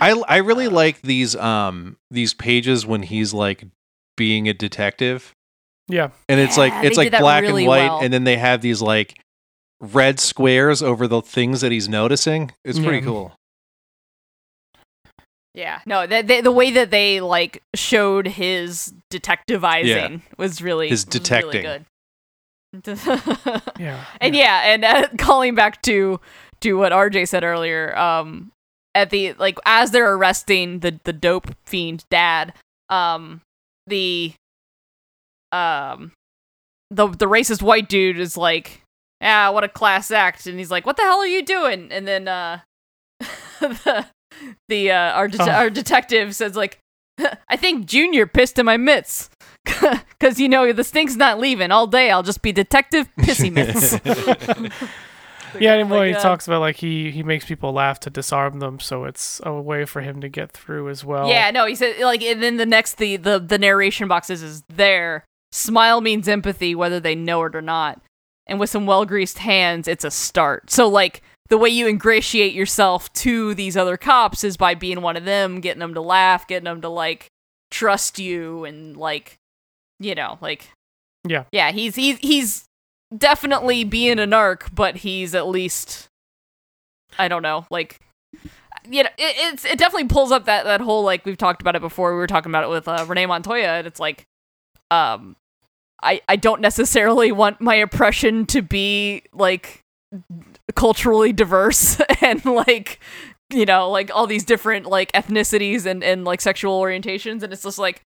[0.00, 3.64] I I really like these um these pages when he's like
[4.16, 5.32] being a detective,
[5.88, 8.00] Yeah, and it's Yeah, like it's like black really and white, well.
[8.00, 9.14] and then they have these like
[9.80, 12.52] red squares over the things that he's noticing.
[12.64, 13.04] It's pretty Yeah.
[13.04, 13.32] cool.
[15.54, 21.04] Yeah, no, the, the, the way that they like showed his detectivizing was really His
[21.04, 21.62] was really detecting.
[21.62, 22.98] good.
[23.78, 26.20] yeah, and yeah, and uh, calling back to
[26.60, 28.52] to what RJ said earlier, um,
[28.94, 32.52] at the like as they're arresting the the dope fiend dad,
[32.88, 33.40] um,
[33.86, 34.34] the
[35.50, 36.12] um,
[36.90, 38.82] the the racist white dude is like,
[39.22, 41.90] ah, what a class act, and he's like, what the hell are you doing?
[41.92, 42.60] And then uh,
[43.60, 44.06] the
[44.68, 45.50] the uh, our det- Oh.
[45.50, 46.78] our detective says like,
[47.48, 49.30] I think Junior pissed in my mitts.
[50.20, 52.10] Cause you know the stink's not leaving all day.
[52.10, 53.98] I'll just be Detective Pissy Mitts.
[55.58, 58.10] Yeah, and well, Like, he uh, talks about like he he makes people laugh to
[58.10, 61.26] disarm them, so it's a way for him to get through as well.
[61.26, 64.62] Yeah, no, he said like, and then the next the the the narration boxes is
[64.68, 65.24] there.
[65.50, 68.02] Smile means empathy, whether they know it or not.
[68.48, 70.70] And with some well greased hands, it's a start.
[70.70, 75.16] So like the way you ingratiate yourself to these other cops is by being one
[75.16, 77.28] of them, getting them to laugh, getting them to like
[77.70, 79.36] trust you, and like,
[80.00, 80.70] you know, like,
[81.26, 81.44] Yeah.
[81.52, 81.72] yeah.
[81.72, 82.64] He's he's he's
[83.16, 86.08] definitely being a narc, but he's at least,
[87.18, 88.00] I don't know, like
[88.90, 91.76] you know, it, it's it definitely pulls up that that whole like we've talked about
[91.76, 92.12] it before.
[92.12, 94.24] We were talking about it with uh, Renee Montoya, and it's like,
[94.90, 95.36] um,
[96.02, 99.82] I I don't necessarily want my oppression to be like
[100.74, 103.00] culturally diverse and like
[103.50, 107.62] you know like all these different like ethnicities and and like sexual orientations, and it's
[107.62, 108.02] just like,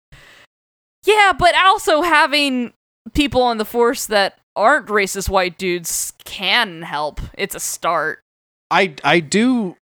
[1.05, 2.73] yeah, but also having
[3.13, 7.21] people on the force that aren't racist white dudes can help.
[7.37, 8.19] It's a start.
[8.71, 9.75] I I do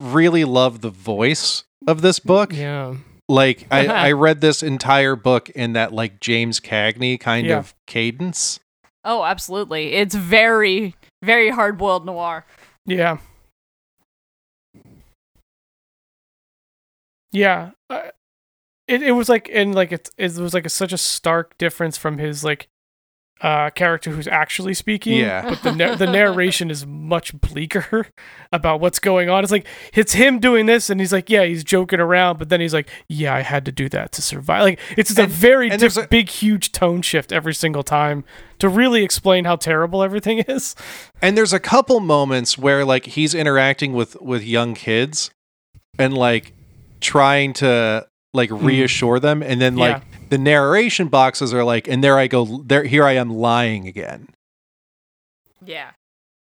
[0.00, 2.52] really love the voice of this book.
[2.52, 2.96] Yeah.
[3.30, 7.58] Like I, I read this entire book in that like James Cagney kind Yeah.
[7.58, 8.58] of cadence.
[9.04, 9.92] Oh, absolutely.
[9.94, 12.44] It's very, very hard boiled noir.
[12.84, 13.18] Yeah.
[17.32, 17.70] Yeah.
[17.88, 18.08] Uh,
[18.88, 21.96] it it was like and like it it was like a, such a stark difference
[21.96, 22.68] from his like
[23.42, 25.16] uh character who's actually speaking.
[25.18, 25.48] Yeah.
[25.48, 28.06] But the nar- the narration is much bleaker
[28.52, 29.42] about what's going on.
[29.42, 32.60] It's like it's him doing this and he's like, yeah, he's joking around, but then
[32.60, 34.62] he's like, yeah, I had to do that to survive.
[34.62, 38.24] Like it's just And- a very diff- a- big huge tone shift every single time
[38.58, 40.74] to really explain how terrible everything is.
[41.22, 45.30] And there's a couple moments where like he's interacting with with young kids
[45.98, 46.52] and like
[47.00, 52.18] trying to like reassure them and then like the narration boxes are like and there
[52.18, 54.28] I go there here I am lying again.
[55.64, 55.90] Yeah.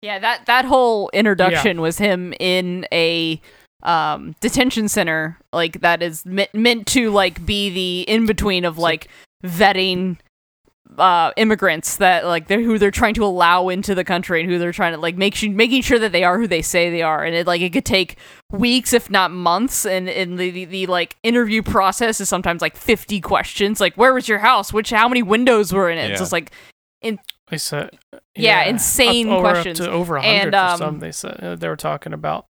[0.00, 3.40] Yeah, that that whole introduction was him in a
[3.82, 8.78] um detention center like that is me- meant to like be the in between of
[8.78, 9.08] like
[9.44, 10.18] vetting
[10.96, 14.58] uh, immigrants that like they're who they're trying to allow into the country and who
[14.58, 17.02] they're trying to like make sure, making sure that they are who they say they
[17.02, 18.16] are and it like it could take
[18.52, 22.74] weeks if not months and and the, the, the like interview process is sometimes like
[22.76, 26.10] 50 questions like where was your house which how many windows were in it it's
[26.12, 26.16] Yeah.
[26.18, 26.50] just like
[27.50, 27.90] They said,
[28.34, 29.80] Yeah, insane up, or questions.
[29.80, 30.98] Up to over a hundred And, for um, some.
[31.00, 32.46] They said uh, they were talking about.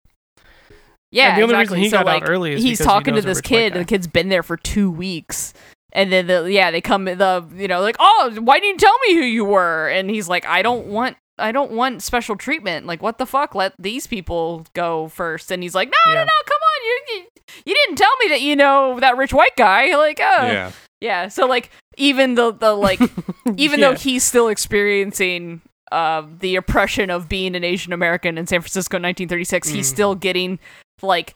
[1.11, 1.77] yeah And the only exactly.
[1.77, 3.27] reason he so, got out like, early is he's because he talking to knows a
[3.27, 5.53] this kid and the kid's been there for two weeks
[5.97, 8.97] and then the yeah they come the you know like oh why didn't you tell
[9.07, 9.89] me who you were?
[9.89, 12.85] And he's like i don't want i don't want special treatment.
[12.85, 13.53] Like what the fuck?
[13.55, 15.51] Let these people go first.
[15.51, 16.23] And he's like no no Yeah.
[16.23, 16.85] no come on.
[16.85, 17.25] You, you
[17.65, 19.95] you didn't tell me that you know that rich white guy.
[19.97, 20.23] Like uh.
[20.41, 20.71] Yeah.
[21.01, 22.99] yeah so like even the the like
[23.57, 25.61] even though he's still experiencing
[25.91, 29.93] uh, the oppression of being an Asian American in San Francisco in 1936, he's Mm.
[29.93, 30.59] still getting
[31.01, 31.33] like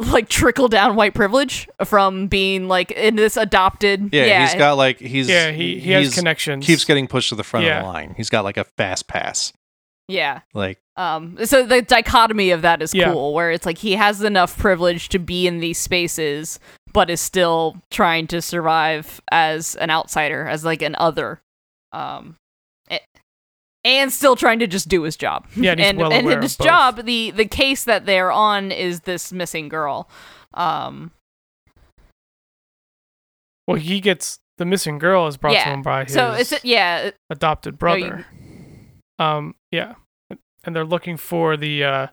[0.12, 4.10] like trickle down white privilege from being like in this adopted.
[4.12, 6.66] Yeah, he's got like he's yeah, he he has he's- connections.
[6.66, 7.78] keeps getting pushed to the front Yeah.
[7.80, 8.14] of the line.
[8.16, 9.52] He's got like a fast pass.
[10.08, 10.40] yeah.
[10.54, 13.12] Like Um, so the dichotomy of that is Yeah.
[13.12, 16.58] cool, where it's like he has enough privilege to be in these spaces,
[16.92, 21.40] but is still trying to survive as an outsider, as like an other,
[21.92, 22.39] um, a-
[23.84, 25.46] and still trying to just do his job.
[25.56, 29.68] Yeah, and well and his job, the the case that they're on is this missing
[29.68, 30.08] girl.
[30.54, 31.12] Um,
[33.66, 36.58] well, he gets the missing girl is brought to him by his so it's a,
[36.62, 38.26] yeah, adopted No, you- brother.
[39.18, 39.94] Um, yeah,
[40.64, 42.06] and they're looking for the uh,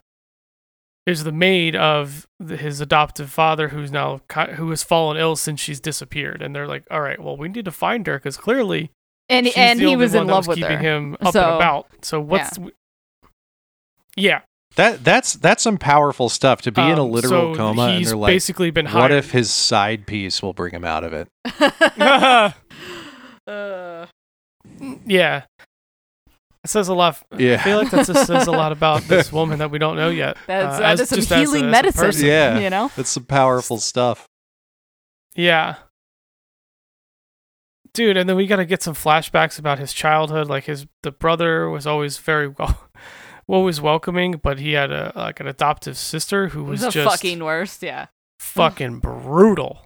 [1.05, 4.21] is the maid of the, his adoptive father, who's now
[4.55, 7.65] who has fallen ill since she's disappeared, and they're like, all right, well, we need
[7.65, 8.91] to find her because clearly
[9.29, 10.95] and she's and he was in love was with keeping her.
[10.97, 11.87] him up So- and about.
[12.01, 12.57] So what's
[14.15, 14.41] yeah,
[14.75, 17.97] that that's that's some powerful stuff to be in a um, literal so coma and
[17.99, 21.13] He's they're like basically been what if his side piece will bring him out of
[21.13, 21.27] it?
[21.99, 22.51] uh,
[25.05, 25.43] Yeah.
[26.63, 27.21] It says a lot.
[27.37, 27.55] Yeah.
[27.55, 30.09] I feel like that just says a lot about this woman that we don't know
[30.09, 30.37] yet.
[30.47, 32.01] that's uh, that as- some just healing as a medicine.
[32.05, 32.25] person.
[32.25, 32.59] Yeah.
[32.59, 32.91] you know.
[32.95, 34.27] That's some powerful stuff.
[35.35, 35.75] Yeah.
[37.97, 40.47] Dude, and then we got to get some flashbacks about his childhood.
[40.47, 42.79] Like his the brother was always very well,
[43.47, 47.43] always welcoming, but he had a like an adoptive sister who was the just fucking
[47.43, 47.81] worst.
[47.81, 48.05] Yeah.
[48.39, 49.81] fucking brutal.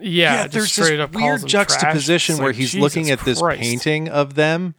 [0.00, 2.40] Yeah, just there's straight this up weird juxtaposition trash.
[2.40, 3.60] Where like, he's Jesus looking at this Christ.
[3.62, 4.74] painting of them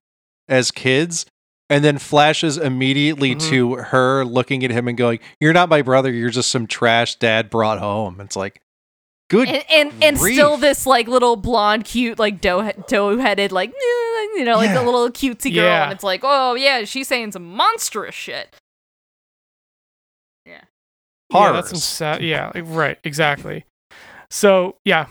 [0.48, 1.26] as kids
[1.68, 3.50] and then flashes immediately Mhm.
[3.50, 6.12] to her looking at him and going, "You're not my brother.
[6.12, 8.62] You're just some trash dad brought home." It's like,
[9.30, 9.48] good.
[9.48, 13.72] and and, and still this like little blonde, cute, like dough dough headed, like
[14.36, 14.82] you know, like Yeah.
[14.82, 15.84] a little cutesy girl, Yeah.
[15.86, 18.56] and it's like, oh yeah, she's saying some monstrous shit.
[20.46, 20.62] Yeah,
[21.32, 21.56] horrors.
[21.56, 22.22] that's some sad.
[22.24, 23.66] Yeah, right, exactly.
[24.30, 25.08] So yeah,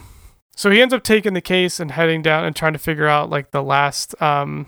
[0.54, 3.30] so he ends up taking the case and heading down and trying to figure out
[3.30, 4.66] like the last, um,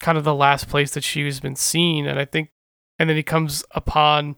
[0.00, 2.50] kind of the last place that she has been seen, and I think,
[2.98, 4.36] and then he comes upon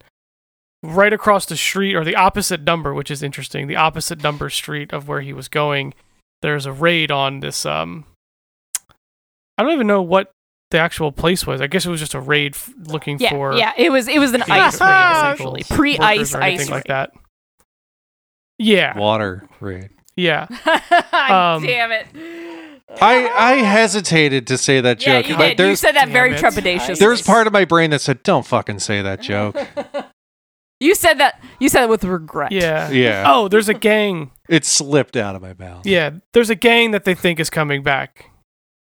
[0.83, 3.67] right across the street or the opposite number, which is interesting.
[3.67, 5.95] The opposite number street of where he was going.
[6.43, 7.65] There's a raid on this.
[7.65, 8.05] Um,
[9.57, 10.33] I don't even know what
[10.71, 11.61] the actual place was.
[11.61, 14.19] I guess it was just a raid f- looking Yeah, for yeah, it was it
[14.19, 16.89] was an ice raid illegal essentially, pre ice ice anything like raid.
[16.89, 17.13] that.
[18.59, 19.91] Yeah, water raid.
[20.17, 20.47] yeah.
[21.13, 22.07] Um, Damn it!
[23.01, 25.69] I I hesitated to say that yeah, joke, you but did.
[25.69, 26.43] You said that very Damn it.
[26.55, 26.99] trepidatious.
[26.99, 29.57] there's part of my brain that said, "Don't fucking say that joke."
[30.83, 31.43] You said that.
[31.61, 32.53] You said it with regret.
[32.53, 32.91] Yeah.
[32.91, 34.33] yeah, Oh, there's a gang.
[34.49, 35.87] it slipped out of my mouth.
[35.87, 38.31] Yeah, there's a gang that they think is coming back.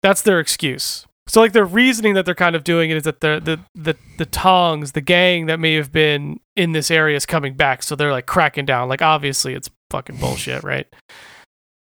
[0.01, 1.05] That's their excuse.
[1.27, 3.97] So like their reasoning that they're kind of doing it is that the the the
[4.17, 7.81] the tongs, the gang that may have been in this area is coming back.
[7.83, 8.89] So they're like cracking down.
[8.89, 10.87] Like obviously it's fucking bullshit, right?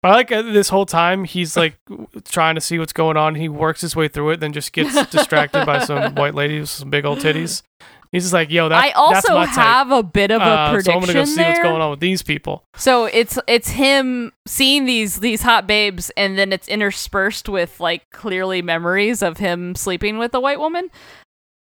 [0.02, 1.78] But I like uh, this whole time he's like
[2.24, 3.34] trying to see what's going on.
[3.34, 6.68] He works his way through it, then just gets distracted by some white lady with
[6.70, 7.62] some big old titties.
[8.12, 9.54] He's just like, yo, that, I that's also my type.
[9.54, 11.48] have a bit of a Uh, so I'm gonna go see there.
[11.50, 12.64] what's going on with these people.
[12.74, 18.10] So it's it's him seeing these these hot babes, and then it's interspersed with like
[18.10, 20.90] clearly memories of him sleeping with a white woman.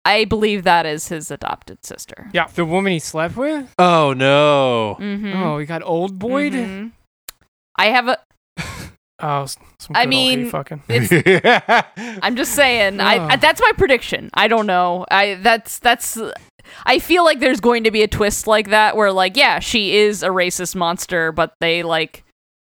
[0.04, 2.28] I believe that is his adopted sister.
[2.32, 3.72] Yeah, the woman he slept with?
[3.78, 4.96] Oh no.
[4.98, 5.32] Mm-hmm.
[5.40, 6.54] Oh, he got old Boyd?
[6.54, 6.90] Mhm.
[7.76, 8.18] I have a.
[9.22, 10.82] Oh, s- some I good old mean, fucking.
[10.88, 11.86] It's
[12.22, 13.00] I'm just saying.
[13.00, 13.26] I, Oh.
[13.30, 14.30] I that's my prediction.
[14.34, 15.06] I don't know.
[15.10, 16.18] I that's that's.
[16.86, 19.96] I feel like there's going to be a twist like that where like yeah she
[19.96, 22.24] is a racist monster, but they like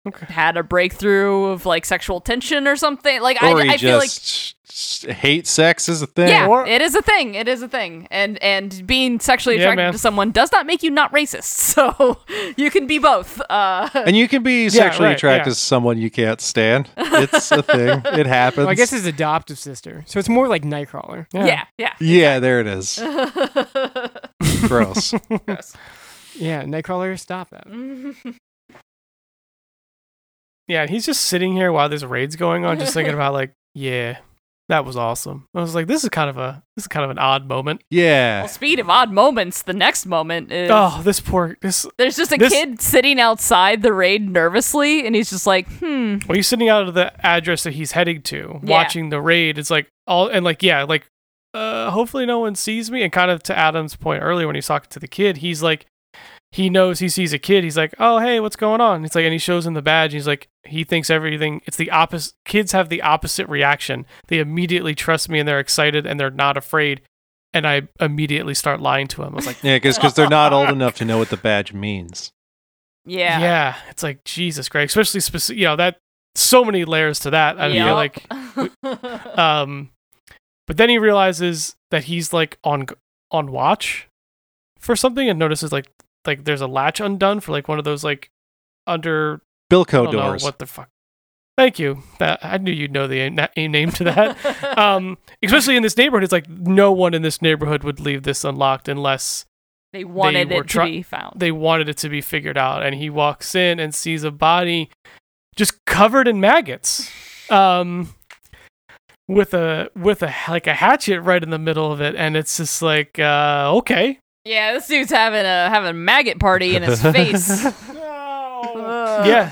[0.07, 0.25] Okay.
[0.31, 3.21] had a breakthrough of like sexual tension or something.
[3.21, 4.53] Like I or he I feel like just s-
[5.09, 6.27] hate sex is a thing.
[6.27, 7.33] Yeah, Or- it is a thing.
[7.35, 8.07] It is a thing.
[8.11, 9.91] And and being sexually attracted man.
[9.93, 11.55] to someone does not make you not racist.
[11.77, 12.19] So
[12.57, 13.39] you can be both.
[13.49, 15.53] Uh, And you can be sexually right, attracted yeah.
[15.53, 16.89] to someone you can't stand.
[16.97, 18.01] It's a thing.
[18.05, 18.57] It happens.
[18.65, 20.03] Well, I guess his adoptive sister.
[20.07, 21.27] So it's more like Nightcrawler.
[21.33, 21.93] yeah, yeah.
[21.99, 22.97] yeah, there it is.
[24.67, 25.13] Gross.
[26.35, 27.67] Yeah, Nightcrawler, stop that.
[30.67, 34.17] Yeah, he's just sitting here while this raid's going on, just thinking about like, yeah,
[34.69, 35.47] that was awesome.
[35.55, 37.81] I was like, this is kind of a this is kind of an odd moment.
[37.89, 38.41] Yeah.
[38.41, 39.61] Well, speed of odd moments.
[39.63, 41.85] The next moment is Oh, this poor this.
[41.97, 46.17] there's just a this- kid sitting outside the raid nervously, and he's just like, hmm.
[46.25, 48.69] When he's sitting out of the address that he's heading to, Yeah.
[48.69, 51.07] watching the raid, it's like all and like yeah, like
[51.53, 53.01] uh, hopefully no one sees me.
[53.03, 55.85] And kind of to Adam's point earlier when he's talking to the kid, he's like,
[56.51, 57.63] he knows he sees a kid.
[57.63, 59.03] He's like, oh hey, what's going on?
[59.05, 60.13] It's like, and he shows him the badge.
[60.13, 61.61] He's like, he thinks everything.
[61.65, 62.33] It's the opposite.
[62.45, 64.05] Kids have the opposite reaction.
[64.27, 67.01] They immediately trust me and they're excited and they're not afraid.
[67.53, 69.33] And I immediately start lying to him.
[69.33, 72.31] I was like, Yeah, because they're not old enough to know what the badge means.
[73.05, 73.39] Yeah.
[73.39, 75.59] yeah, it's like Jesus Christ, especially specific.
[75.59, 75.97] You know that
[76.35, 77.59] so many layers to that.
[77.59, 78.25] I feel like
[78.83, 79.37] like.
[79.39, 79.91] um
[80.67, 82.87] but then he realizes that he's like on
[83.31, 84.09] on watch
[84.77, 85.87] for something and notices like
[86.27, 88.29] like there's a latch undone for like one of those like
[88.85, 89.41] under
[89.71, 90.43] I Bilco doors.
[90.43, 90.89] what the fuck.
[91.57, 92.03] Thank you.
[92.19, 94.77] That i knew you'd know the a- a name to that.
[94.77, 98.43] Um especially in this neighborhood it's like no one in this neighborhood would leave this
[98.43, 99.45] unlocked unless
[99.93, 101.39] they wanted were it to be found.
[101.39, 102.83] they wanted it to be figured out.
[102.83, 104.89] And he walks in and sees a body
[105.55, 107.09] just covered in maggots
[107.49, 108.13] um
[109.27, 112.15] with a with a like a hatchet right in the middle of it.
[112.15, 116.75] And it's just like uh okay yeah, this dude's having a having a maggot party
[116.75, 117.65] in his face.
[118.75, 119.27] Ugh.
[119.27, 119.49] yeah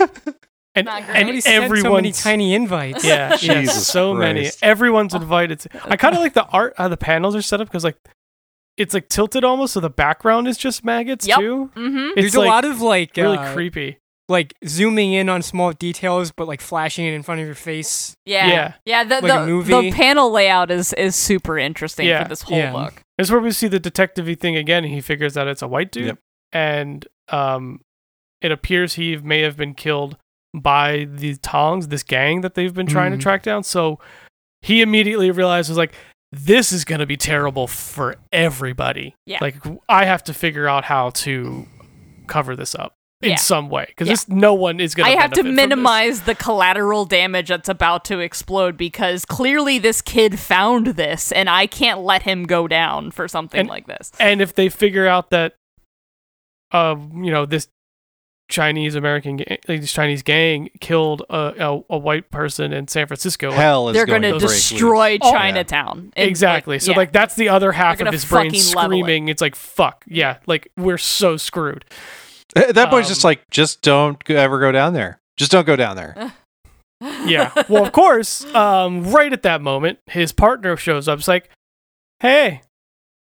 [0.77, 1.15] and, Not great.
[1.15, 3.03] and Somebody sent so many everyone's tiny invites.
[3.05, 4.59] yeah, yeah Jesus so many Christ.
[4.61, 7.67] everyone's invited to, i kind of like the art how the panels are set up
[7.67, 7.97] because like
[8.77, 11.39] it's like tilted almost so the background is just maggots Yep.
[11.39, 11.97] too Mm-hmm.
[11.97, 15.71] it's There's like a lot of like really uh, creepy like zooming in on small
[15.71, 18.15] details, but like flashing it in front of your face.
[18.25, 18.47] Yeah.
[18.47, 18.73] Yeah.
[18.85, 19.03] Yeah.
[19.03, 19.89] The, Like a the, movie.
[19.89, 22.23] the panel layout is is super interesting Yeah.
[22.23, 22.71] for this whole Yeah.
[22.71, 23.01] book.
[23.17, 24.83] This is where we see the detective thing again.
[24.85, 26.17] He figures out it's a white dude, Yep.
[26.53, 27.81] and um,
[28.41, 30.17] it appears he may have been killed
[30.53, 33.17] by the Tongs, this gang that they've been trying Mhm.
[33.17, 33.63] to track down.
[33.63, 33.99] So
[34.61, 35.93] he immediately realizes like
[36.31, 39.15] this is going to be terrible for everybody.
[39.25, 39.37] Yeah.
[39.41, 39.55] Like
[39.87, 41.67] I have to figure out how to
[42.27, 43.35] cover this up in Yeah.
[43.37, 44.35] some way because Yeah.
[44.35, 45.17] no one is going to.
[45.17, 45.63] I have to benefit from this.
[45.63, 51.49] minimize the collateral damage that's about to explode because clearly this kid found this and
[51.49, 54.11] I can't let him go down for something And- like this.
[54.19, 55.55] And if they figure out that,
[56.71, 57.67] uh, you know, this
[58.47, 63.07] Chinese American, ga- like this Chinese gang killed a, a, a white person in San
[63.07, 65.19] Francisco, like, Hell is They're going going to to destroy loose.
[65.23, 66.11] Oh, Chinatown.
[66.15, 66.75] And, exactly.
[66.75, 66.97] like, so yeah.
[66.97, 69.01] like that's the other half of his brain fucking level it.
[69.01, 69.29] screaming.
[69.29, 71.85] It's like fuck yeah, like we're so screwed.
[72.55, 75.19] At that point, it's just Um, like, just don't ever go down there.
[75.37, 76.33] Just don't go down there.
[77.25, 77.51] Yeah.
[77.67, 81.19] well, of course, um, right at that moment, his partner shows up.
[81.19, 81.49] It's like,
[82.21, 82.61] hey,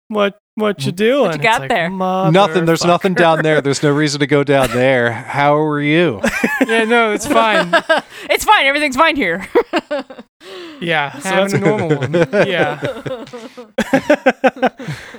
[0.07, 1.33] what what you doing?
[1.33, 1.89] you got like, there?
[1.89, 2.65] Nothing.
[2.65, 3.61] There's nothing down there.
[3.61, 5.11] There's no reason to go down there.
[5.11, 6.21] How are you?
[6.67, 7.73] yeah, no, it's fine.
[8.29, 8.65] it's fine.
[8.65, 9.45] Everything's fine here.
[10.79, 11.17] Yeah.
[11.19, 12.13] So Have that's a normal one.
[12.47, 12.79] yeah.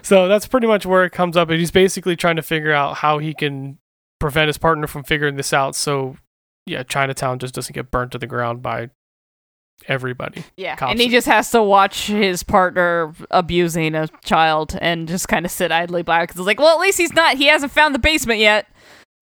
[0.02, 1.50] so that's pretty much where it comes up.
[1.50, 3.78] And he's basically trying to figure out how he can
[4.26, 5.76] prevent his partner from figuring this out.
[5.76, 6.16] So,
[6.66, 8.90] yeah, Chinatown just doesn't get burnt to the ground by
[9.86, 10.42] everybody.
[10.56, 15.28] Yeah, Cops and he just has to watch his partner abusing a child and just
[15.28, 17.36] kind of sit idly by because it's like, well, at least he's not.
[17.36, 18.66] He hasn't found the basement yet.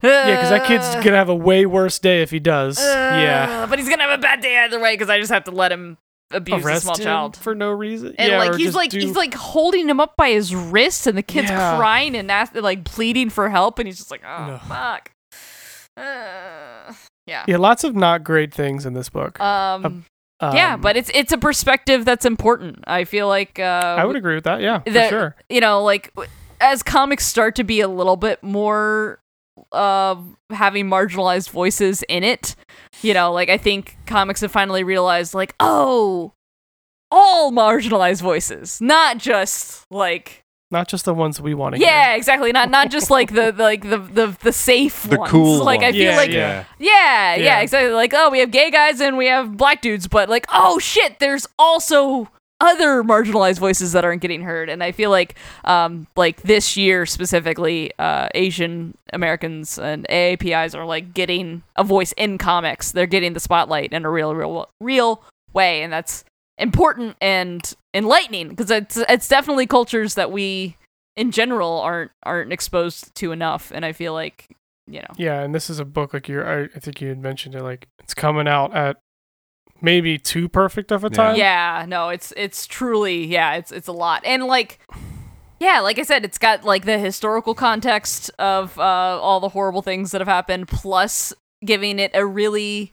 [0.02, 2.78] Yeah, because that kid's gonna have a way worse day if he does.
[2.78, 5.44] yeah, uh, but he's gonna have a bad day either way because I just have
[5.44, 5.98] to let him
[6.34, 7.36] abuse a small child.
[7.36, 8.14] for no reason.
[8.18, 11.16] And yeah, like he's like do- he's like holding him up by his wrists, and
[11.16, 11.76] the kid's Yeah.
[11.78, 14.58] crying and ask, like pleading for help, and he's just like, oh No.
[14.58, 15.10] fuck.
[15.96, 16.92] Uh,
[17.26, 17.44] yeah.
[17.46, 19.38] yeah, lots of not great things in this book.
[19.40, 20.04] Um,
[20.42, 22.80] yeah, Um, but it's it's a perspective that's important.
[22.86, 24.60] I feel like uh, I would agree with that.
[24.60, 25.36] Yeah, for sure.
[25.48, 26.12] you know, like
[26.60, 29.20] as comics start to be a little bit more
[29.72, 30.16] uh
[30.50, 32.54] having marginalized voices in it,
[33.02, 36.32] you know, like I think comics have finally realized like, oh,
[37.10, 42.50] all marginalized voices, not just like Not just the ones we want to yeah, exactly,
[42.52, 45.30] not not just like the, the like the the the safe The ones.
[45.30, 46.64] cool like I feel Yeah, like yeah.
[46.78, 47.60] yeah, yeah, Yeah.
[47.60, 47.92] exactly.
[47.92, 51.18] Like, oh, we have gay guys and we have black dudes, but like, oh shit,
[51.20, 52.28] there's also
[52.60, 54.68] other marginalized voices that aren't getting heard.
[54.68, 60.86] And I feel like, um, like this year specifically, uh, Asian Americans and AAPIs are
[60.86, 62.92] like getting a voice in comics.
[62.92, 65.22] They're getting the spotlight in a real, real, real
[65.52, 66.24] way, and that's
[66.58, 70.76] important and enlightening because it's it's definitely cultures that we
[71.16, 74.48] in general aren't aren't exposed to enough and I feel like
[74.86, 76.46] you know Yeah, and this is a book like you're.
[76.46, 77.62] I, I think you had mentioned it.
[77.62, 78.98] Like it's coming out at
[79.84, 81.16] maybe too perfect of a Yeah.
[81.16, 81.36] time.
[81.36, 84.78] yeah no it's it's truly yeah it's it's a lot and like
[85.60, 89.82] yeah like i said it's got like the historical context of uh all the horrible
[89.82, 91.32] things that have happened plus
[91.64, 92.92] giving it a really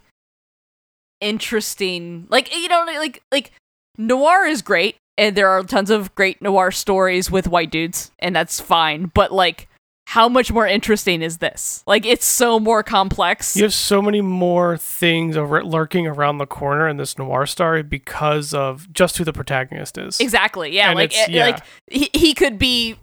[1.20, 3.52] interesting like you know like like
[3.98, 8.36] noir is great and there are tons of great noir stories with white dudes and
[8.36, 9.68] that's fine but like
[10.12, 14.20] how much more interesting is this like it's so more complex You have so many
[14.20, 19.24] more things over lurking around the corner in this noir story because of just who
[19.24, 20.20] the protagonist is.
[20.20, 20.76] Exactly.
[20.76, 20.90] Yeah.
[20.90, 21.46] And like, it- yeah.
[21.46, 22.98] like he, he could be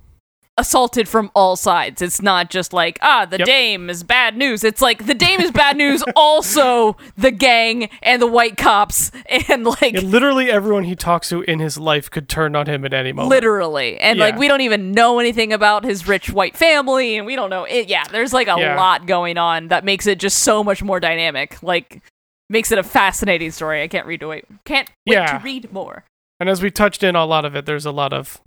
[0.59, 2.03] assaulted from all sides.
[2.03, 3.47] It's not just like, ah, the Yep.
[3.47, 4.65] dame is bad news.
[4.65, 9.11] It's like the dame is bad news, also the gang and the white cops
[9.49, 12.85] and like Yeah, literally everyone he talks to in his life could turn on him
[12.85, 13.31] at any moment.
[13.31, 13.99] literally.
[14.01, 17.51] And like we don't even know anything about his rich white family and we don't
[17.51, 17.89] know it.
[17.89, 18.77] Yeah, there's like a Yeah.
[18.77, 21.63] lot going on that makes it just so much more dynamic.
[21.63, 22.03] Like
[22.51, 23.83] makes it a fascinating story.
[23.83, 24.45] I can't read to wait.
[24.65, 25.39] Can't wait Yeah.
[25.39, 26.05] to read more.
[26.41, 28.41] And as we touched in a lot of it, there's a lot of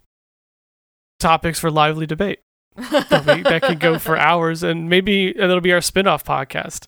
[1.22, 2.40] topics for lively debate
[2.76, 6.88] that, we, that could go for hours, and maybe it'll be our spin-off podcast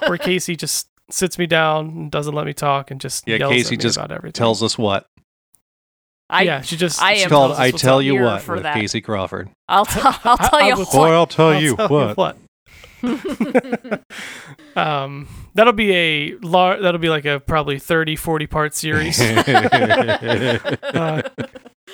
[0.08, 3.52] where Casey just sits me down and doesn't let me talk and just Yeah, yells
[3.52, 4.32] Casey at me just about everything.
[4.32, 5.06] Tells us what.
[6.30, 8.00] I yeah, she just I It's am called I Tell.
[8.00, 8.74] You What for with that.
[8.76, 9.50] Casey Crawford.
[9.68, 10.92] I'll, t- I'll tell I you will- what.
[10.92, 12.16] Boy, I'll tell I'll you tell what.
[12.16, 12.36] what.
[14.76, 19.20] um, that'll be a lar- that'll be like a probably 30, 40 part series.
[19.20, 21.22] uh,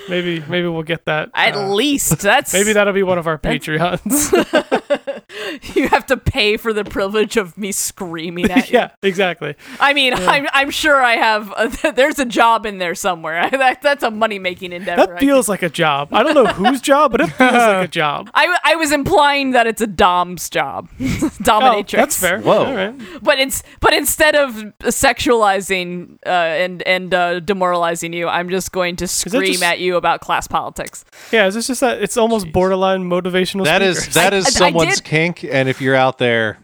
[0.08, 1.30] maybe maybe we'll get that.
[1.34, 4.99] At uh, least that's maybe that'll be one of our That's- Patreons.
[5.74, 8.78] you have to pay for the privilege of me screaming at you.
[8.78, 9.54] yeah, exactly.
[9.78, 11.52] I mean, I'm I'm sure I have.
[11.56, 13.48] A, there's a job in there somewhere.
[13.50, 15.06] that, that's a money making endeavor.
[15.06, 16.08] That feels like a job.
[16.12, 18.30] I don't know whose job, but it feels like a job.
[18.34, 21.94] I, I was implying that it's a dom's job, dominatrix.
[21.94, 22.40] Oh, that's fair.
[22.40, 22.64] Whoa.
[22.66, 22.94] All right.
[23.22, 28.96] But it's but instead of sexualizing uh, and and uh, demoralizing you, I'm just going
[28.96, 31.04] to scream just- at you about class politics.
[31.32, 32.52] Yeah, it's just that it's almost Jeez.
[32.52, 33.64] borderline motivational.
[33.64, 34.16] That is speakers.
[34.46, 36.58] is I- I someone's did- and if you're out there,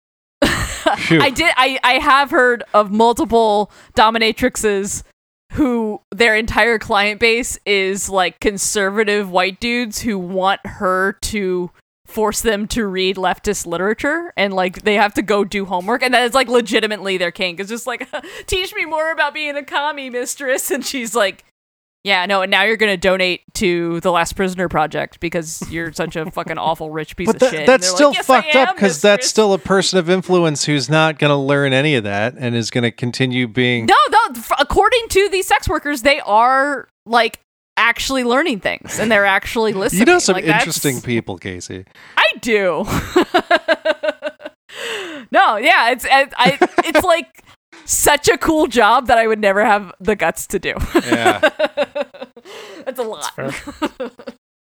[0.42, 1.52] I did.
[1.56, 5.02] I I have heard of multiple dominatrixes
[5.52, 11.70] who their entire client base is like conservative white dudes who want her to
[12.06, 16.14] force them to read leftist literature and like they have to go do homework and
[16.14, 18.08] that is like legitimately their kink it's just like
[18.46, 21.44] teach me more about being a commie mistress and she's like
[22.04, 26.14] yeah no and now you're gonna donate to the last prisoner project because you're such
[26.16, 28.74] a fucking awful rich piece but of that, shit that's still like, "Yes, fucked up
[28.76, 32.34] because that's still a person of influence who's not going to learn any of that
[32.38, 33.86] and is going to continue being.
[33.86, 34.18] No, no.
[34.58, 37.40] According to these sex workers, they are like
[37.76, 40.00] actually learning things and they're actually listening.
[40.00, 41.84] you know some Like, that's- interesting people, Casey.
[42.16, 42.84] I do.
[45.30, 47.42] no, yeah, it's I, I, it's like
[47.88, 50.74] such a cool job that I would never have the guts to do.
[50.94, 51.38] Yeah.
[52.84, 53.34] That's a lot.
[53.34, 53.52] fair.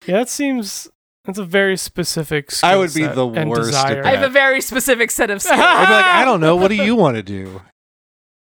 [0.07, 0.89] Yeah, that seems
[1.25, 2.53] that's a very specific.
[2.63, 4.07] I would be set the and worst at desire.
[4.07, 5.59] I have a very specific set of skills.
[5.61, 6.55] I'd be like, I don't know.
[6.55, 7.61] What do you want to do?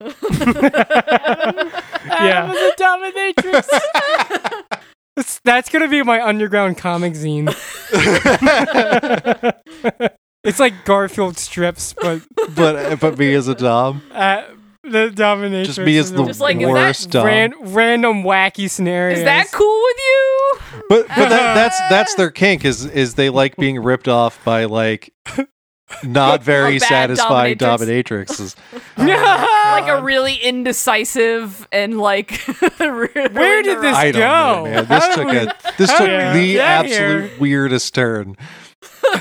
[0.01, 0.11] Yeah.
[2.49, 3.67] was a dominatrix.
[5.15, 7.47] That's- That's gonna be my underground comic zine.
[10.43, 12.21] It's like Garfield strips, but
[12.55, 14.43] but but me as a dom, uh,
[14.83, 15.65] the dominatrix.
[15.65, 19.19] just me as is the Just like, is that worst uh, ran- random wacky scenarios.
[19.19, 20.57] Is that cool with you?
[20.89, 24.65] But but that, that's that's their kink is is they like being ripped off by
[24.65, 25.13] like
[26.03, 28.25] not very A satisfying dominatrix.
[28.27, 28.55] dominatrixes.
[28.95, 32.31] Oh like a really indecisive and like
[32.77, 34.69] Where did this I don't know, go?
[34.69, 34.85] man.
[34.87, 37.39] This took did a this took did the absolute here?
[37.39, 38.35] weirdest turn.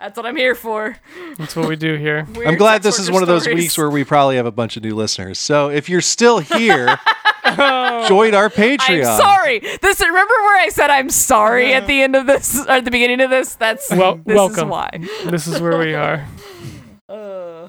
[0.00, 0.96] That's what I'm here for.
[1.38, 2.26] That's what we do here.
[2.46, 3.62] I'm glad this is one of those stories.
[3.62, 5.38] weeks where we probably have a bunch of new listeners.
[5.38, 6.98] So if you're still here,
[7.42, 8.06] Oh.
[8.06, 9.16] join our I'm Patreon.
[9.18, 9.58] sorry.
[9.60, 12.90] This remember where I said I'm sorry at the end of this or at the
[12.90, 13.54] beginning of this?
[13.56, 14.68] That's Well, this welcome.
[14.68, 14.90] is why.
[15.24, 16.26] This is where we are.
[17.08, 17.68] Uh,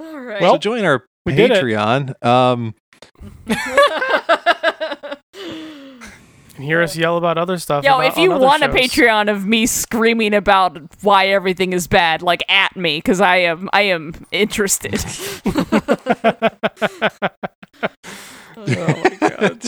[0.00, 0.40] all right.
[0.40, 1.62] So Well, join our we did it.
[1.62, 2.24] Patreon.
[2.24, 2.74] Um,
[3.46, 3.56] And
[6.62, 7.84] hear us yell about other stuff.
[7.84, 8.68] Yo, about- if you on other want a.
[8.68, 13.68] Patreon of me screaming about why everything is bad, like at me, because I am
[13.72, 14.94] I am interested.
[18.54, 19.64] Oh my god.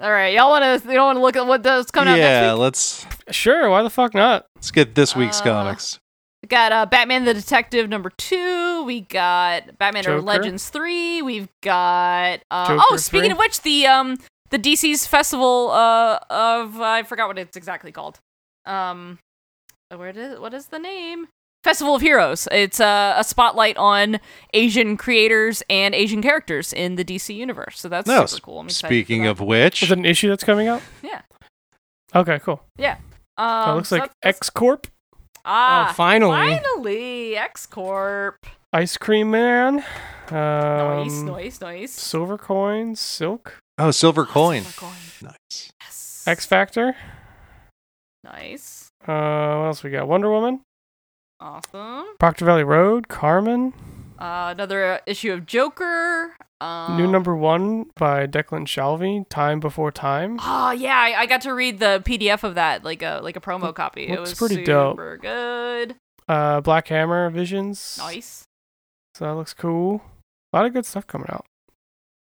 [0.00, 2.18] All right, y'all want to you don't want to look at what does coming out
[2.18, 2.60] yeah, next week?
[2.60, 4.46] let's Sure, why the fuck not?
[4.56, 5.98] let's get this week's Uh, comics.
[6.48, 8.82] got uh, Batman the Detective number two.
[8.84, 10.16] We got Batman Joker.
[10.16, 11.20] or Legends three.
[11.22, 13.32] We've got uh, oh, speaking 3.
[13.32, 14.16] of which, the um
[14.50, 18.20] the DC's festival uh of I forgot what it's exactly called.
[18.66, 19.18] Um,
[19.94, 21.28] where did what is the name?
[21.62, 22.48] Festival of Heroes.
[22.50, 24.18] It's uh, a spotlight on
[24.54, 27.78] Asian creators and Asian characters in the DC universe.
[27.78, 28.60] So that's No, super cool.
[28.60, 30.80] I'm Speaking of which, Is it an issue that's coming out?
[31.02, 31.20] Yeah.
[32.14, 32.62] Okay, cool.
[32.78, 32.96] Yeah.
[33.36, 34.86] Um, So it looks so like X Corp,
[35.44, 36.30] ah, oh, finally.
[36.32, 38.46] finally X Corp.
[38.72, 39.84] Ice Cream Man,
[40.30, 41.92] Nice, um, nice, nice.
[41.92, 44.62] Silver Coins, Silk, oh, silver coin.
[44.62, 45.32] Silver coin.
[45.50, 45.72] Nice.
[45.82, 46.24] Yes.
[46.26, 46.96] X Factor.
[48.24, 48.88] Nice.
[49.02, 50.06] Uh, what else we got?
[50.06, 50.60] Wonder Woman,
[51.40, 52.04] Awesome.
[52.18, 53.72] Proctor Valley Road, Carmen,
[54.18, 56.36] Uh, another uh, issue of Joker.
[56.60, 60.38] Um, new number one by Declan Shalvey, Time Before Time.
[60.42, 63.40] Oh yeah, I, I got to read the PDF of that, like a like a
[63.40, 64.06] promo copy.
[64.08, 64.92] it looks was pretty dope.
[64.98, 65.96] super good.
[66.28, 67.96] Uh, Black Hammer Visions.
[67.98, 68.44] Nice.
[69.14, 70.02] So that looks cool.
[70.52, 71.46] A lot of good stuff coming out.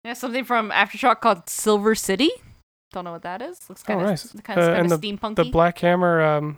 [0.04, 2.30] Yeah, something from Aftershock called Silver City.
[2.92, 3.58] Don't know what that is.
[3.68, 4.32] Looks Oh, kind of nice.
[4.42, 5.36] kind of, Uh, and steampunky.
[5.36, 6.56] The Black Hammer um,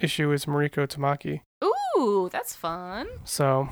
[0.00, 1.40] issue is Mariko Tamaki.
[1.96, 3.06] Ooh, that's fun.
[3.24, 3.68] So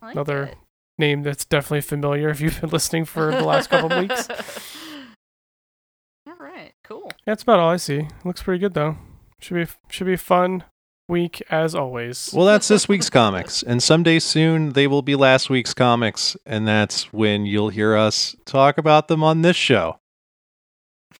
[0.00, 0.58] like Another it.
[0.98, 4.28] name that's definitely familiar if you've been listening for the last couple of weeks.
[6.26, 7.10] All right, cool.
[7.26, 8.08] That's about all I see.
[8.24, 8.96] Looks pretty good though.
[9.40, 10.64] Should be should be fun
[11.12, 12.30] week as always.
[12.34, 16.66] Well, that's this week's comics, and someday soon they will be last week's comics, and
[16.66, 20.00] that's when you'll hear us talk about them on this show.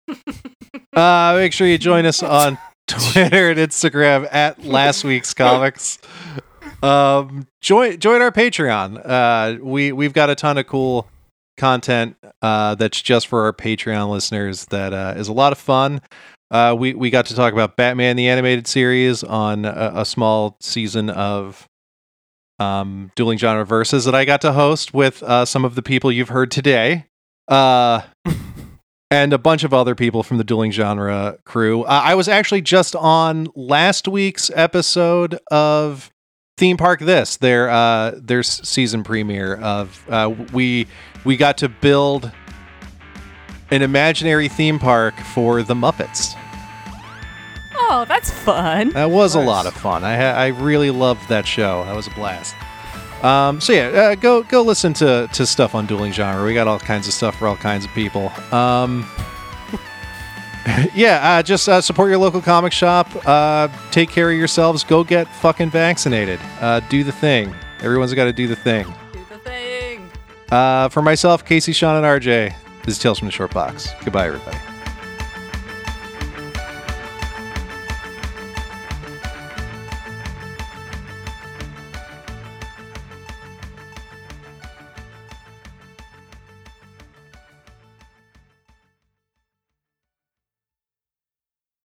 [0.94, 5.98] Uh, make sure you join us on Twitter and Instagram at last week's comics.
[6.82, 9.00] Um, join join our Patreon.
[9.02, 11.08] Uh, we we've got a ton of cool
[11.56, 14.66] content uh, that's just for our Patreon listeners.
[14.66, 16.02] That uh, is a lot of fun.
[16.52, 20.58] Uh, we we got to talk about Batman the animated series on a, a small
[20.60, 21.66] season of
[22.58, 26.12] um, dueling genre verses that I got to host with uh, some of the people
[26.12, 27.06] you've heard today.
[27.48, 28.02] Uh,
[29.10, 31.84] and a bunch of other people from the dueling genre crew.
[31.84, 36.10] Uh, I was actually just on last week's episode of
[36.58, 40.86] Theme Park This, their uh, their season premiere of uh, we
[41.24, 42.30] we got to build
[43.70, 46.36] an imaginary theme park for the Muppets.
[47.84, 48.90] Oh, that's fun.
[48.90, 50.04] That was a lot of fun.
[50.04, 51.84] I ha- I really loved that show.
[51.84, 52.54] That was a blast.
[53.24, 56.44] Um, so yeah, uh, go go listen to to stuff on dueling genre.
[56.44, 58.32] We got all kinds of stuff for all kinds of people.
[58.52, 59.08] Um,
[60.94, 63.08] yeah, uh, just uh, support your local comic shop.
[63.26, 64.84] Uh, take care of yourselves.
[64.84, 66.40] Go get fucking vaccinated.
[66.60, 67.54] Uh, do the thing.
[67.80, 68.86] Everyone's got to do the thing.
[69.12, 70.10] Do the thing.
[70.50, 72.54] Uh, for myself, Casey, Sean, and RJ,
[72.84, 73.92] this is Tales from the Short Box.
[74.04, 74.58] Goodbye, everybody.